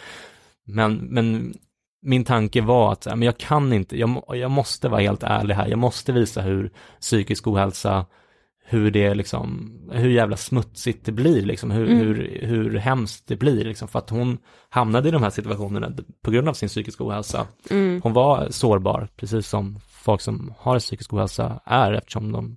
Men, 0.64 0.94
men 0.96 1.54
min 2.02 2.24
tanke 2.24 2.60
var 2.60 2.92
att 2.92 3.06
ja, 3.06 3.16
men 3.16 3.26
jag 3.26 3.38
kan 3.38 3.72
inte, 3.72 3.98
jag, 3.98 4.22
jag 4.28 4.50
måste 4.50 4.88
vara 4.88 5.00
helt 5.00 5.22
ärlig 5.22 5.54
här, 5.54 5.68
jag 5.68 5.78
måste 5.78 6.12
visa 6.12 6.40
hur 6.40 6.70
psykisk 7.00 7.46
ohälsa, 7.46 8.06
hur 8.64 8.90
det 8.90 9.14
liksom, 9.14 9.72
hur 9.92 10.10
jävla 10.10 10.36
smutsigt 10.36 11.06
det 11.06 11.12
blir 11.12 11.42
liksom, 11.42 11.70
hur, 11.70 11.86
Mm. 11.86 11.98
hur, 11.98 12.38
hur 12.42 12.76
hemskt 12.78 13.26
det 13.26 13.36
blir 13.36 13.64
liksom, 13.64 13.88
för 13.88 13.98
att 13.98 14.10
hon 14.10 14.38
hamnade 14.68 15.08
i 15.08 15.12
de 15.12 15.22
här 15.22 15.30
situationerna 15.30 15.92
på 16.22 16.30
grund 16.30 16.48
av 16.48 16.54
sin 16.54 16.68
psykiska 16.68 17.04
ohälsa. 17.04 17.46
Mm. 17.70 18.00
Hon 18.02 18.12
var 18.12 18.46
sårbar, 18.50 19.08
precis 19.16 19.48
som 19.48 19.80
folk 19.88 20.20
som 20.20 20.54
har 20.58 20.78
psykisk 20.78 21.12
ohälsa 21.12 21.60
är, 21.64 21.92
eftersom 21.92 22.32
de 22.32 22.56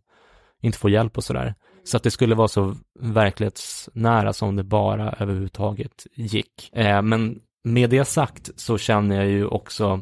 inte 0.62 0.78
får 0.78 0.92
hjälp 0.92 1.18
och 1.18 1.24
sådär. 1.24 1.56
Så 1.84 1.98
att 1.98 2.04
det 2.04 2.12
skulle 2.12 2.36
vara 2.36 2.48
så 2.48 2.76
verklighetsnära 3.00 4.34
som 4.34 4.56
det 4.56 4.64
bara 4.64 5.12
överhuvudtaget 5.20 6.08
gick. 6.16 6.70
Eh, 6.74 7.02
men 7.02 7.40
med 7.66 7.90
det 7.90 8.06
sagt 8.06 8.50
så 8.56 8.78
känner 8.78 9.16
jag 9.16 9.28
ju 9.28 9.46
också, 9.46 10.00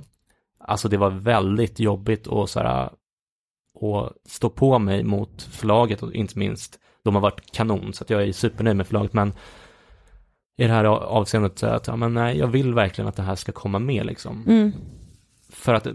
alltså 0.60 0.90
det 0.90 0.98
var 0.98 1.10
väldigt 1.10 1.80
jobbigt 1.80 2.28
att 2.28 2.50
så 2.50 2.60
här, 2.60 2.90
och 3.74 4.12
stå 4.26 4.50
på 4.50 4.80
mig 4.80 5.04
mot 5.04 5.42
förlaget 5.42 6.04
och 6.04 6.14
inte 6.14 6.40
minst, 6.40 6.80
de 7.04 7.16
har 7.16 7.22
varit 7.22 7.52
kanon 7.52 7.94
så 7.94 8.04
att 8.04 8.10
jag 8.10 8.24
är 8.24 8.32
supernöjd 8.32 8.78
med 8.78 8.88
förlaget 8.88 9.14
men 9.14 9.34
i 10.58 10.64
det 10.64 10.74
här 10.74 10.86
avseendet 10.86 11.60
så 11.60 11.68
att, 11.68 11.88
ja 11.88 11.96
men 11.96 12.14
nej, 12.14 12.38
jag 12.38 12.48
vill 12.48 12.74
verkligen 12.74 13.08
att 13.08 13.16
det 13.16 13.24
här 13.24 13.36
ska 13.36 13.52
komma 13.52 13.80
med 13.80 14.06
liksom. 14.06 14.44
Mm. 14.48 14.72
För 15.50 15.74
att, 15.74 15.88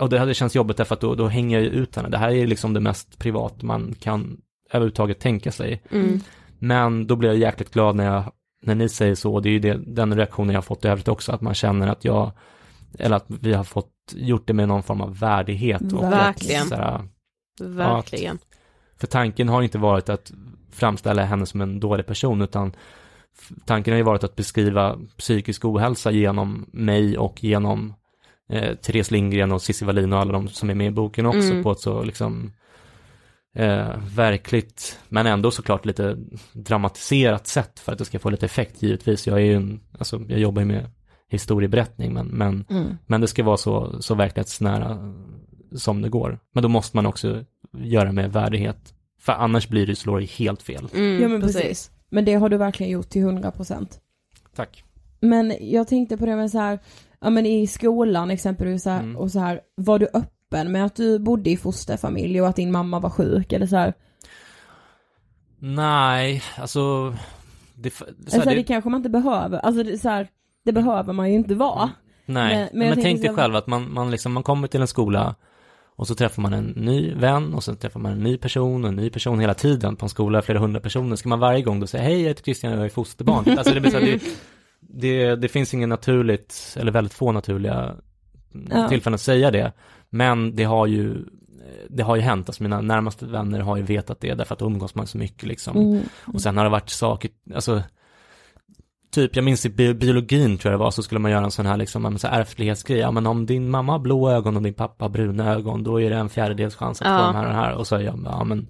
och 0.00 0.08
det 0.08 0.18
hade 0.18 0.34
känts 0.34 0.56
jobbigt 0.56 0.76
därför 0.76 0.94
att 0.94 1.00
då, 1.00 1.14
då 1.14 1.26
hänger 1.26 1.58
jag 1.58 1.64
ju 1.64 1.70
ut 1.70 1.96
henne. 1.96 2.08
Det 2.08 2.18
här 2.18 2.30
är 2.30 2.46
liksom 2.46 2.72
det 2.74 2.80
mest 2.80 3.18
privat 3.18 3.62
man 3.62 3.94
kan 4.00 4.40
överhuvudtaget 4.70 5.20
tänka 5.20 5.52
sig. 5.52 5.82
Mm. 5.90 6.20
Men 6.58 7.06
då 7.06 7.16
blir 7.16 7.28
jag 7.28 7.38
jäkligt 7.38 7.70
glad 7.70 7.96
när 7.96 8.04
jag, 8.04 8.32
när 8.62 8.74
ni 8.74 8.88
säger 8.88 9.14
så, 9.14 9.40
det 9.40 9.48
är 9.48 9.52
ju 9.52 9.58
det, 9.58 9.80
den 9.86 10.16
reaktionen 10.16 10.50
jag 10.50 10.56
har 10.56 10.62
fått 10.62 10.84
i 10.84 10.88
övrigt 10.88 11.08
också, 11.08 11.32
att 11.32 11.40
man 11.40 11.54
känner 11.54 11.88
att 11.88 12.04
jag, 12.04 12.32
eller 12.98 13.16
att 13.16 13.24
vi 13.28 13.52
har 13.52 13.64
fått 13.64 13.92
gjort 14.14 14.46
det 14.46 14.52
med 14.52 14.68
någon 14.68 14.82
form 14.82 15.00
av 15.00 15.18
värdighet. 15.18 15.92
Och 15.92 16.02
Verkligen. 16.12 16.62
Att, 16.62 16.68
så 16.68 16.74
här, 16.74 17.08
Verkligen. 17.60 18.38
för 18.96 19.06
tanken 19.06 19.48
har 19.48 19.62
inte 19.62 19.78
varit 19.78 20.08
att 20.08 20.32
framställa 20.72 21.24
henne 21.24 21.46
som 21.46 21.60
en 21.60 21.80
dålig 21.80 22.06
person, 22.06 22.42
utan 22.42 22.72
tanken 23.64 23.92
har 23.92 23.96
ju 23.98 24.04
varit 24.04 24.24
att 24.24 24.36
beskriva 24.36 24.98
psykisk 25.16 25.64
ohälsa 25.64 26.10
genom 26.10 26.66
mig 26.72 27.18
och 27.18 27.44
genom 27.44 27.94
eh, 28.50 28.74
Therese 28.74 29.10
Lindgren 29.10 29.52
och 29.52 29.62
Cissi 29.62 29.84
Wallin 29.84 30.12
och 30.12 30.18
alla 30.18 30.32
de 30.32 30.48
som 30.48 30.70
är 30.70 30.74
med 30.74 30.86
i 30.86 30.90
boken 30.90 31.26
också 31.26 31.50
Mm. 31.50 31.62
på 31.62 31.70
ett 31.72 31.80
så 31.80 32.02
liksom 32.02 32.52
eh, 33.56 33.98
verkligt, 34.16 34.98
men 35.08 35.26
ändå 35.26 35.50
såklart 35.50 35.86
lite 35.86 36.16
dramatiserat 36.52 37.46
sätt 37.46 37.78
för 37.80 37.92
att 37.92 37.98
det 37.98 38.04
ska 38.04 38.18
få 38.18 38.30
lite 38.30 38.46
effekt 38.46 38.82
givetvis. 38.82 39.26
Jag 39.26 39.36
är 39.38 39.44
ju 39.44 39.54
en, 39.54 39.80
alltså 39.98 40.20
jag 40.28 40.38
jobbar 40.38 40.62
ju 40.62 40.66
med 40.66 40.86
historieberättning, 41.28 42.12
men, 42.14 42.26
men, 42.26 42.64
Mm. 42.70 42.96
men 43.06 43.20
det 43.20 43.26
ska 43.28 43.42
vara 43.44 43.56
så, 43.56 44.02
så 44.02 44.14
verklighetsnära 44.14 45.14
som 45.76 46.02
det 46.02 46.08
går. 46.08 46.38
Men 46.54 46.62
då 46.62 46.68
måste 46.68 46.96
man 46.96 47.06
också 47.06 47.44
göra 47.78 48.12
med 48.12 48.32
värdighet. 48.32 48.94
För 49.20 49.32
annars 49.32 49.68
blir 49.68 49.86
det, 49.86 49.96
slår 49.96 50.20
helt 50.20 50.62
fel. 50.62 50.88
Mm, 50.94 51.22
Ja, 51.22 51.28
men 51.28 51.40
precis. 51.40 51.90
Men 52.08 52.24
det 52.24 52.34
har 52.34 52.48
du 52.48 52.56
verkligen 52.56 52.92
gjort 52.92 53.08
till 53.08 53.22
100 53.22 53.50
procent. 53.50 54.00
Tack. 54.56 54.84
Men 55.20 55.54
jag 55.60 55.88
tänkte 55.88 56.16
på 56.16 56.26
det 56.26 56.36
med 56.36 56.50
så 56.50 56.58
här, 56.58 56.78
ja 57.20 57.30
men 57.30 57.46
i 57.46 57.66
skolan 57.66 58.30
exempelvis 58.30 58.82
så 58.82 58.90
här, 58.90 59.02
Mm. 59.02 59.16
och 59.16 59.30
så 59.30 59.38
här, 59.38 59.60
var 59.76 59.98
du 59.98 60.06
öppen 60.06 60.30
öppen 60.50 60.72
med 60.72 60.84
att 60.84 60.96
du 60.96 61.18
bodde 61.18 61.50
i 61.50 61.56
fosterfamilj 61.56 62.40
och 62.40 62.48
att 62.48 62.56
din 62.56 62.72
mamma 62.72 63.00
var 63.00 63.10
sjuk 63.10 63.52
eller 63.52 63.66
så 63.66 63.76
här? 63.76 63.94
Nej, 65.58 66.42
alltså... 66.56 67.14
Det, 67.74 67.90
så 67.94 68.04
Alltså 68.04 68.38
här, 68.38 68.46
det, 68.46 68.54
det, 68.54 68.62
kanske 68.62 68.90
man 68.90 68.98
inte 68.98 69.10
behöver, 69.10 69.58
alltså 69.58 69.82
det, 69.82 69.98
så 69.98 70.08
här, 70.08 70.28
det 70.64 70.72
behöver 70.72 71.12
man 71.12 71.28
ju 71.30 71.34
inte 71.36 71.54
vara. 71.54 71.90
nej, 72.26 72.56
men- 72.56 72.78
men, 72.78 72.88
men 72.88 73.02
tänk 73.02 73.20
dig 73.20 73.28
så 73.28 73.36
själv 73.36 73.56
att 73.56 73.66
man, 73.66 73.92
man, 73.92 74.10
liksom, 74.10 74.32
man 74.32 74.42
kommer 74.42 74.68
till 74.68 74.80
en 74.80 74.86
skola 74.86 75.34
och 75.96 76.06
så 76.06 76.14
träffar 76.14 76.42
man 76.42 76.52
en 76.52 76.64
ny 76.66 77.14
vän 77.14 77.54
och 77.54 77.64
så 77.64 77.74
träffar 77.74 78.00
man 78.00 78.12
en 78.12 78.18
ny 78.22 78.36
person 78.36 78.84
och 78.84 78.88
en 78.90 78.96
ny 78.96 79.10
person 79.10 79.40
hela 79.40 79.54
tiden 79.54 79.96
på 79.96 80.04
en 80.06 80.10
skola, 80.10 80.42
flera 80.42 80.58
hundra 80.58 80.80
personer. 80.80 81.16
Ska 81.16 81.28
man 81.28 81.38
varje 81.40 81.62
gång 81.62 81.80
då 81.80 81.86
säga 81.86 82.02
hej 82.02 82.20
jag 82.22 82.28
heter 82.28 82.42
Christian 82.42 82.72
och 82.72 82.78
jag 82.78 82.84
är 82.84 82.88
fosterbarn? 82.88 83.44
Alltså 83.58 83.74
det, 83.74 83.80
blir 83.80 83.90
så 83.90 83.98
här, 83.98 84.06
det, 84.06 84.20
det, 84.80 85.36
det 85.36 85.48
finns 85.48 85.74
ingen 85.74 85.88
naturligt, 85.88 86.76
eller 86.80 86.92
väldigt 86.92 87.14
få 87.14 87.32
naturliga 87.32 87.94
Ja. 88.70 88.88
tillfällen 88.88 89.14
att 89.14 89.20
säga 89.20 89.50
det. 89.50 89.72
Men 90.10 90.56
det 90.56 90.64
har 90.64 90.86
ju 90.86 91.16
det 91.88 92.02
har 92.02 92.16
ju 92.16 92.22
hänt, 92.22 92.48
alltså 92.48 92.62
mina 92.62 92.80
närmaste 92.80 93.26
vänner 93.26 93.60
har 93.60 93.76
ju 93.76 93.82
vetat 93.82 94.20
det 94.20 94.34
därför 94.34 94.52
att 94.54 94.58
då 94.58 94.66
umgås 94.66 94.94
man 94.94 95.06
så 95.06 95.18
mycket 95.18 95.48
liksom. 95.48 95.76
Mm. 95.76 96.02
Och 96.26 96.40
sen 96.40 96.56
har 96.56 96.64
det 96.64 96.70
varit 96.70 96.90
saker, 96.90 97.30
alltså 97.54 97.82
Typ, 99.12 99.36
jag 99.36 99.44
minns 99.44 99.66
i 99.66 99.68
bi- 99.68 99.94
biologin 99.94 100.58
tror 100.58 100.72
jag 100.72 100.80
det 100.80 100.84
var, 100.84 100.90
så 100.90 101.02
skulle 101.02 101.18
man 101.18 101.30
göra 101.30 101.44
en 101.44 101.50
sån 101.50 101.66
här 101.66 101.76
liksom, 101.76 102.04
en 102.06 102.18
sån 102.18 102.30
här 102.30 102.40
ärftlighetsgrej. 102.40 102.98
Ja 102.98 103.10
men 103.10 103.26
om 103.26 103.46
din 103.46 103.70
mamma 103.70 103.92
har 103.92 103.98
blå 103.98 104.30
ögon 104.30 104.56
och 104.56 104.62
din 104.62 104.74
pappa 104.74 105.04
har 105.04 105.10
bruna 105.10 105.52
ögon, 105.54 105.82
då 105.84 106.00
är 106.00 106.10
det 106.10 106.16
en 106.16 106.28
fjärdedels 106.28 106.74
chans 106.76 107.02
att 107.02 107.08
Ja. 107.08 107.18
få 107.18 107.24
de 107.26 107.34
här 107.36 107.42
och 107.44 107.50
de 107.52 107.54
här. 107.56 107.74
Och 107.74 107.86
så 107.86 107.96
är 107.96 108.00
jag, 108.00 108.20
ja 108.24 108.44
men 108.44 108.68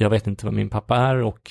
jag 0.00 0.10
vet 0.10 0.26
inte 0.26 0.44
vad 0.46 0.54
min 0.54 0.68
pappa 0.68 0.96
är 0.96 1.16
och 1.16 1.50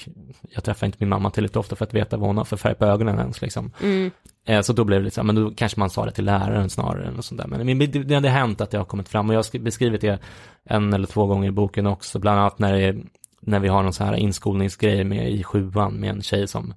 jag 0.55 0.63
träffar 0.63 0.85
inte 0.87 0.97
min 0.99 1.09
mamma 1.09 1.29
tillräckligt 1.31 1.55
ofta 1.57 1.75
för 1.75 1.85
att 1.85 1.93
veta 1.93 2.17
vad 2.17 2.27
hon 2.29 2.37
har 2.37 2.45
för 2.45 2.57
färg 2.57 2.75
på 2.75 2.85
ögonen 2.85 3.19
ens 3.19 3.41
liksom. 3.41 3.71
Mm. 3.83 4.11
Eh, 4.45 4.61
Så 4.61 4.73
då 4.73 4.83
blev 4.83 4.99
det 4.99 5.03
lite 5.03 5.15
så 5.15 5.21
här, 5.21 5.25
men 5.25 5.35
då 5.35 5.51
kanske 5.51 5.79
man 5.79 5.89
sa 5.89 6.05
det 6.05 6.11
till 6.11 6.25
läraren 6.25 6.69
snarare 6.69 7.07
än 7.07 7.21
sånt 7.23 7.41
där. 7.41 7.47
Men 7.47 7.79
det, 7.79 7.87
det 7.87 8.15
hade 8.15 8.29
hänt 8.29 8.61
att 8.61 8.71
det 8.71 8.77
har 8.77 8.85
kommit 8.85 9.09
fram 9.09 9.27
och 9.29 9.33
jag 9.33 9.37
har 9.37 9.43
skri- 9.43 9.59
beskrivit 9.59 10.01
det 10.01 10.19
en 10.63 10.93
eller 10.93 11.07
två 11.07 11.25
gånger 11.25 11.47
i 11.47 11.51
boken 11.51 11.87
också, 11.87 12.19
bland 12.19 12.39
annat 12.39 12.59
när, 12.59 12.73
det, 12.73 12.95
när 13.41 13.59
vi 13.59 13.67
har 13.67 13.83
någon 13.83 13.93
så 13.93 14.03
här 14.03 14.13
inskolningsgrej 14.15 15.03
med 15.03 15.31
i 15.31 15.43
sjuan 15.43 15.93
med 15.93 16.09
en 16.09 16.21
tjej 16.21 16.47
som 16.47 16.73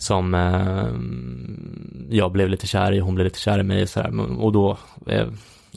som 0.00 0.34
eh, 0.34 0.88
jag 2.16 2.32
blev 2.32 2.48
lite 2.48 2.66
kär 2.66 2.92
i, 2.92 2.98
hon 2.98 3.14
blev 3.14 3.24
lite 3.24 3.38
kär 3.38 3.58
i 3.58 3.62
mig 3.62 3.86
så 3.86 4.00
här, 4.00 4.40
och 4.40 4.52
då, 4.52 4.78
eh, 5.06 5.26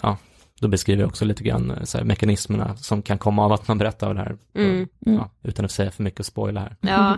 ja, 0.01 0.18
då 0.62 0.68
beskriver 0.68 1.01
jag 1.01 1.07
också 1.09 1.26
lite 1.26 1.43
grann 1.43 1.72
eh, 1.72 1.84
så 1.84 1.97
här, 1.97 2.05
mekanismerna 2.05 2.78
som 2.78 3.01
kan 3.01 3.18
komma 3.18 3.45
av 3.45 3.51
att 3.53 3.68
man 3.68 3.78
berättar 3.78 4.09
om 4.09 4.16
det 4.16 4.22
här, 4.22 4.38
Mm. 4.55 4.88
ja, 4.99 5.30
utan 5.43 5.66
att 5.66 5.72
säga 5.72 5.91
för 5.91 6.03
mycket 6.03 6.20
och 6.20 6.26
spoila 6.26 6.59
här. 6.62 6.76
Ja, 6.82 7.18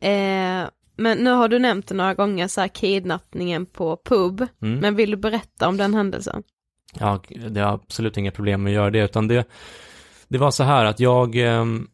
eh, 0.08 0.68
men 0.96 1.18
nu 1.18 1.30
har 1.30 1.48
du 1.48 1.58
nämnt 1.58 1.86
det 1.88 1.94
några 1.94 2.14
gånger, 2.14 2.48
så 2.48 2.60
här 2.60 2.68
kidnappningen 2.68 3.66
på 3.66 3.98
pub, 4.04 4.46
Mm. 4.62 4.78
men 4.78 4.94
vill 4.96 5.10
du 5.10 5.16
berätta 5.16 5.68
om 5.68 5.76
den 5.76 5.94
händelsen? 5.94 6.42
Ja, 6.98 7.20
det 7.50 7.60
har 7.60 7.72
absolut 7.74 8.16
inga 8.16 8.30
problem 8.30 8.62
med 8.62 8.70
att 8.70 8.74
göra 8.74 8.90
det, 8.90 9.04
utan 9.04 9.28
det, 9.28 9.44
det 10.28 10.38
var 10.38 10.50
så 10.50 10.64
här 10.64 10.84
att 10.84 11.00
jag, 11.00 11.36
ehm, 11.36 11.88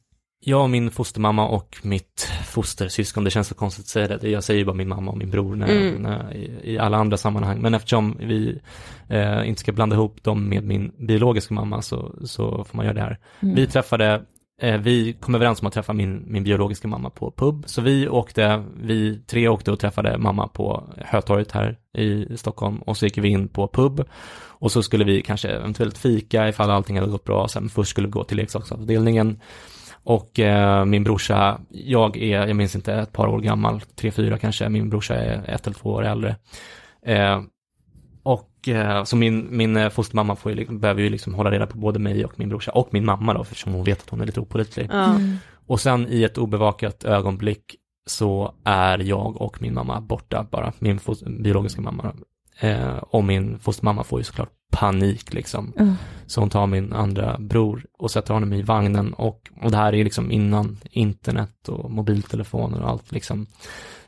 jag 0.46 0.62
och 0.62 0.70
min 0.70 0.90
fostermamma 0.90 1.48
och 1.48 1.76
mitt 1.82 2.30
fostersyskon, 2.46 3.24
det 3.24 3.30
känns 3.30 3.48
så 3.48 3.54
konstigt 3.54 3.84
att 3.84 3.88
säga 3.88 4.18
det, 4.18 4.30
jag 4.30 4.44
säger 4.44 4.58
ju 4.58 4.64
bara 4.64 4.76
min 4.76 4.88
mamma 4.88 5.10
och 5.10 5.18
min 5.18 5.30
bror 5.30 5.56
när, 5.56 5.68
Mm. 5.68 6.02
när, 6.02 6.34
i, 6.34 6.60
i 6.72 6.78
alla 6.78 6.96
andra 6.96 7.16
sammanhang, 7.16 7.60
men 7.60 7.74
eftersom 7.74 8.16
vi 8.20 8.60
eh, 9.08 9.48
inte 9.48 9.60
ska 9.60 9.72
blanda 9.72 9.96
ihop 9.96 10.22
dem 10.22 10.48
med 10.48 10.64
min 10.64 10.92
biologiska 10.98 11.54
mamma 11.54 11.82
så, 11.82 12.14
så 12.24 12.64
får 12.64 12.76
man 12.76 12.86
göra 12.86 12.94
det 12.94 13.00
här. 13.00 13.18
Mm. 13.40 13.54
Vi 13.54 13.66
träffade, 13.66 14.22
eh, 14.62 14.76
vi 14.76 15.12
kom 15.12 15.34
överens 15.34 15.60
om 15.60 15.66
att 15.66 15.74
träffa 15.74 15.92
min, 15.92 16.24
min 16.26 16.44
biologiska 16.44 16.88
mamma 16.88 17.10
på 17.10 17.30
pub, 17.30 17.64
så 17.66 17.82
vi 17.82 18.08
åkte, 18.08 18.64
vi 18.82 19.18
tre 19.26 19.48
åkte 19.48 19.72
och 19.72 19.78
träffade 19.78 20.18
mamma 20.18 20.48
på 20.48 20.84
Hötorget 20.96 21.52
här 21.52 21.78
i 21.98 22.36
Stockholm. 22.36 22.78
Och 22.78 22.96
så 22.96 23.06
gick 23.06 23.18
vi 23.18 23.28
in 23.28 23.48
på 23.48 23.68
pub. 23.68 24.04
Och 24.64 24.72
så 24.72 24.82
skulle 24.82 25.04
vi 25.04 25.22
kanske 25.22 25.48
eventuellt 25.48 25.98
fika 25.98 26.48
ifall 26.48 26.70
allting 26.70 26.98
hade 26.98 27.10
gått 27.10 27.24
bra, 27.24 27.48
sen 27.48 27.68
först 27.68 27.90
skulle 27.90 28.06
vi 28.06 28.10
gå 28.10 28.24
till 28.24 28.36
leksaksavdelningen 28.36 29.40
och 30.04 30.40
eh, 30.40 30.84
min 30.84 31.04
brorsa, 31.04 31.60
jag 31.70 32.16
är, 32.16 32.46
jag 32.46 32.56
minns 32.56 32.74
inte, 32.74 32.94
ett 32.94 33.12
par 33.12 33.26
år 33.26 33.40
gammal, 33.40 33.80
tre, 33.80 34.10
fyra 34.10 34.38
kanske, 34.38 34.68
min 34.68 34.90
brorsa 34.90 35.14
är 35.16 35.50
ett 35.54 35.66
eller 35.66 35.76
två 35.76 35.90
år 35.90 36.04
äldre. 36.04 36.36
Eh, 37.06 37.42
och 38.22 38.68
eh, 38.68 39.04
så 39.04 39.16
min, 39.16 39.56
min 39.56 39.76
eh, 39.76 39.88
fostermamma 39.88 40.36
får 40.36 40.52
ju, 40.52 40.56
liksom- 40.58 40.80
behöver 40.80 41.02
ju 41.02 41.10
liksom 41.10 41.34
hålla 41.34 41.50
reda 41.50 41.66
på 41.66 41.78
både 41.78 41.98
mig 41.98 42.24
och 42.24 42.32
min 42.38 42.48
brorsa 42.48 42.70
och 42.72 42.88
min 42.92 43.04
mamma 43.04 43.34
då, 43.34 43.40
eftersom 43.42 43.72
hon 43.72 43.84
vet 43.84 44.02
att 44.02 44.10
hon 44.10 44.20
är 44.20 44.26
lite 44.26 44.40
opålitlig. 44.40 44.88
Ja, 44.92 45.18
Och 45.66 45.80
sen 45.80 46.06
i 46.10 46.22
ett 46.22 46.38
obevakat 46.38 47.04
ögonblick 47.04 47.74
så 48.06 48.54
är 48.64 48.98
jag 48.98 49.40
och 49.40 49.62
min 49.62 49.74
mamma 49.74 50.00
borta 50.00 50.46
bara, 50.50 50.72
min 50.78 50.98
biologiska 51.42 51.80
mamma. 51.80 52.12
Eh, 52.60 52.96
och 52.96 53.24
min 53.24 53.58
fostermamma 53.58 54.04
får 54.04 54.20
ju 54.20 54.24
såklart 54.24 54.50
panik 54.72 55.32
liksom. 55.34 55.72
Ja. 55.76 55.86
Så 56.26 56.40
hon 56.40 56.50
tar 56.50 56.66
min 56.66 56.92
andra 56.92 57.36
bror 57.38 57.86
och 57.98 58.10
sätter 58.10 58.34
honom 58.34 58.52
i 58.52 58.62
vagnen 58.62 59.12
och, 59.14 59.50
och 59.62 59.70
det 59.70 59.76
här 59.76 59.94
är 59.94 60.04
liksom 60.04 60.30
innan 60.30 60.78
internet 60.90 61.68
och 61.68 61.90
mobiltelefoner 61.90 62.82
och 62.82 62.88
allt 62.90 63.12
liksom. 63.12 63.46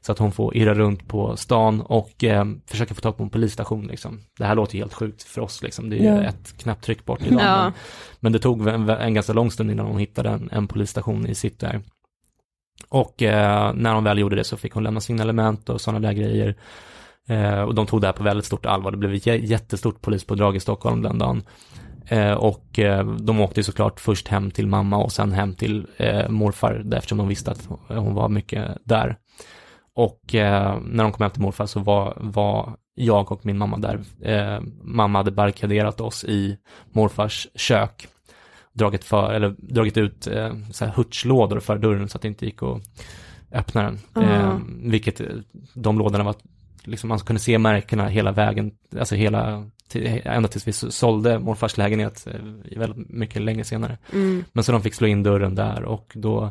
Så 0.00 0.12
att 0.12 0.18
hon 0.18 0.32
får 0.32 0.56
irra 0.56 0.74
runt 0.74 1.08
på 1.08 1.36
stan 1.36 1.80
och 1.80 2.24
eh, 2.24 2.44
försöka 2.66 2.94
få 2.94 3.00
tag 3.00 3.16
på 3.16 3.22
en 3.22 3.30
polisstation 3.30 3.86
liksom. 3.86 4.20
Det 4.38 4.44
här 4.44 4.54
låter 4.54 4.74
ju 4.74 4.80
helt 4.80 4.94
sjukt 4.94 5.22
för 5.22 5.40
oss 5.40 5.62
liksom. 5.62 5.90
Det 5.90 5.96
är 5.96 6.00
ju 6.00 6.06
Ja. 6.06 6.22
ett 6.22 6.54
knapptryck 6.58 7.04
bort 7.04 7.22
idag. 7.26 7.40
Ja. 7.42 7.62
Men, 7.64 7.72
men 8.20 8.32
det 8.32 8.38
tog 8.38 8.68
en, 8.68 8.88
en 8.88 9.14
ganska 9.14 9.32
lång 9.32 9.50
stund 9.50 9.70
innan 9.70 9.86
hon 9.86 9.98
hittade 9.98 10.28
en, 10.30 10.48
en 10.52 10.68
polisstation 10.68 11.26
i 11.26 11.34
sitt 11.34 11.60
där. 11.60 11.82
Och 12.88 13.22
eh, 13.22 13.74
när 13.74 13.94
hon 13.94 14.04
väl 14.04 14.18
gjorde 14.18 14.36
det 14.36 14.44
så 14.44 14.56
fick 14.56 14.72
hon 14.72 14.82
lämna 14.82 15.00
signalement 15.00 15.68
och 15.68 15.80
sådana 15.80 16.06
där 16.08 16.12
grejer. 16.12 16.54
Eh, 17.28 17.60
och 17.60 17.74
de 17.74 17.86
tog 17.86 18.00
det 18.00 18.06
här 18.06 18.12
på 18.12 18.22
väldigt 18.24 18.46
stort 18.46 18.66
allvar. 18.66 18.90
Det 18.90 18.96
blev 18.96 19.14
ett 19.14 19.26
jä- 19.26 19.44
jättestort 19.44 20.00
polispådrag 20.00 20.56
i 20.56 20.60
Stockholm 20.60 21.02
den 21.02 21.18
dagen. 21.18 21.42
Eh, 22.08 22.32
och 22.32 22.78
eh, 22.78 23.06
de 23.06 23.40
åkte 23.40 23.62
såklart 23.62 24.00
först 24.00 24.28
hem 24.28 24.50
till 24.50 24.66
mamma 24.66 24.96
och 24.96 25.12
sen 25.12 25.32
hem 25.32 25.54
till 25.54 25.86
eh, 25.96 26.28
morfar 26.28 26.94
eftersom 26.94 27.18
de 27.18 27.28
visste 27.28 27.50
att 27.50 27.68
hon 27.88 28.14
var 28.14 28.28
mycket 28.28 28.78
där. 28.84 29.16
Och 29.94 30.34
eh, 30.34 30.78
när 30.86 31.04
de 31.04 31.12
kom 31.12 31.22
hem 31.22 31.30
till 31.30 31.42
morfar 31.42 31.66
så 31.66 31.80
var, 31.80 32.18
var 32.20 32.76
jag 32.94 33.32
och 33.32 33.46
min 33.46 33.58
mamma 33.58 33.78
där. 33.78 34.00
Mamma 34.82 35.18
hade 35.18 35.30
barrikaderat 35.30 36.00
oss 36.00 36.24
i 36.24 36.58
morfars 36.92 37.46
kök. 37.54 38.06
Dragit, 38.72 39.04
för, 39.04 39.32
eller, 39.32 39.54
dragit 39.58 39.96
ut 39.96 40.26
eh, 40.26 40.52
så 40.72 40.84
här 40.84 40.92
hurtslådor 40.92 41.60
för 41.60 41.78
dörren 41.78 42.08
så 42.08 42.18
att 42.18 42.22
det 42.22 42.28
inte 42.28 42.46
gick 42.46 42.62
att 42.62 42.82
öppna 43.52 43.82
den. 43.82 43.98
Eh, 44.24 44.58
vilket 44.82 45.20
de 45.74 45.98
lådorna 45.98 46.24
var, 46.24 46.34
liksom 46.86 47.08
man 47.08 47.18
kunde 47.18 47.40
se 47.40 47.58
märkena 47.58 48.08
hela 48.08 48.32
vägen, 48.32 48.72
alltså 48.98 49.14
hela, 49.14 49.70
till, 49.88 50.20
ända 50.24 50.48
tills 50.48 50.68
vi 50.68 50.72
sålde 50.72 51.38
morfars 51.38 51.76
lägenhet 51.76 52.26
eh, 52.26 52.78
väldigt 52.78 53.08
mycket 53.10 53.42
längre 53.42 53.64
senare. 53.64 53.98
mm. 54.12 54.44
Men 54.52 54.64
så 54.64 54.72
de 54.72 54.82
fick 54.82 54.94
slå 54.94 55.06
in 55.06 55.22
dörren 55.22 55.54
där 55.54 55.84
och 55.84 56.12
då 56.14 56.50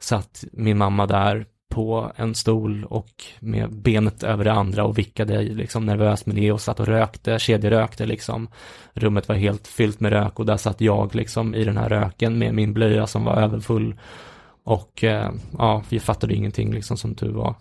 satt 0.00 0.44
min 0.52 0.78
mamma 0.78 1.06
där 1.06 1.46
på 1.68 2.12
en 2.16 2.34
stol 2.34 2.84
och 2.84 3.24
med 3.40 3.72
benet 3.72 4.22
över 4.22 4.44
det 4.44 4.52
andra 4.52 4.84
och 4.84 4.98
vickade 4.98 5.42
liksom 5.42 5.86
nervöst 5.86 6.26
med 6.26 6.36
det 6.36 6.52
och 6.52 6.60
satt 6.60 6.80
och 6.80 6.86
rökte, 6.86 7.38
kedjerökte 7.38 8.06
liksom. 8.06 8.48
Rummet 8.94 9.28
var 9.28 9.36
helt 9.36 9.66
fyllt 9.66 10.00
med 10.00 10.12
rök 10.12 10.38
och 10.38 10.46
där 10.46 10.56
satt 10.56 10.80
jag 10.80 11.14
liksom 11.14 11.54
i 11.54 11.64
den 11.64 11.76
här 11.76 11.88
röken 11.88 12.38
med 12.38 12.54
min 12.54 12.74
blöja 12.74 13.06
som 13.06 13.24
var 13.24 13.36
överfull. 13.36 13.94
Och 14.64 15.04
eh, 15.04 15.30
ja, 15.58 15.82
vi 15.88 16.00
fattade 16.00 16.34
ingenting 16.34 16.72
liksom 16.72 16.96
som 16.96 17.14
tur 17.14 17.32
var. 17.32 17.54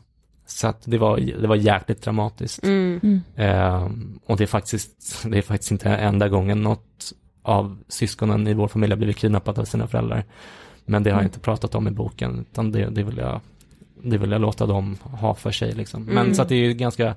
Så 0.45 0.67
att 0.67 0.81
det 0.85 0.97
var, 0.97 1.17
det 1.41 1.47
var 1.47 1.55
jäkligt 1.55 2.01
dramatiskt. 2.01 2.63
Mm. 2.63 3.21
Eh, 3.35 3.89
och 4.25 4.37
det 4.37 4.43
är 4.43 4.47
faktiskt, 4.47 5.23
det 5.31 5.37
är 5.37 5.41
faktiskt 5.41 5.71
inte 5.71 5.89
enda 5.89 6.29
gången 6.29 6.61
något 6.61 7.13
av 7.41 7.77
syskonen 7.87 8.47
i 8.47 8.53
vår 8.53 8.67
familj 8.67 8.91
har 8.91 8.97
blivit 8.97 9.17
kidnappat 9.17 9.57
av 9.57 9.65
sina 9.65 9.87
föräldrar. 9.87 10.23
Men 10.85 11.03
det 11.03 11.09
har 11.11 11.17
jag 11.19 11.25
inte 11.27 11.39
pratat 11.39 11.75
om 11.75 11.87
i 11.87 11.91
boken, 11.91 12.39
utan 12.51 12.71
det, 12.71 12.85
det, 12.89 13.03
vill, 13.03 13.17
jag, 13.17 13.41
det 14.03 14.17
vill 14.17 14.31
jag 14.31 14.41
låta 14.41 14.65
dem 14.65 14.97
ha 15.03 15.35
för 15.35 15.51
sig 15.51 15.71
liksom. 15.71 16.03
Men 16.03 16.17
Mm. 16.17 16.33
så 16.33 16.41
att 16.41 16.49
det 16.49 16.55
är 16.55 16.67
ju 16.67 16.73
ganska, 16.73 17.15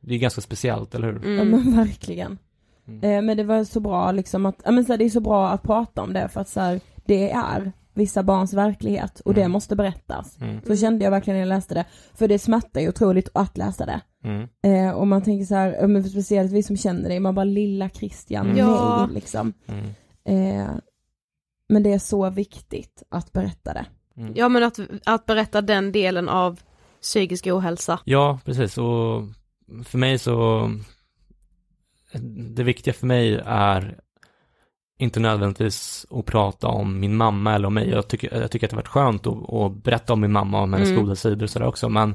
det 0.00 0.14
är 0.14 0.18
ganska 0.18 0.40
speciellt, 0.40 0.94
eller 0.94 1.06
hur? 1.12 1.20
Ja 1.36 1.42
Mm. 1.42 1.50
men 1.50 1.76
verkligen. 1.76 2.38
Mm. 2.88 3.04
Eh, 3.04 3.22
men 3.22 3.36
det 3.36 3.44
var 3.44 3.64
så 3.64 3.80
bra 3.80 4.12
liksom 4.12 4.46
att, 4.46 4.56
ja 4.64 4.70
men 4.70 4.84
så 4.84 4.92
här, 4.92 4.98
det 4.98 5.04
är 5.04 5.08
så 5.10 5.20
bra 5.20 5.48
att 5.48 5.62
prata 5.62 6.02
om 6.02 6.12
det 6.12 6.28
för 6.28 6.40
att 6.40 6.48
så 6.48 6.60
här, 6.60 6.80
det 7.06 7.30
är 7.30 7.72
vissa 7.96 8.22
barns 8.22 8.52
verklighet 8.54 9.20
och 9.20 9.34
det 9.34 9.40
Mm. 9.40 9.52
måste 9.52 9.76
berättas. 9.76 10.40
Mm. 10.40 10.60
Så 10.66 10.76
kände 10.76 11.04
jag 11.04 11.10
verkligen 11.10 11.34
när 11.34 11.40
jag 11.46 11.56
läste 11.56 11.74
det. 11.74 11.84
För 12.14 12.28
det 12.28 12.38
smärtar 12.38 12.80
ju 12.80 12.88
otroligt 12.88 13.28
att 13.34 13.56
läsa 13.58 13.86
det. 13.86 14.00
Mm. 14.24 14.48
Eh, 14.62 14.94
och 14.94 15.06
man 15.06 15.22
tänker 15.22 15.44
så 15.46 15.54
här, 15.54 15.86
men 15.86 16.04
speciellt 16.04 16.52
vi 16.52 16.62
som 16.62 16.76
känner 16.76 17.08
dig, 17.08 17.20
man 17.20 17.34
bara 17.34 17.44
lilla 17.44 17.88
Christian, 17.88 18.50
Mm. 18.50 18.66
Nej 18.66 19.14
liksom. 19.14 19.52
Mm. 19.66 19.84
Eh, 20.24 20.70
men 21.68 21.82
det 21.82 21.92
är 21.92 21.98
så 21.98 22.30
viktigt 22.30 23.02
att 23.08 23.32
berätta 23.32 23.72
det. 23.74 23.86
Mm. 24.16 24.32
Ja 24.36 24.48
men 24.48 24.62
att, 24.64 24.78
att 25.04 25.26
berätta 25.26 25.60
den 25.62 25.92
delen 25.92 26.28
av 26.28 26.60
psykisk 27.02 27.46
ohälsa. 27.46 28.00
Ja, 28.04 28.38
precis. 28.44 28.78
Och 28.78 29.22
för 29.84 29.98
mig 29.98 30.18
så, 30.18 30.70
det 32.54 32.62
viktiga 32.62 32.94
för 32.94 33.06
mig 33.06 33.42
är 33.46 34.00
inte 34.98 35.20
nödvändigtvis 35.20 36.06
att 36.10 36.26
prata 36.26 36.66
om 36.68 37.00
min 37.00 37.16
mamma 37.16 37.54
eller 37.54 37.66
om 37.66 37.74
mig. 37.74 37.88
Jag 37.90 38.08
tycker, 38.08 38.40
jag 38.40 38.50
tycker 38.50 38.66
att 38.66 38.70
det 38.70 38.76
varit 38.76 38.88
skönt 38.88 39.26
att, 39.26 39.52
att 39.52 39.72
berätta 39.72 40.12
om 40.12 40.20
min 40.20 40.32
mamma 40.32 40.56
och 40.58 40.64
om 40.64 40.72
hennes 40.72 40.88
Mm. 40.88 41.02
goda 41.02 41.16
sidor 41.16 41.42
och 41.42 41.50
sådär 41.50 41.66
också, 41.66 41.88
men 41.88 42.14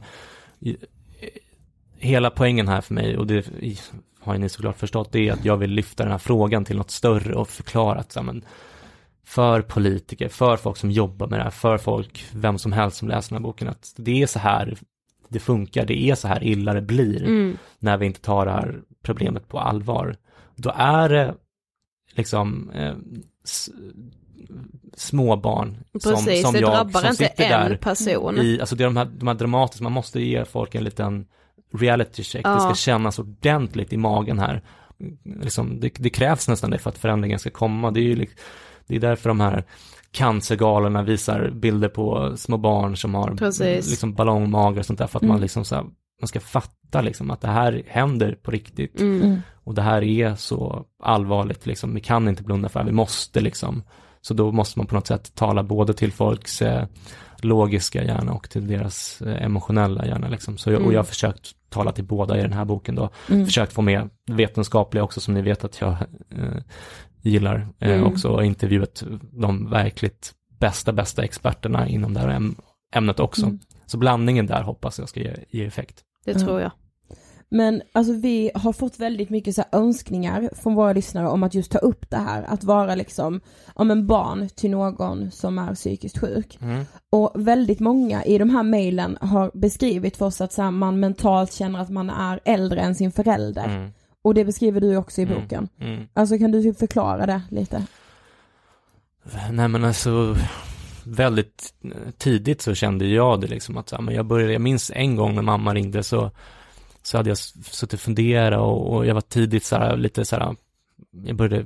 hela 1.98 2.30
poängen 2.30 2.68
här 2.68 2.82
för 2.82 2.94
mig, 2.94 3.18
och 3.18 3.28
det 3.28 3.50
har 4.20 4.38
ni 4.38 4.50
såklart 4.50 4.78
förstått, 4.78 5.12
det 5.12 5.28
är 5.28 5.34
att 5.34 5.46
jag 5.46 5.58
vill 5.58 5.72
lyfta 5.72 6.04
den 6.04 6.12
här 6.12 6.20
frågan 6.20 6.66
till 6.66 6.78
något 6.78 6.92
större 6.92 7.36
och 7.36 7.50
förklara 7.50 8.00
att 8.00 8.12
så, 8.12 8.24
men, 8.24 8.46
för 9.26 9.62
politiker, 9.62 10.30
för 10.30 10.58
folk 10.58 10.78
som 10.78 10.92
jobbar 10.92 11.28
med 11.28 11.40
det 11.40 11.44
här, 11.44 11.50
för 11.52 11.78
folk, 11.78 12.26
vem 12.34 12.58
som 12.58 12.72
helst 12.72 12.98
som 12.98 13.08
läser 13.08 13.30
den 13.30 13.44
här 13.44 13.50
boken, 13.50 13.68
att 13.68 13.94
det 13.98 14.22
är 14.22 14.28
så 14.28 14.40
här 14.40 14.78
det 15.30 15.40
funkar, 15.40 15.86
det 15.86 16.02
är 16.10 16.16
så 16.16 16.28
här 16.28 16.44
illa 16.44 16.74
det 16.74 16.82
blir 16.82 17.24
Mm. 17.24 17.58
när 17.80 17.98
vi 17.98 18.06
inte 18.06 18.22
tar 18.22 18.46
det 18.46 18.52
här 18.52 18.82
problemet 19.04 19.48
på 19.48 19.60
allvar. 19.60 20.16
Då 20.56 20.74
är 20.76 21.10
det 21.10 21.36
liksom 22.16 22.70
eh, 22.70 22.96
s- 23.44 23.70
små 24.98 25.36
barn 25.36 25.78
som, 26.00 26.16
som 26.16 26.26
det 26.26 26.36
jag 26.40 26.54
drabbar 26.72 27.00
som 27.00 27.10
inte 27.10 27.16
sitter 27.28 27.44
en 27.44 27.70
där 27.70 27.78
person. 27.78 28.38
i, 28.40 28.58
alltså 28.60 28.76
det 28.76 28.84
är 28.84 28.86
de 28.86 28.98
här, 28.98 29.06
de 29.06 29.28
här 29.28 29.36
dramatiska, 29.36 29.84
man 29.84 29.92
måste 29.92 30.22
ge 30.22 30.46
folk 30.46 30.76
en 30.76 30.84
liten 30.84 31.26
reality 31.74 32.24
check, 32.24 32.44
det 32.44 32.50
Ja. 32.50 32.60
ska 32.60 32.74
kännas 32.76 33.20
ordentligt 33.20 33.94
i 33.94 33.98
magen 33.98 34.40
här. 34.40 34.62
Liksom, 35.42 35.80
det, 35.80 35.92
det 35.98 36.10
krävs 36.10 36.48
nästan 36.48 36.70
det 36.72 36.78
för 36.78 36.90
att 36.90 36.98
förändringen 36.98 37.40
ska 37.40 37.50
komma, 37.50 37.92
det 37.92 38.00
är 38.00 38.04
ju 38.04 38.26
det 38.88 38.96
är 38.96 39.00
därför 39.00 39.30
de 39.30 39.40
här 39.40 39.64
cancergalorna 40.12 41.04
visar 41.04 41.50
bilder 41.50 41.90
på 41.90 42.38
små 42.38 42.58
barn 42.58 42.98
som 42.98 43.16
har 43.16 43.36
Precis. 43.36 43.90
liksom 43.90 44.14
ballongmage 44.14 44.78
och 44.78 44.86
sånt 44.86 45.00
där 45.00 45.08
för 45.08 45.20
att 45.20 45.24
Mm. 45.24 45.34
man 45.34 45.42
liksom 45.42 45.66
så 45.66 45.76
här, 45.76 45.86
man 46.22 46.28
ska 46.28 46.40
fatta 46.40 47.02
liksom 47.02 47.32
att 47.32 47.42
det 47.42 47.48
här 47.48 47.84
händer 47.88 48.38
på 48.44 48.52
riktigt 48.52 49.02
Mm. 49.02 49.22
Mm. 49.22 49.42
och 49.64 49.74
det 49.74 49.82
här 49.82 50.02
är 50.04 50.36
så 50.36 50.86
allvarligt 51.04 51.66
liksom, 51.66 51.94
vi 51.96 52.02
kan 52.02 52.28
inte 52.28 52.44
blunda 52.44 52.70
för 52.70 52.80
det, 52.80 52.86
vi 52.86 52.92
måste 52.92 53.42
liksom. 53.42 53.84
Så 54.22 54.34
då 54.34 54.52
måste 54.52 54.80
man 54.80 54.88
på 54.88 54.96
något 54.96 55.08
sätt 55.08 55.36
tala 55.36 55.64
både 55.64 55.94
till 55.94 56.12
folks 56.12 56.62
eh, 56.62 56.86
logiska 57.42 58.04
hjärna 58.04 58.34
och 58.34 58.50
till 58.50 58.68
deras 58.68 59.22
eh, 59.22 59.44
emotionella 59.44 60.06
hjärna 60.06 60.28
liksom. 60.28 60.58
Så 60.58 60.70
jag, 60.70 60.76
och 60.76 60.82
Mm. 60.82 60.94
jag 60.94 61.00
har 61.00 61.06
försökt 61.06 61.52
tala 61.70 61.92
till 61.92 62.04
båda 62.04 62.40
i 62.40 62.42
den 62.42 62.54
här 62.54 62.66
boken 62.66 62.96
då. 62.96 63.10
Mm. 63.30 63.46
Försökt 63.46 63.74
få 63.74 63.82
med 63.82 64.10
vetenskapliga 64.32 65.04
också 65.04 65.22
som 65.22 65.34
ni 65.34 65.42
vet 65.42 65.64
att 65.64 65.82
jag 65.82 65.92
eh, 66.30 66.62
gillar. 67.22 67.68
Eh, 67.80 67.92
Mm. 67.92 68.04
Också 68.04 68.30
och 68.30 68.46
intervjuat 68.46 69.04
de 69.34 69.70
verkligt 69.70 70.32
bästa, 70.60 70.94
bästa 70.94 71.24
experterna 71.24 71.88
inom 71.88 72.14
det 72.14 72.20
här 72.20 72.28
äm- 72.30 72.56
ämnet 72.96 73.20
också. 73.20 73.46
Mm. 73.46 73.60
Så 73.86 73.98
blandningen 73.98 74.48
där 74.48 74.62
hoppas 74.64 75.00
jag 75.00 75.10
ska 75.10 75.20
ge, 75.20 75.36
ge 75.50 75.66
effekt. 75.66 75.96
Det 76.26 76.32
Ja. 76.32 76.40
tror 76.40 76.62
jag. 76.62 76.72
Men 77.54 77.82
alltså 77.92 78.14
vi 78.14 78.52
har 78.56 78.74
fått 78.74 79.00
väldigt 79.00 79.30
mycket 79.30 79.56
så 79.56 79.62
här 79.72 79.80
önskningar 79.80 80.50
från 80.56 80.76
våra 80.76 80.94
lyssnare 80.94 81.28
om 81.28 81.44
att 81.44 81.54
just 81.54 81.72
ta 81.72 81.78
upp 81.78 82.10
det 82.10 82.18
här, 82.18 82.44
att 82.44 82.64
vara 82.64 82.96
liksom, 82.96 83.42
om 83.74 83.92
en 83.92 84.08
barn 84.08 84.50
till 84.50 84.72
någon 84.72 85.32
som 85.32 85.60
är 85.60 85.76
psykiskt 85.76 86.18
sjuk. 86.18 86.60
Och 87.10 87.32
väldigt 87.36 87.80
många 87.80 88.24
i 88.24 88.38
de 88.38 88.50
här 88.50 88.64
mejlen 88.64 89.18
har 89.22 89.52
beskrivit 89.54 90.18
för 90.18 90.26
oss 90.26 90.42
att 90.42 90.54
så 90.54 90.62
här, 90.62 90.72
man 90.72 91.00
mentalt 91.00 91.54
känner 91.54 91.80
att 91.80 91.90
man 91.90 92.10
är 92.10 92.40
äldre 92.46 92.82
än 92.82 92.96
sin 92.96 93.12
förälder. 93.12 93.66
Mm. 93.66 93.92
Och 94.22 94.34
det 94.34 94.46
beskriver 94.46 94.82
du 94.82 94.98
också 94.98 95.22
i 95.22 95.24
Mm. 95.24 95.42
boken. 95.42 95.70
Mm. 95.80 96.08
Alltså 96.14 96.38
kan 96.38 96.52
du 96.52 96.62
typ 96.64 96.80
förklara 96.80 97.26
det 97.26 97.42
lite? 97.50 97.86
Nej 99.52 99.68
men 99.68 99.86
alltså 99.86 100.36
väldigt 101.04 101.74
tidigt 102.18 102.62
så 102.62 102.76
kände 102.76 103.06
jag 103.06 103.42
det 103.42 103.48
liksom 103.48 103.78
att 103.78 103.94
men 104.00 104.16
jag 104.16 104.26
började, 104.26 104.54
jag 104.54 104.62
minns 104.62 104.92
en 104.96 105.16
gång 105.16 105.36
när 105.36 105.42
mamma 105.42 105.74
ringde 105.74 106.04
så, 106.04 106.32
så 107.04 107.18
hade 107.18 107.30
jag 107.30 107.38
suttit 107.38 107.94
och 107.94 108.00
funderat 108.00 108.60
och, 108.60 108.96
och 108.96 109.06
jag 109.06 109.14
var 109.14 109.22
tidigt 109.22 109.64
så 109.64 109.76
här, 109.76 109.98
lite 109.98 110.26
så 110.26 110.36
här, 110.36 110.56
jag 111.26 111.36
började 111.36 111.66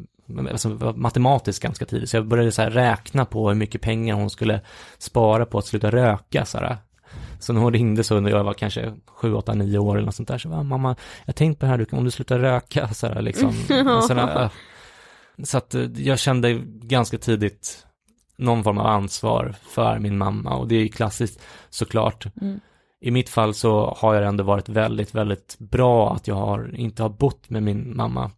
alltså, 0.52 0.70
matematiskt 0.96 1.64
ganska 1.64 1.86
tidigt, 1.86 2.10
så 2.10 2.18
jag 2.18 2.28
började 2.28 2.52
så 2.52 2.62
här 2.62 2.70
räkna 2.70 3.26
på 3.26 3.48
hur 3.50 3.56
mycket 3.56 3.82
pengar 3.82 4.16
hon 4.16 4.30
skulle 4.30 4.62
spara 4.98 5.46
på 5.46 5.58
att 5.58 5.66
sluta 5.66 5.92
röka 5.92 6.46
så 6.46 6.58
här. 6.58 6.78
Så 7.40 7.54
när 7.54 7.62
hon 7.62 7.74
ringde 7.74 8.04
så 8.04 8.20
när 8.20 8.30
jag 8.30 8.44
var 8.44 8.54
kanske 8.54 8.94
7, 9.06 9.34
8, 9.34 9.54
9 9.54 9.78
år 9.78 9.96
eller 9.96 10.06
något 10.06 10.16
sånt 10.16 10.28
där 10.28 10.38
så 10.38 10.50
var 10.50 10.64
mamma, 10.64 10.96
jag 11.26 11.36
tänkte 11.36 11.60
på 11.60 11.66
det 11.66 11.70
här, 11.72 11.88
om 11.92 12.04
du 12.04 12.12
slutar 12.12 12.40
röka 12.40 12.88
så 12.88 13.08
här 13.08 13.22
liksom. 13.22 13.54
Så, 14.08 14.14
äh. 14.14 14.50
så 15.44 15.58
att 15.58 15.76
eh, 15.76 15.82
jag 15.82 16.20
kände 16.20 16.54
ganska 16.66 17.18
tidigt 17.18 17.85
någon 18.38 18.64
form 18.64 18.78
av 18.78 18.86
ansvar 18.86 19.56
för 19.62 20.00
min 20.00 20.18
mamma 20.18 20.56
och 20.56 20.68
det 20.68 20.76
är 20.76 20.82
ju 20.82 20.88
klassiskt 20.88 21.42
såklart. 21.70 22.26
Mm. 22.42 22.60
I 23.02 23.12
mitt 23.12 23.30
fall 23.30 23.54
så 23.54 23.98
har 23.98 24.16
jag 24.16 24.28
ändå 24.28 24.44
varit 24.44 24.70
väldigt, 24.70 25.16
väldigt 25.16 25.56
bra 25.60 26.14
att 26.14 26.28
jag 26.28 26.36
har, 26.36 26.76
inte 26.76 27.02
har 27.02 27.10
bott 27.10 27.50
med 27.50 27.64
min 27.64 27.96
mamma. 27.96 28.32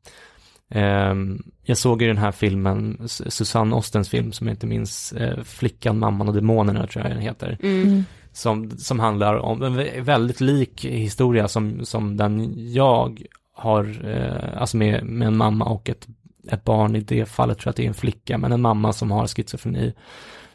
Ehm, 0.70 1.44
jag 1.64 1.78
såg 1.78 2.02
ju 2.02 2.08
den 2.08 2.18
här 2.18 2.32
filmen, 2.32 3.08
Susanne 3.08 3.76
Ostens 3.76 4.10
film 4.10 4.32
som 4.32 4.48
jag 4.48 4.54
inte 4.54 4.68
minns, 4.68 5.12
eh, 5.12 5.44
Flickan, 5.44 6.00
mamman 6.00 6.28
och 6.28 6.34
demonerna 6.34 6.88
tror 6.88 7.06
jag 7.06 7.14
den 7.14 7.22
heter. 7.22 7.58
Mm. 7.64 8.04
Som, 8.32 8.72
som 8.72 9.00
handlar 9.00 9.36
om 9.36 9.64
en 9.64 9.80
vä- 9.80 10.02
väldigt 10.02 10.42
lik 10.42 10.86
historia 10.86 11.48
som, 11.48 11.86
som 11.86 12.18
den 12.18 12.54
jag 12.74 13.22
har, 13.54 14.10
eh, 14.10 14.62
alltså 14.62 14.78
med, 14.78 15.04
med 15.04 15.28
en 15.28 15.38
mamma 15.38 15.66
och 15.66 15.90
ett, 15.90 16.08
ett 16.52 16.64
barn. 16.64 16.96
I 16.96 17.00
det 17.00 17.26
fallet 17.26 17.58
tror 17.58 17.68
jag 17.68 17.72
att 17.72 17.76
det 17.76 17.84
är 17.84 17.88
en 17.88 17.94
flicka, 17.94 18.38
men 18.38 18.52
en 18.52 18.62
mamma 18.62 18.94
som 18.94 19.12
har 19.12 19.28
schizofreni. 19.28 19.94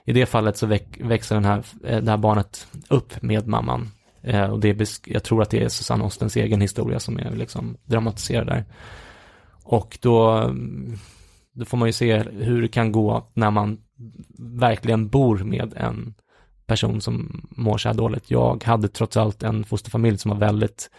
I 0.05 0.13
det 0.13 0.27
fallet 0.27 0.57
så 0.57 0.67
väx, 0.67 1.01
växer 1.01 1.35
den 1.35 1.45
här, 1.45 1.63
eh, 1.85 2.03
det 2.03 2.11
här 2.11 2.19
barnet 2.19 2.67
upp 2.89 3.23
med 3.23 3.47
mamman. 3.47 3.91
Eh, 4.23 4.51
och 4.51 4.61
det 4.61 4.69
är, 4.69 4.87
jag 5.07 5.23
tror 5.23 5.43
att 5.43 5.51
det 5.51 5.65
är 5.65 5.69
Susanne 5.69 6.05
Ostens 6.05 6.37
egen 6.37 6.61
historia 6.61 7.01
som 7.01 7.19
är 7.19 7.31
liksom 7.31 7.77
dramatiserad 7.85 8.47
där. 8.47 8.65
Och 9.65 9.99
då, 10.01 10.31
mm, 10.31 10.99
då 11.53 11.65
får 11.65 11.77
man 11.77 11.89
ju 11.89 11.93
se 11.93 12.19
hur 12.19 12.63
det 12.63 12.69
kan 12.69 12.93
gå 12.93 13.31
när 13.35 13.51
man 13.51 13.79
verkligen 14.39 15.09
bor 15.09 15.39
med 15.39 15.75
en 15.77 16.15
person 16.67 17.01
som 17.01 17.47
mår 17.51 17.79
så 17.79 17.89
här 17.89 17.97
dåligt. 17.97 18.31
Jag 18.31 18.65
hade 18.65 18.89
trots 18.89 19.17
allt 19.17 19.43
en 19.43 19.65
fosterfamilj 19.65 20.19
som 20.19 20.31
var 20.31 20.39
väldigt 20.39 20.91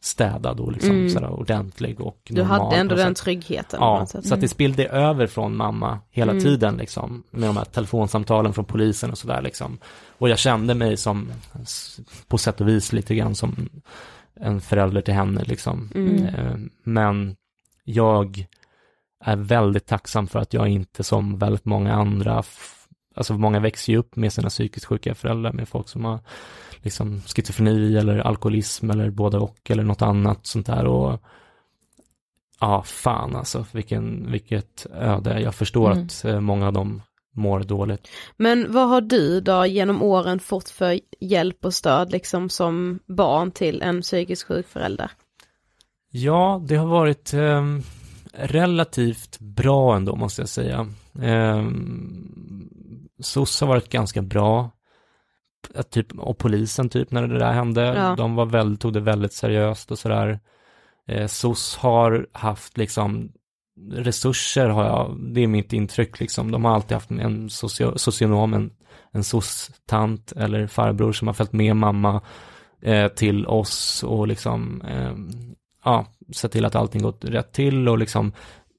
städad 0.00 0.60
och 0.60 0.72
liksom 0.72 0.90
Mm. 0.90 1.10
sådär 1.10 1.30
ordentlig 1.30 2.00
och 2.00 2.18
Du 2.24 2.34
normal 2.42 2.60
hade 2.60 2.76
ändå 2.76 2.94
den 2.94 3.14
tryggheten. 3.14 3.78
Ja, 3.80 4.06
så 4.06 4.34
att 4.34 4.40
det 4.40 4.48
spillde 4.48 4.86
över 4.86 5.26
från 5.26 5.56
mamma 5.56 5.98
hela 6.10 6.32
Mm. 6.32 6.44
tiden 6.44 6.76
liksom, 6.76 7.22
med 7.30 7.48
de 7.48 7.56
här 7.56 7.64
telefonsamtalen 7.64 8.52
från 8.52 8.64
polisen 8.64 9.10
och 9.10 9.18
sådär 9.18 9.42
liksom. 9.42 9.78
Och 10.18 10.28
jag 10.28 10.38
kände 10.38 10.74
mig 10.74 10.96
som, 10.96 11.32
på 12.28 12.38
sätt 12.38 12.60
och 12.60 12.68
vis 12.68 12.92
lite 12.92 13.14
grann 13.14 13.34
som 13.34 13.68
en 14.34 14.60
förälder 14.60 15.00
till 15.00 15.14
henne 15.14 15.44
liksom. 15.44 15.90
Mm. 15.94 16.24
Eh, 16.26 16.56
Men 16.82 17.36
jag 17.84 18.46
är 19.24 19.36
väldigt 19.36 19.86
tacksam 19.86 20.26
för 20.26 20.38
att 20.38 20.52
jag 20.54 20.68
inte 20.68 21.04
som 21.04 21.38
väldigt 21.38 21.64
många 21.64 21.94
andra, 21.94 22.42
alltså 23.20 23.34
många 23.34 23.60
växer 23.60 23.92
ju 23.92 23.98
upp 23.98 24.16
med 24.16 24.32
sina 24.32 24.48
psykiskt 24.48 24.86
sjuka 24.86 25.14
föräldrar, 25.14 25.52
med 25.52 25.68
folk 25.68 25.88
som 25.88 26.04
har 26.04 26.18
liksom 26.82 27.20
schizofreni 27.20 27.96
eller 27.96 28.18
alkoholism 28.18 28.90
eller 28.90 29.10
både 29.10 29.38
och 29.38 29.70
eller 29.70 29.82
något 29.82 30.02
annat 30.02 30.46
sånt 30.46 30.66
där 30.66 30.86
och 30.86 31.20
ja, 32.60 32.82
fan 32.82 33.36
alltså, 33.36 33.66
vilken, 33.72 34.30
vilket 34.30 34.86
öde. 34.94 35.40
Jag 35.40 35.54
förstår 35.54 35.90
Mm. 35.92 36.04
att 36.04 36.24
eh, 36.24 36.40
många 36.40 36.66
av 36.66 36.72
dem 36.72 37.02
mår 37.34 37.60
dåligt. 37.60 38.08
Men 38.36 38.72
vad 38.72 38.88
har 38.88 39.00
du 39.00 39.40
då 39.40 39.66
genom 39.66 40.02
åren 40.02 40.38
fått 40.38 40.68
för 40.68 41.00
hjälp 41.20 41.64
och 41.64 41.74
stöd 41.74 42.12
liksom 42.12 42.48
som 42.48 42.98
barn 43.06 43.50
till 43.50 43.82
en 43.82 44.02
psykiskt 44.02 44.42
sjuk 44.42 44.68
förälder? 44.68 45.10
Ja, 46.10 46.62
det 46.68 46.76
har 46.76 46.86
varit 46.86 47.32
ehm, 47.34 47.82
relativt 48.32 49.38
bra 49.38 49.96
ändå 49.96 50.16
måste 50.16 50.42
jag 50.42 50.48
säga. 50.48 50.86
Um, 51.12 52.70
SOS 53.20 53.60
har 53.60 53.68
varit 53.68 53.88
ganska 53.88 54.22
bra. 54.22 54.70
Typ, 55.90 56.18
och 56.18 56.38
polisen 56.38 56.88
typ 56.88 57.10
när 57.10 57.26
det 57.26 57.38
där 57.38 57.52
hände. 57.52 57.82
Ja. 57.82 58.14
De 58.16 58.34
var 58.34 58.46
väldigt, 58.46 58.80
tog 58.80 58.92
det 58.92 59.00
väldigt 59.00 59.32
seriöst 59.32 59.90
och 59.90 59.98
sådär. 59.98 60.40
Eh, 61.08 61.26
SOS 61.26 61.76
har 61.76 62.26
haft 62.32 62.78
liksom 62.78 63.32
resurser 63.92 64.68
har 64.68 64.84
jag, 64.84 65.16
det 65.34 65.40
är 65.40 65.46
mitt 65.46 65.72
intryck 65.72 66.20
liksom. 66.20 66.50
De 66.50 66.64
har 66.64 66.74
alltid 66.74 66.92
haft 66.92 67.10
en 67.10 67.50
socio, 67.50 67.98
socionom, 67.98 68.54
en, 68.54 68.70
en 69.12 69.24
SOS-tant 69.24 70.32
eller 70.36 70.66
farbror 70.66 71.12
som 71.12 71.28
har 71.28 71.34
följt 71.34 71.52
med 71.52 71.76
mamma 71.76 72.20
eh, 72.82 73.08
till 73.08 73.46
oss 73.46 74.02
och 74.02 74.28
liksom 74.28 74.82
ehm, 74.82 75.30
ja, 75.84 76.06
sett 76.32 76.52
till 76.52 76.64
att 76.64 76.74
allting 76.74 77.02
gått 77.02 77.24
rätt 77.24 77.52
till 77.52 77.88
och 77.88 77.98
liksom 77.98 78.32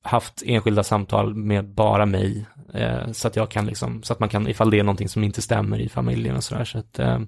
haft 0.04 0.44
enskilda 0.46 0.84
samtal 0.84 1.36
med 1.36 1.66
bara 1.66 2.06
mig 2.06 2.46
eh, 2.74 3.12
så 3.12 3.28
att 3.28 3.36
jag 3.36 3.52
kan 3.52 3.66
liksom, 3.66 4.04
så 4.04 4.14
att 4.14 4.20
man 4.20 4.30
kan, 4.30 4.48
ifall 4.48 4.70
det 4.70 4.80
är 4.80 4.84
någonting 4.84 5.10
som 5.10 5.24
inte 5.24 5.42
stämmer 5.42 5.80
i 5.80 5.90
familjen 5.90 6.36
och 6.36 6.44
sådär 6.44 6.66
så 6.66 6.78
att 6.78 7.00
eh, 7.00 7.20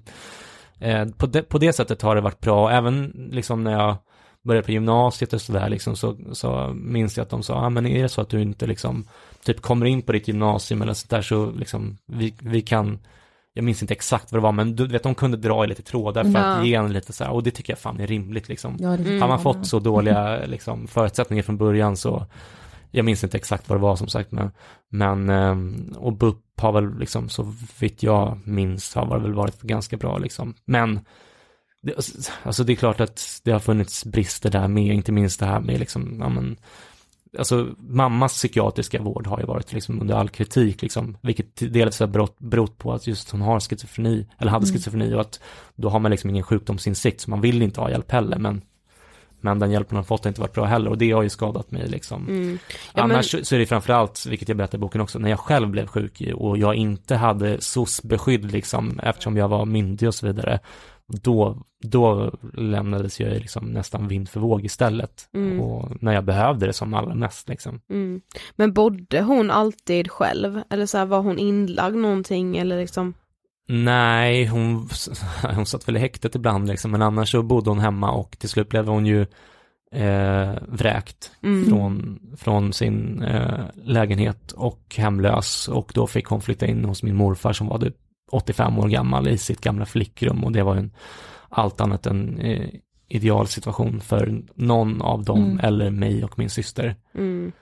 eh, 0.80 1.08
på, 1.08 1.26
det, 1.26 1.42
på 1.42 1.58
det 1.58 1.72
sättet 1.72 2.02
har 2.02 2.14
det 2.14 2.20
varit 2.20 2.40
bra, 2.40 2.70
även 2.70 3.28
liksom 3.32 3.64
när 3.64 3.72
jag 3.72 3.96
började 4.44 4.64
på 4.66 4.72
gymnasiet 4.72 5.32
och 5.32 5.40
sådär 5.40 5.68
liksom 5.68 5.96
så, 5.96 6.16
så 6.32 6.72
minns 6.76 7.16
jag 7.16 7.24
att 7.24 7.30
de 7.30 7.42
sa, 7.42 7.54
ah, 7.54 7.70
men 7.70 7.86
är 7.86 8.02
det 8.02 8.08
så 8.08 8.20
att 8.20 8.28
du 8.28 8.42
inte 8.42 8.66
liksom 8.66 9.04
typ 9.44 9.60
kommer 9.62 9.86
in 9.86 10.02
på 10.02 10.12
ditt 10.12 10.28
gymnasium 10.28 10.82
eller 10.82 10.92
sådär 10.94 11.22
så 11.22 11.50
liksom 11.50 11.98
vi, 12.06 12.34
vi 12.40 12.62
kan 12.62 12.98
jag 13.56 13.64
minns 13.64 13.82
inte 13.82 13.94
exakt 13.94 14.32
vad 14.32 14.40
det 14.40 14.42
var, 14.42 14.52
men 14.52 14.76
du 14.76 14.86
vet, 14.86 15.02
de 15.02 15.14
kunde 15.14 15.36
dra 15.36 15.64
i 15.64 15.66
lite 15.66 15.82
trådar 15.82 16.24
för 16.24 16.30
Ja. 16.30 16.38
att 16.38 16.66
ge 16.66 16.74
en 16.74 16.92
lite 16.92 17.12
så 17.12 17.24
här, 17.24 17.30
och 17.32 17.42
det 17.42 17.50
tycker 17.50 17.72
jag 17.72 17.78
fan 17.78 18.00
är 18.00 18.06
rimligt 18.06 18.48
liksom. 18.48 18.76
Ja, 18.80 18.94
Mm. 18.94 19.20
Har 19.22 19.28
man 19.28 19.40
fått 19.40 19.66
så 19.66 19.78
dåliga 19.78 20.40
liksom, 20.46 20.86
förutsättningar 20.86 21.42
från 21.42 21.56
början 21.56 21.96
så, 21.96 22.26
jag 22.94 23.04
minns 23.04 23.24
inte 23.24 23.36
exakt 23.36 23.68
vad 23.68 23.78
det 23.78 23.82
var 23.82 23.96
som 23.96 24.08
sagt, 24.08 24.32
men, 24.32 24.50
men 24.90 25.30
ehm, 25.30 25.94
och 25.96 26.12
BUP 26.12 26.60
har 26.60 26.72
väl 26.72 26.98
liksom, 26.98 27.28
så 27.28 27.54
vitt 27.78 28.02
jag 28.02 28.38
minns, 28.44 28.94
har 28.94 29.20
väl 29.20 29.34
varit 29.34 29.62
ganska 29.62 29.96
bra 29.96 30.18
liksom. 30.18 30.54
Men 30.64 31.00
det, 31.82 31.94
alltså 32.42 32.64
det 32.64 32.72
är 32.72 32.76
klart 32.76 33.00
att 33.00 33.40
det 33.44 33.52
har 33.52 33.60
funnits 33.60 34.04
brister 34.04 34.50
där 34.50 34.68
med, 34.68 34.94
inte 34.94 35.12
minst 35.12 35.40
det 35.40 35.46
här 35.46 35.60
med 35.60 35.80
liksom, 35.80 36.16
ja 36.20 36.28
men, 36.28 36.56
alltså 37.38 37.68
mammas 37.78 38.32
psykiatriska 38.32 39.02
vård 39.02 39.26
har 39.26 39.40
ju 39.40 39.46
varit 39.46 39.72
liksom 39.72 40.00
under 40.00 40.14
all 40.14 40.28
kritik 40.28 40.82
liksom, 40.82 41.16
vilket 41.22 41.56
delvis 41.56 42.00
har 42.00 42.06
berott, 42.06 42.38
berott 42.38 42.78
på 42.78 42.92
att 42.92 43.06
just 43.06 43.30
hon 43.30 43.40
har 43.40 43.60
schizofreni, 43.60 44.26
eller 44.38 44.50
hade 44.50 44.66
mm. 44.66 44.74
schizofreni 44.74 45.14
och 45.14 45.20
att 45.20 45.40
då 45.76 45.88
har 45.88 45.98
man 45.98 46.10
liksom 46.10 46.30
ingen 46.30 46.42
sjukdomsinsikt 46.42 47.20
så 47.20 47.30
man 47.30 47.40
vill 47.40 47.62
inte 47.62 47.80
ha 47.80 47.90
hjälp 47.90 48.12
heller 48.12 48.38
men 48.38 48.62
men 49.44 49.58
den 49.58 49.70
hjälpen 49.70 49.96
har 49.96 50.04
fått 50.04 50.24
har 50.24 50.28
inte 50.28 50.40
varit 50.40 50.52
bra 50.52 50.64
heller 50.64 50.90
och 50.90 50.98
det 50.98 51.12
har 51.12 51.22
ju 51.22 51.28
skadat 51.28 51.70
mig 51.70 51.88
liksom. 51.88 52.28
Mm. 52.28 52.58
Ja, 52.94 53.02
Annars 53.02 53.34
men... 53.34 53.44
så 53.44 53.54
är 53.54 53.58
det 53.58 53.66
framförallt, 53.66 54.26
vilket 54.26 54.48
jag 54.48 54.56
berättar 54.56 54.78
i 54.78 54.80
boken 54.80 55.00
också, 55.00 55.18
när 55.18 55.30
jag 55.30 55.40
själv 55.40 55.68
blev 55.68 55.86
sjuk 55.86 56.22
och 56.34 56.58
jag 56.58 56.74
inte 56.74 57.16
hade 57.16 57.60
SOS-beskydd 57.60 58.52
liksom 58.52 59.00
eftersom 59.02 59.36
jag 59.36 59.48
var 59.48 59.64
myndig 59.64 60.08
och 60.08 60.14
så 60.14 60.26
vidare. 60.26 60.60
Då, 61.06 61.62
då 61.82 62.32
lämnades 62.54 63.20
jag 63.20 63.32
liksom 63.32 63.64
nästan 63.64 64.08
vind 64.08 64.28
för 64.28 64.40
våg 64.40 64.64
istället. 64.64 65.28
Mm. 65.34 65.60
Och 65.60 66.02
när 66.02 66.12
jag 66.12 66.24
behövde 66.24 66.66
det 66.66 66.72
som 66.72 66.94
allra 66.94 67.14
mest 67.14 67.48
liksom. 67.48 67.80
Mm. 67.90 68.20
Men 68.56 68.72
bodde 68.72 69.20
hon 69.20 69.50
alltid 69.50 70.10
själv? 70.10 70.62
Eller 70.70 70.86
så 70.86 70.98
här, 70.98 71.06
var 71.06 71.20
hon 71.20 71.38
inlagd 71.38 71.96
någonting 71.96 72.56
eller 72.56 72.80
liksom? 72.80 73.14
Nej, 73.66 74.46
hon, 74.46 74.88
hon 75.54 75.66
satt 75.66 75.88
väl 75.88 75.96
i 75.96 76.00
häktet 76.00 76.34
ibland 76.34 76.68
liksom, 76.68 76.90
men 76.90 77.02
annars 77.02 77.30
så 77.30 77.42
bodde 77.42 77.70
hon 77.70 77.78
hemma 77.78 78.10
och 78.10 78.38
till 78.38 78.48
slut 78.48 78.68
blev 78.68 78.86
hon 78.86 79.06
ju 79.06 79.26
eh, 79.92 80.52
vräkt 80.68 81.32
mm. 81.42 81.64
från, 81.68 82.20
från 82.36 82.72
sin 82.72 83.22
eh, 83.22 83.64
lägenhet 83.74 84.52
och 84.52 84.94
hemlös 84.96 85.68
och 85.68 85.92
då 85.94 86.06
fick 86.06 86.26
hon 86.26 86.40
flytta 86.40 86.66
in 86.66 86.84
hos 86.84 87.02
min 87.02 87.16
morfar 87.16 87.52
som 87.52 87.66
var 87.66 87.92
85 88.30 88.74
typ 88.74 88.84
år 88.84 88.88
gammal 88.88 89.28
i 89.28 89.38
sitt 89.38 89.60
gamla 89.60 89.86
flickrum 89.86 90.44
och 90.44 90.52
det 90.52 90.62
var 90.62 90.76
en 90.76 90.92
allt 91.48 91.80
annat 91.80 92.06
än 92.06 92.40
eh, 92.40 92.68
idealsituation 93.08 94.00
för 94.00 94.42
någon 94.54 95.02
av 95.02 95.24
dem 95.24 95.44
mm. 95.44 95.60
eller 95.60 95.90
mig 95.90 96.24
och 96.24 96.38
min 96.38 96.50
syster. 96.50 96.96
Mm. 97.14 97.52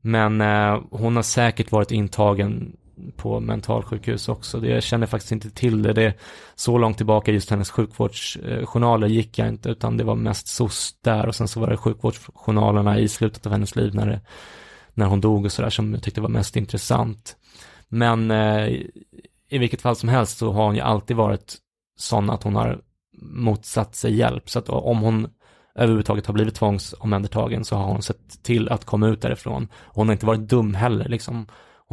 Men 0.00 0.40
eh, 0.40 0.82
hon 0.90 1.16
har 1.16 1.22
säkert 1.22 1.72
varit 1.72 1.90
intagen 1.90 2.76
på 3.16 3.40
mentalsjukhus 3.40 4.28
också. 4.28 4.60
Det, 4.60 4.68
jag 4.68 4.82
känner 4.82 5.06
faktiskt 5.06 5.32
inte 5.32 5.50
till 5.50 5.82
det. 5.82 5.92
det. 5.92 6.14
Så 6.54 6.78
långt 6.78 6.96
tillbaka 6.96 7.32
just 7.32 7.50
hennes 7.50 7.70
sjukvårdsjournaler 7.70 9.08
gick 9.08 9.38
jag 9.38 9.48
inte, 9.48 9.68
utan 9.68 9.96
det 9.96 10.04
var 10.04 10.14
mest 10.14 10.48
SOS 10.48 10.94
där 11.00 11.26
och 11.26 11.34
sen 11.34 11.48
så 11.48 11.60
var 11.60 11.70
det 11.70 11.76
sjukvårdsjournalerna 11.76 12.98
i 12.98 13.08
slutet 13.08 13.46
av 13.46 13.52
hennes 13.52 13.76
liv 13.76 13.94
när, 13.94 14.06
det, 14.06 14.20
när 14.94 15.06
hon 15.06 15.20
dog 15.20 15.44
och 15.44 15.52
sådär 15.52 15.70
som 15.70 15.92
jag 15.92 16.02
tyckte 16.02 16.20
var 16.20 16.28
mest 16.28 16.56
intressant. 16.56 17.36
Men 17.88 18.30
eh, 18.30 18.68
i 19.48 19.58
vilket 19.58 19.82
fall 19.82 19.96
som 19.96 20.08
helst 20.08 20.38
så 20.38 20.52
har 20.52 20.64
hon 20.64 20.74
ju 20.74 20.80
alltid 20.80 21.16
varit 21.16 21.56
sån 21.96 22.30
att 22.30 22.42
hon 22.42 22.56
har 22.56 22.80
motsatt 23.22 23.94
sig 23.94 24.14
hjälp. 24.14 24.50
Så 24.50 24.58
att 24.58 24.68
om 24.68 24.98
hon 24.98 25.28
överhuvudtaget 25.74 26.26
har 26.26 26.34
blivit 26.34 26.54
tvångsomhändertagen 26.54 27.64
så 27.64 27.76
har 27.76 27.84
hon 27.84 28.02
sett 28.02 28.42
till 28.42 28.68
att 28.68 28.84
komma 28.84 29.08
ut 29.08 29.22
därifrån. 29.22 29.68
Hon 29.74 30.08
har 30.08 30.12
inte 30.12 30.26
varit 30.26 30.48
dum 30.48 30.74
heller 30.74 31.08
liksom. 31.08 31.46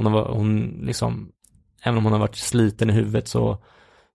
Hon 0.04 0.14
har, 0.14 0.26
hon 0.26 0.82
liksom, 0.84 1.32
även 1.84 1.98
om 1.98 2.04
hon 2.04 2.14
har 2.14 2.20
varit 2.20 2.36
sliten 2.36 2.90
i 2.90 2.94
huvudet 2.94 3.28
så, 3.28 3.58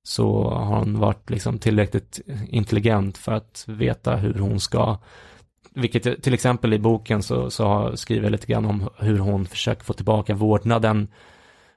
så 0.03 0.51
har 0.51 0.79
hon 0.79 0.99
varit 0.99 1.31
liksom 1.31 1.59
tillräckligt 1.59 2.21
intelligent 2.49 3.19
för 3.19 3.33
att 3.33 3.65
veta 3.69 4.17
hur 4.17 4.35
hon 4.35 4.61
ska 4.61 4.99
vilket 5.75 6.23
till 6.23 6.35
exempel 6.35 6.75
i 6.75 6.79
boken 6.79 7.23
så, 7.23 7.51
så 7.51 7.93
skriver 7.97 8.23
jag 8.23 8.33
lite 8.33 8.47
grann 8.47 8.65
om 8.65 8.89
hur 8.99 9.19
hon 9.19 9.47
försöker 9.47 9.85
få 9.85 9.93
tillbaka 9.93 10.35
vårdnaden 10.35 11.09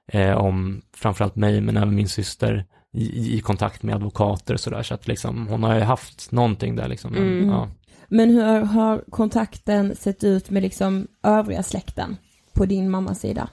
eh, 0.08 0.38
om 0.38 0.82
framförallt 0.94 1.36
mig 1.36 1.62
men 1.62 1.78
även 1.78 1.96
min 1.96 2.10
syster 2.10 2.66
i, 2.94 3.38
i 3.38 3.42
kontakt 3.42 3.84
med 3.84 3.96
advokater 3.96 4.54
och 4.54 4.60
sådär 4.60 4.84
så 4.84 4.94
att 4.94 5.08
liksom 5.08 5.48
hon 5.48 5.64
har 5.64 5.76
ju 5.76 5.82
haft 5.82 6.32
någonting 6.32 6.76
där 6.76 6.88
liksom. 6.88 7.14
Men, 7.14 7.24
mm. 7.24 7.50
ja. 7.50 7.70
men 8.08 8.30
hur 8.30 8.62
har 8.62 9.04
kontakten 9.10 9.96
sett 9.96 10.24
ut 10.24 10.50
med 10.50 10.64
liksom 10.64 11.08
övriga 11.24 11.64
släkten 11.64 12.18
på 12.54 12.66
din 12.66 12.90
mammas 12.90 13.20
sida? 13.20 13.50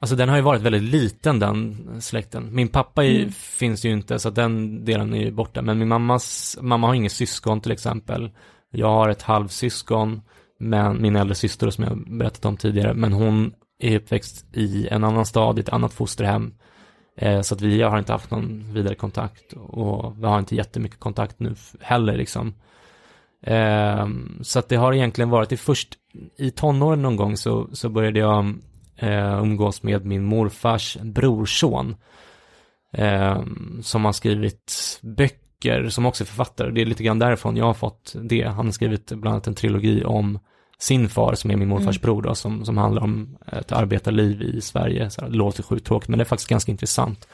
Alltså 0.00 0.16
den 0.16 0.28
har 0.28 0.36
ju 0.36 0.42
varit 0.42 0.62
väldigt 0.62 0.82
liten 0.82 1.38
den 1.38 1.76
släkten. 2.00 2.54
Min 2.54 2.68
pappa 2.68 3.04
är, 3.04 3.16
mm. 3.16 3.32
finns 3.32 3.84
ju 3.84 3.90
inte 3.90 4.18
så 4.18 4.30
den 4.30 4.84
delen 4.84 5.14
är 5.14 5.20
ju 5.20 5.30
borta. 5.30 5.62
Men 5.62 5.78
min 5.78 5.88
mammas, 5.88 6.58
mamma 6.60 6.86
har 6.86 6.94
inget 6.94 7.12
syskon 7.12 7.60
till 7.60 7.72
exempel. 7.72 8.30
Jag 8.70 8.90
har 8.90 9.08
ett 9.08 9.22
halvsyskon, 9.22 10.22
men 10.58 11.02
min 11.02 11.16
äldre 11.16 11.34
syster 11.34 11.70
som 11.70 11.84
jag 11.84 12.18
berättat 12.18 12.44
om 12.44 12.56
tidigare. 12.56 12.94
Men 12.94 13.12
hon 13.12 13.52
är 13.78 13.96
uppväxt 13.96 14.46
i 14.52 14.88
en 14.88 15.04
annan 15.04 15.26
stad, 15.26 15.58
i 15.58 15.60
ett 15.60 15.68
annat 15.68 15.92
fosterhem. 15.92 16.54
Eh, 17.16 17.40
så 17.40 17.54
att 17.54 17.60
vi 17.60 17.82
har 17.82 17.98
inte 17.98 18.12
haft 18.12 18.30
någon 18.30 18.72
vidare 18.72 18.94
kontakt 18.94 19.52
och 19.52 20.18
vi 20.18 20.26
har 20.26 20.38
inte 20.38 20.56
jättemycket 20.56 21.00
kontakt 21.00 21.40
nu 21.40 21.54
heller 21.80 22.16
liksom. 22.16 22.54
Eh, 23.42 24.08
så 24.42 24.58
att 24.58 24.68
det 24.68 24.76
har 24.76 24.92
egentligen 24.92 25.30
varit, 25.30 25.48
det 25.48 25.56
först 25.56 25.94
i 26.36 26.50
tonåren 26.50 27.02
någon 27.02 27.16
gång 27.16 27.36
så, 27.36 27.68
så 27.72 27.88
började 27.88 28.20
jag 28.20 28.54
eh, 28.96 29.42
umgås 29.42 29.82
med 29.82 30.04
min 30.04 30.24
morfars 30.24 30.96
brorson. 31.02 31.96
Eh, 32.92 33.42
som 33.82 34.04
har 34.04 34.12
skrivit 34.12 34.98
böcker, 35.02 35.88
som 35.88 36.06
också 36.06 36.24
är 36.24 36.26
författare. 36.26 36.70
Det 36.70 36.80
är 36.80 36.86
lite 36.86 37.02
grann 37.02 37.18
därifrån 37.18 37.56
jag 37.56 37.64
har 37.64 37.74
fått 37.74 38.14
det. 38.22 38.42
Han 38.42 38.66
har 38.66 38.72
skrivit 38.72 39.06
bland 39.06 39.34
annat 39.34 39.46
en 39.46 39.54
trilogi 39.54 40.04
om 40.04 40.38
sin 40.78 41.08
far 41.08 41.34
som 41.34 41.50
är 41.50 41.56
min 41.56 41.68
morfars 41.68 41.96
mm. 41.96 42.02
bror 42.02 42.22
då, 42.22 42.34
som, 42.34 42.64
som 42.64 42.78
handlar 42.78 43.02
om 43.02 43.36
ett 43.46 43.72
arbetarliv 43.72 44.42
i 44.42 44.60
Sverige. 44.60 45.10
Så 45.10 45.20
det 45.20 45.36
låter 45.36 45.62
sjukt 45.62 45.86
tråkigt 45.86 46.08
men 46.08 46.18
det 46.18 46.22
är 46.22 46.26
faktiskt 46.26 46.50
ganska 46.50 46.72
intressant. 46.72 47.28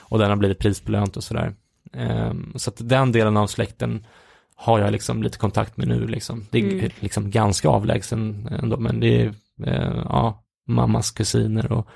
Och 0.00 0.18
den 0.18 0.30
har 0.30 0.36
blivit 0.36 0.58
prisbelönt 0.58 1.16
och 1.16 1.24
sådär. 1.24 1.54
Um, 1.92 2.52
så 2.56 2.70
att 2.70 2.88
den 2.88 3.12
delen 3.12 3.36
av 3.36 3.46
släkten 3.46 4.06
har 4.54 4.78
jag 4.78 4.92
liksom 4.92 5.22
lite 5.22 5.38
kontakt 5.38 5.76
med 5.76 5.88
nu 5.88 6.06
liksom. 6.06 6.46
Det 6.50 6.58
är 6.58 6.72
mm. 6.72 6.90
liksom 7.00 7.30
ganska 7.30 7.68
avlägsen 7.68 8.48
ändå 8.62 8.76
men 8.76 9.00
det 9.00 9.22
är, 9.22 9.26
uh, 9.66 10.02
ja, 10.04 10.45
mammas 10.66 11.10
kusiner 11.10 11.72
och 11.72 11.88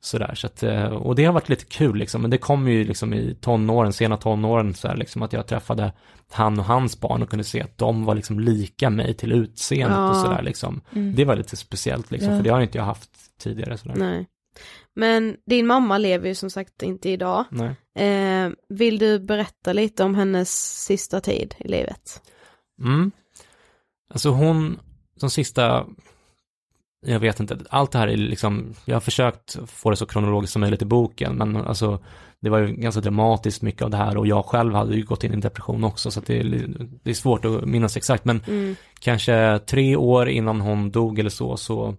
sådär. 0.00 0.34
Så 0.34 0.46
att, 0.46 0.62
eh, 0.62 0.84
och 0.84 1.14
det 1.14 1.24
har 1.24 1.32
varit 1.32 1.48
lite 1.48 1.64
kul 1.64 1.96
liksom, 1.96 2.22
men 2.22 2.30
det 2.30 2.38
kom 2.38 2.68
ju 2.68 2.84
liksom 2.84 3.14
i 3.14 3.34
tonåren, 3.40 3.92
sena 3.92 4.16
tonåren 4.16 4.74
så 4.74 4.88
här, 4.88 4.96
liksom 4.96 5.22
att 5.22 5.32
jag 5.32 5.46
träffade 5.46 5.92
han 6.30 6.58
och 6.58 6.64
hans 6.64 7.00
barn 7.00 7.22
och 7.22 7.30
kunde 7.30 7.44
se 7.44 7.62
att 7.62 7.78
de 7.78 8.04
var 8.04 8.14
liksom 8.14 8.40
lika 8.40 8.90
mig 8.90 9.14
till 9.14 9.32
utseendet 9.32 9.96
ja. 9.96 10.10
och 10.10 10.16
sådär 10.16 10.42
liksom. 10.42 10.80
Mm. 10.92 11.14
Det 11.14 11.24
var 11.24 11.36
lite 11.36 11.56
speciellt 11.56 12.10
liksom, 12.10 12.30
ja. 12.30 12.36
för 12.36 12.44
det 12.44 12.50
har 12.50 12.60
inte 12.60 12.78
jag 12.78 12.84
haft 12.84 13.10
tidigare 13.38 13.78
sådär. 13.78 13.94
Nej. 13.96 14.26
Men 14.94 15.36
din 15.46 15.66
mamma 15.66 15.98
lever 15.98 16.28
ju 16.28 16.34
som 16.34 16.50
sagt 16.50 16.82
inte 16.82 17.10
idag. 17.10 17.44
Nej. 17.50 17.74
Eh, 18.08 18.50
vill 18.68 18.98
du 18.98 19.18
berätta 19.18 19.72
lite 19.72 20.04
om 20.04 20.14
hennes 20.14 20.84
sista 20.84 21.20
tid 21.20 21.54
i 21.58 21.68
livet? 21.68 22.22
Mm. 22.80 23.12
Alltså 24.10 24.30
hon, 24.30 24.78
de 25.20 25.30
sista 25.30 25.86
jag 27.06 27.20
vet 27.20 27.40
inte, 27.40 27.58
allt 27.70 27.92
det 27.92 27.98
här 27.98 28.08
är 28.08 28.16
liksom, 28.16 28.74
jag 28.84 28.94
har 28.94 29.00
försökt 29.00 29.58
få 29.66 29.90
det 29.90 29.96
så 29.96 30.06
kronologiskt 30.06 30.52
som 30.52 30.60
möjligt 30.60 30.82
i 30.82 30.84
boken, 30.84 31.34
men 31.34 31.56
alltså 31.56 31.98
det 32.42 32.50
var 32.50 32.58
ju 32.58 32.66
ganska 32.66 33.00
dramatiskt 33.00 33.62
mycket 33.62 33.82
av 33.82 33.90
det 33.90 33.96
här 33.96 34.16
och 34.16 34.26
jag 34.26 34.44
själv 34.44 34.74
hade 34.74 34.96
ju 34.96 35.04
gått 35.04 35.24
in 35.24 35.34
i 35.34 35.36
depression 35.36 35.84
också 35.84 36.10
så 36.10 36.20
det 36.20 36.40
är, 36.40 36.74
det 37.02 37.10
är 37.10 37.14
svårt 37.14 37.44
att 37.44 37.64
minnas 37.64 37.96
exakt 37.96 38.24
men 38.24 38.40
mm. 38.48 38.76
kanske 39.00 39.58
tre 39.66 39.96
år 39.96 40.28
innan 40.28 40.60
hon 40.60 40.90
dog 40.90 41.18
eller 41.18 41.30
så 41.30 41.56
så 41.56 41.94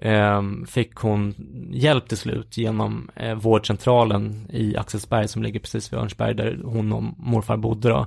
eh, 0.00 0.42
fick 0.68 0.94
hon 0.94 1.34
hjälp 1.70 2.08
till 2.08 2.18
slut 2.18 2.56
genom 2.56 3.10
eh, 3.16 3.34
vårdcentralen 3.34 4.46
i 4.50 4.76
Axelsberg 4.76 5.28
som 5.28 5.42
ligger 5.42 5.60
precis 5.60 5.92
vid 5.92 6.00
Örnsberg 6.00 6.34
där 6.34 6.60
hon 6.64 6.92
och 6.92 7.02
morfar 7.16 7.56
bodde 7.56 7.88
då. 7.88 8.06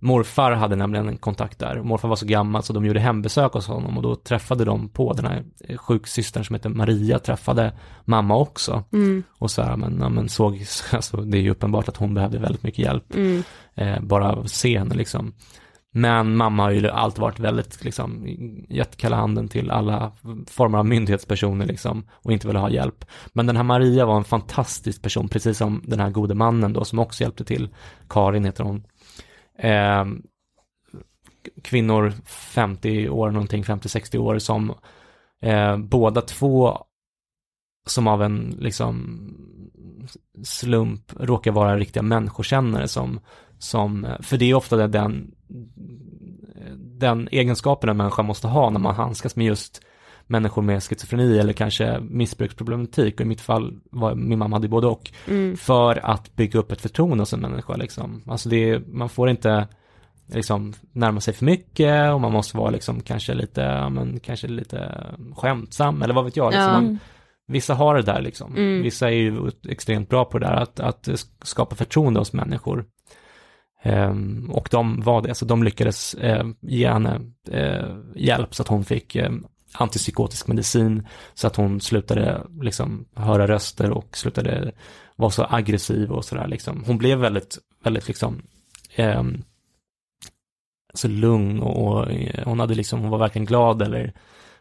Morfar 0.00 0.52
hade 0.52 0.76
nämligen 0.76 1.08
en 1.08 1.16
kontakt 1.16 1.58
där. 1.58 1.82
Morfar 1.82 2.08
var 2.08 2.16
så 2.16 2.26
gammal 2.26 2.62
så 2.62 2.72
de 2.72 2.84
gjorde 2.84 3.00
hembesök 3.00 3.52
hos 3.52 3.66
honom 3.66 3.96
och 3.96 4.02
då 4.02 4.16
träffade 4.16 4.64
de 4.64 4.88
på 4.88 5.12
den 5.12 5.24
här 5.24 5.44
sjuksystern 5.76 6.44
som 6.44 6.54
heter 6.54 6.68
Maria, 6.68 7.18
träffade 7.18 7.72
mamma 8.04 8.36
också. 8.36 8.84
Mm. 8.92 9.22
Och 9.38 9.50
så 9.50 9.62
här, 9.62 9.76
men, 9.76 9.98
ja, 10.00 10.08
men 10.08 10.28
såg, 10.28 10.64
alltså, 10.92 11.16
det 11.16 11.38
är 11.38 11.42
ju 11.42 11.50
uppenbart 11.50 11.88
att 11.88 11.96
hon 11.96 12.14
behövde 12.14 12.38
väldigt 12.38 12.62
mycket 12.62 12.84
hjälp. 12.84 13.14
Mm. 13.14 13.42
Eh, 13.74 14.00
bara 14.00 14.46
se 14.46 14.78
henne 14.78 14.94
liksom. 14.94 15.32
Men 15.92 16.36
mamma 16.36 16.62
har 16.62 16.70
ju 16.70 16.88
alltid 16.88 17.20
varit 17.20 17.38
väldigt, 17.38 17.84
liksom, 17.84 18.26
gett 18.68 18.96
kalla 18.96 19.16
handen 19.16 19.48
till 19.48 19.70
alla 19.70 20.12
former 20.50 20.78
av 20.78 20.86
myndighetspersoner 20.86 21.66
liksom, 21.66 22.06
och 22.12 22.32
inte 22.32 22.46
velat 22.46 22.62
ha 22.62 22.70
hjälp. 22.70 23.04
Men 23.32 23.46
den 23.46 23.56
här 23.56 23.62
Maria 23.62 24.06
var 24.06 24.16
en 24.16 24.24
fantastisk 24.24 25.02
person, 25.02 25.28
precis 25.28 25.58
som 25.58 25.82
den 25.86 26.00
här 26.00 26.10
gode 26.10 26.34
mannen 26.34 26.72
då, 26.72 26.84
som 26.84 26.98
också 26.98 27.22
hjälpte 27.22 27.44
till. 27.44 27.68
Karin 28.08 28.44
heter 28.44 28.64
hon 28.64 28.84
eh, 29.60 30.04
kvinnor 31.62 32.12
50 32.26 33.08
år 33.08 33.30
någonting, 33.30 33.62
50-60 33.62 34.18
år 34.18 34.38
som 34.38 34.74
eh, 35.42 35.76
båda 35.76 36.20
två 36.20 36.78
som 37.86 38.06
av 38.06 38.22
en 38.22 38.56
liksom 38.58 39.18
slump 40.44 41.12
råkar 41.16 41.52
vara 41.52 41.76
riktiga 41.76 42.02
människokännare 42.02 42.88
som, 42.88 43.20
som 43.58 44.06
för 44.20 44.36
det 44.36 44.50
är 44.50 44.54
ofta 44.54 44.86
den, 44.86 45.34
den 46.76 47.28
egenskapen 47.32 47.90
en 47.90 47.96
människa 47.96 48.22
måste 48.22 48.48
ha 48.48 48.70
när 48.70 48.80
man 48.80 48.94
handskas 48.94 49.36
med 49.36 49.46
just 49.46 49.82
människor 50.30 50.62
med 50.62 50.82
schizofreni 50.82 51.38
eller 51.38 51.52
kanske 51.52 52.00
missbruksproblematik 52.00 53.14
och 53.14 53.20
i 53.20 53.24
mitt 53.24 53.40
fall 53.40 53.80
var 53.90 54.14
min 54.14 54.38
mamma 54.38 54.56
hade 54.56 54.68
både 54.68 54.86
och 54.86 55.10
Mm. 55.28 55.56
för 55.56 56.06
att 56.06 56.36
bygga 56.36 56.58
upp 56.60 56.72
ett 56.72 56.80
förtroende 56.80 57.22
hos 57.22 57.32
en 57.32 57.40
människa 57.40 57.76
liksom. 57.76 58.22
Alltså 58.26 58.48
det 58.48 58.70
är, 58.70 58.82
man 58.86 59.08
får 59.08 59.30
inte 59.30 59.68
liksom 60.34 60.72
närma 60.92 61.20
sig 61.20 61.34
för 61.34 61.44
mycket 61.44 62.12
och 62.12 62.20
man 62.20 62.32
måste 62.32 62.56
vara 62.56 62.70
liksom 62.70 63.00
kanske 63.00 63.34
lite, 63.34 63.60
ja, 63.60 63.88
men 63.88 64.20
kanske 64.20 64.48
lite 64.48 65.06
skämtsam 65.36 66.02
eller 66.02 66.14
vad 66.14 66.24
vet 66.24 66.36
jag. 66.36 66.50
Liksom. 66.50 66.62
Ja. 66.62 66.80
Man, 66.80 66.98
vissa 67.46 67.74
har 67.74 67.94
det 67.94 68.02
där 68.02 68.20
liksom. 68.20 68.56
Mm. 68.56 68.82
Vissa 68.82 69.06
är 69.08 69.14
ju 69.14 69.50
extremt 69.68 70.08
bra 70.08 70.24
på 70.24 70.38
det 70.38 70.46
där 70.46 70.54
att, 70.54 70.80
att 70.80 71.08
skapa 71.42 71.76
förtroende 71.76 72.20
hos 72.20 72.32
människor. 72.32 72.84
Ehm, 73.82 74.50
och 74.50 74.68
de 74.70 75.00
var 75.00 75.22
det, 75.22 75.34
så 75.34 75.44
de 75.44 75.62
lyckades 75.62 76.14
eh, 76.14 76.46
ge 76.60 76.88
henne 76.88 77.20
eh, 77.50 77.96
hjälp 78.14 78.54
så 78.54 78.62
att 78.62 78.68
hon 78.68 78.84
fick 78.84 79.16
eh, 79.16 79.30
antipsykotisk 79.72 80.46
medicin 80.46 81.06
så 81.34 81.46
att 81.46 81.56
hon 81.56 81.80
slutade 81.80 82.42
liksom 82.60 83.04
höra 83.14 83.48
röster 83.48 83.90
och 83.90 84.16
slutade 84.16 84.72
vara 85.16 85.30
så 85.30 85.46
aggressiv 85.50 86.10
och 86.12 86.24
sådär 86.24 86.46
liksom. 86.48 86.84
Hon 86.86 86.98
blev 86.98 87.18
väldigt, 87.18 87.58
väldigt 87.84 88.08
liksom 88.08 88.42
ehm, 88.94 89.42
så 90.94 91.08
lugn 91.08 91.60
och, 91.60 91.86
och 91.86 92.10
eh, 92.10 92.44
hon 92.44 92.60
hade 92.60 92.74
liksom, 92.74 93.00
hon 93.00 93.10
var 93.10 93.18
verkligen 93.18 93.46
glad 93.46 93.82
eller 93.82 94.12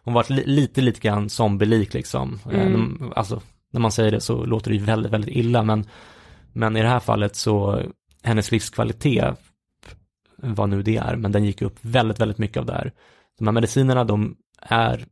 hon 0.03 0.14
var 0.14 0.26
li, 0.30 0.43
lite, 0.45 0.82
lite 0.82 0.99
grann 0.99 1.30
zombielik 1.30 1.93
liksom. 1.93 2.39
Eh, 2.51 2.62
Mm. 2.68 2.97
när- 2.99 3.18
Alltså, 3.18 3.41
när 3.72 3.82
man 3.82 3.91
säger 3.91 4.12
det 4.12 4.22
så 4.22 4.45
låter 4.45 4.72
det 4.72 4.78
ju 4.78 4.84
väldigt, 4.84 5.12
väldigt 5.14 5.36
illa, 5.36 5.64
men, 5.64 5.86
men 6.53 6.78
i 6.78 6.82
det 6.82 6.88
här 6.88 6.99
fallet 6.99 7.36
så, 7.36 7.82
hennes 8.24 8.51
livskvalitet, 8.51 9.36
vad 10.38 10.70
nu 10.70 10.82
det 10.84 10.97
är, 10.97 11.16
men 11.16 11.32
den 11.32 11.45
gick 11.45 11.62
upp 11.62 11.78
väldigt, 11.82 12.20
väldigt 12.20 12.38
mycket 12.38 12.57
av 12.57 12.66
det 12.66 12.74
här. 12.74 12.91
De 13.39 13.47
här 13.47 13.51
medicinerna, 13.51 14.03
de 14.03 14.36
är, 14.62 15.05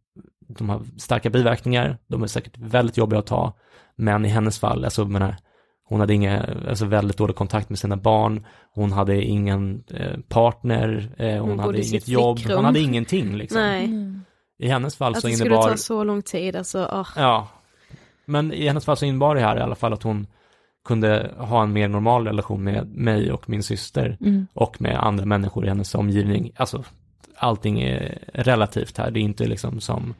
de 0.48 0.70
har 0.70 0.82
starka 0.98 1.30
biverkningar, 1.30 1.98
de 2.08 2.24
är 2.24 2.28
säkert 2.28 2.58
väldigt 2.58 2.98
jobbiga 2.98 3.20
att 3.20 3.26
ta, 3.26 3.54
men 3.96 4.26
i 4.26 4.30
hennes 4.30 4.60
fall, 4.60 4.86
alltså 4.86 5.06
menar, 5.06 5.36
hon 5.84 6.00
hade 6.00 6.14
inga, 6.14 6.46
alltså 6.70 6.86
väldigt 6.86 7.18
dålig 7.18 7.36
kontakt 7.36 7.70
med 7.70 7.80
sina 7.80 7.98
barn, 7.98 8.46
hon 8.74 8.92
hade 8.92 9.24
ingen 9.24 9.84
eh, 9.90 10.18
partner, 10.30 11.16
eh, 11.18 11.40
hon, 11.42 11.50
Hon 11.50 11.60
hade 11.60 11.82
inget 11.86 12.08
jobb, 12.08 12.40
hon 12.48 12.66
hade 12.66 12.80
ingenting 12.80 13.38
liksom. 13.38 13.62
Nej, 13.62 13.86
Mm. 13.86 14.22
I 14.60 14.68
hennes 14.68 14.96
fall 14.96 15.12
att 15.12 15.22
så 15.22 15.28
det 15.28 15.34
skulle 15.34 15.50
innebar, 15.50 15.70
ta 15.70 15.78
så 15.78 16.04
lång 16.04 16.22
tid 16.22 16.56
alltså. 16.56 16.90
åh. 16.94 17.08
ja, 17.16 17.48
men 18.26 18.54
i 18.54 18.68
hennes 18.68 18.86
fall 18.86 18.98
så 18.98 19.06
innebar 19.06 19.36
det 19.36 19.42
här 19.42 19.58
i 19.58 19.62
alla 19.62 19.76
fall 19.76 19.94
att 19.94 20.04
hon 20.04 20.28
kunde 20.88 21.32
ha 21.38 21.64
en 21.64 21.74
mer 21.74 21.88
normal 21.88 22.28
relation 22.28 22.64
med 22.64 22.88
mig 22.88 23.32
och 23.32 23.50
min 23.50 23.64
syster 23.64 24.18
Mm. 24.22 24.48
och 24.54 24.82
med 24.82 25.04
andra 25.04 25.26
människor 25.26 25.66
i 25.66 25.68
hennes 25.68 25.96
omgivning. 25.96 26.52
Alltså, 26.56 26.84
allting 27.38 27.82
är 27.82 28.18
relativt 28.34 28.98
här, 28.98 29.12
det 29.12 29.20
är 29.20 29.22
inte 29.22 29.48
liksom 29.48 29.80
som, 29.80 30.14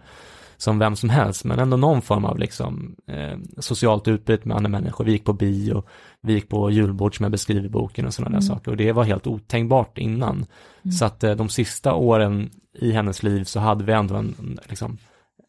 som 0.58 0.80
vem 0.80 0.96
som 0.96 1.10
helst, 1.10 1.46
men 1.46 1.60
ändå 1.60 1.78
någon 1.78 2.02
form 2.02 2.26
av 2.26 2.40
liksom 2.40 2.96
eh, 3.08 3.38
socialt 3.58 4.08
utbyte 4.08 4.48
med 4.48 4.58
andra 4.58 4.70
människor. 4.70 5.06
Vi 5.06 5.12
gick 5.12 5.26
på 5.26 5.34
bio, 5.34 5.84
vi 6.22 6.34
gick 6.34 6.50
på 6.50 6.72
julbord 6.72 7.18
som 7.18 7.24
jag 7.24 7.32
beskriver 7.32 7.66
i 7.66 7.70
boken 7.70 8.06
och 8.06 8.14
sådana 8.14 8.30
Mm. 8.30 8.40
där 8.40 8.48
saker 8.56 8.72
och 8.72 8.78
det 8.78 8.92
var 8.92 9.04
helt 9.04 9.28
otänkbart 9.28 9.98
innan. 9.98 10.46
Så 11.00 11.06
att 11.06 11.24
eh, 11.24 11.36
de 11.36 11.50
sista 11.50 11.94
åren 11.94 12.50
i 12.74 12.92
hennes 12.92 13.24
liv 13.24 13.44
så 13.44 13.60
hade 13.60 13.84
vi 13.84 13.94
ändå 13.94 14.16
en 14.16 14.60
liksom 14.70 14.98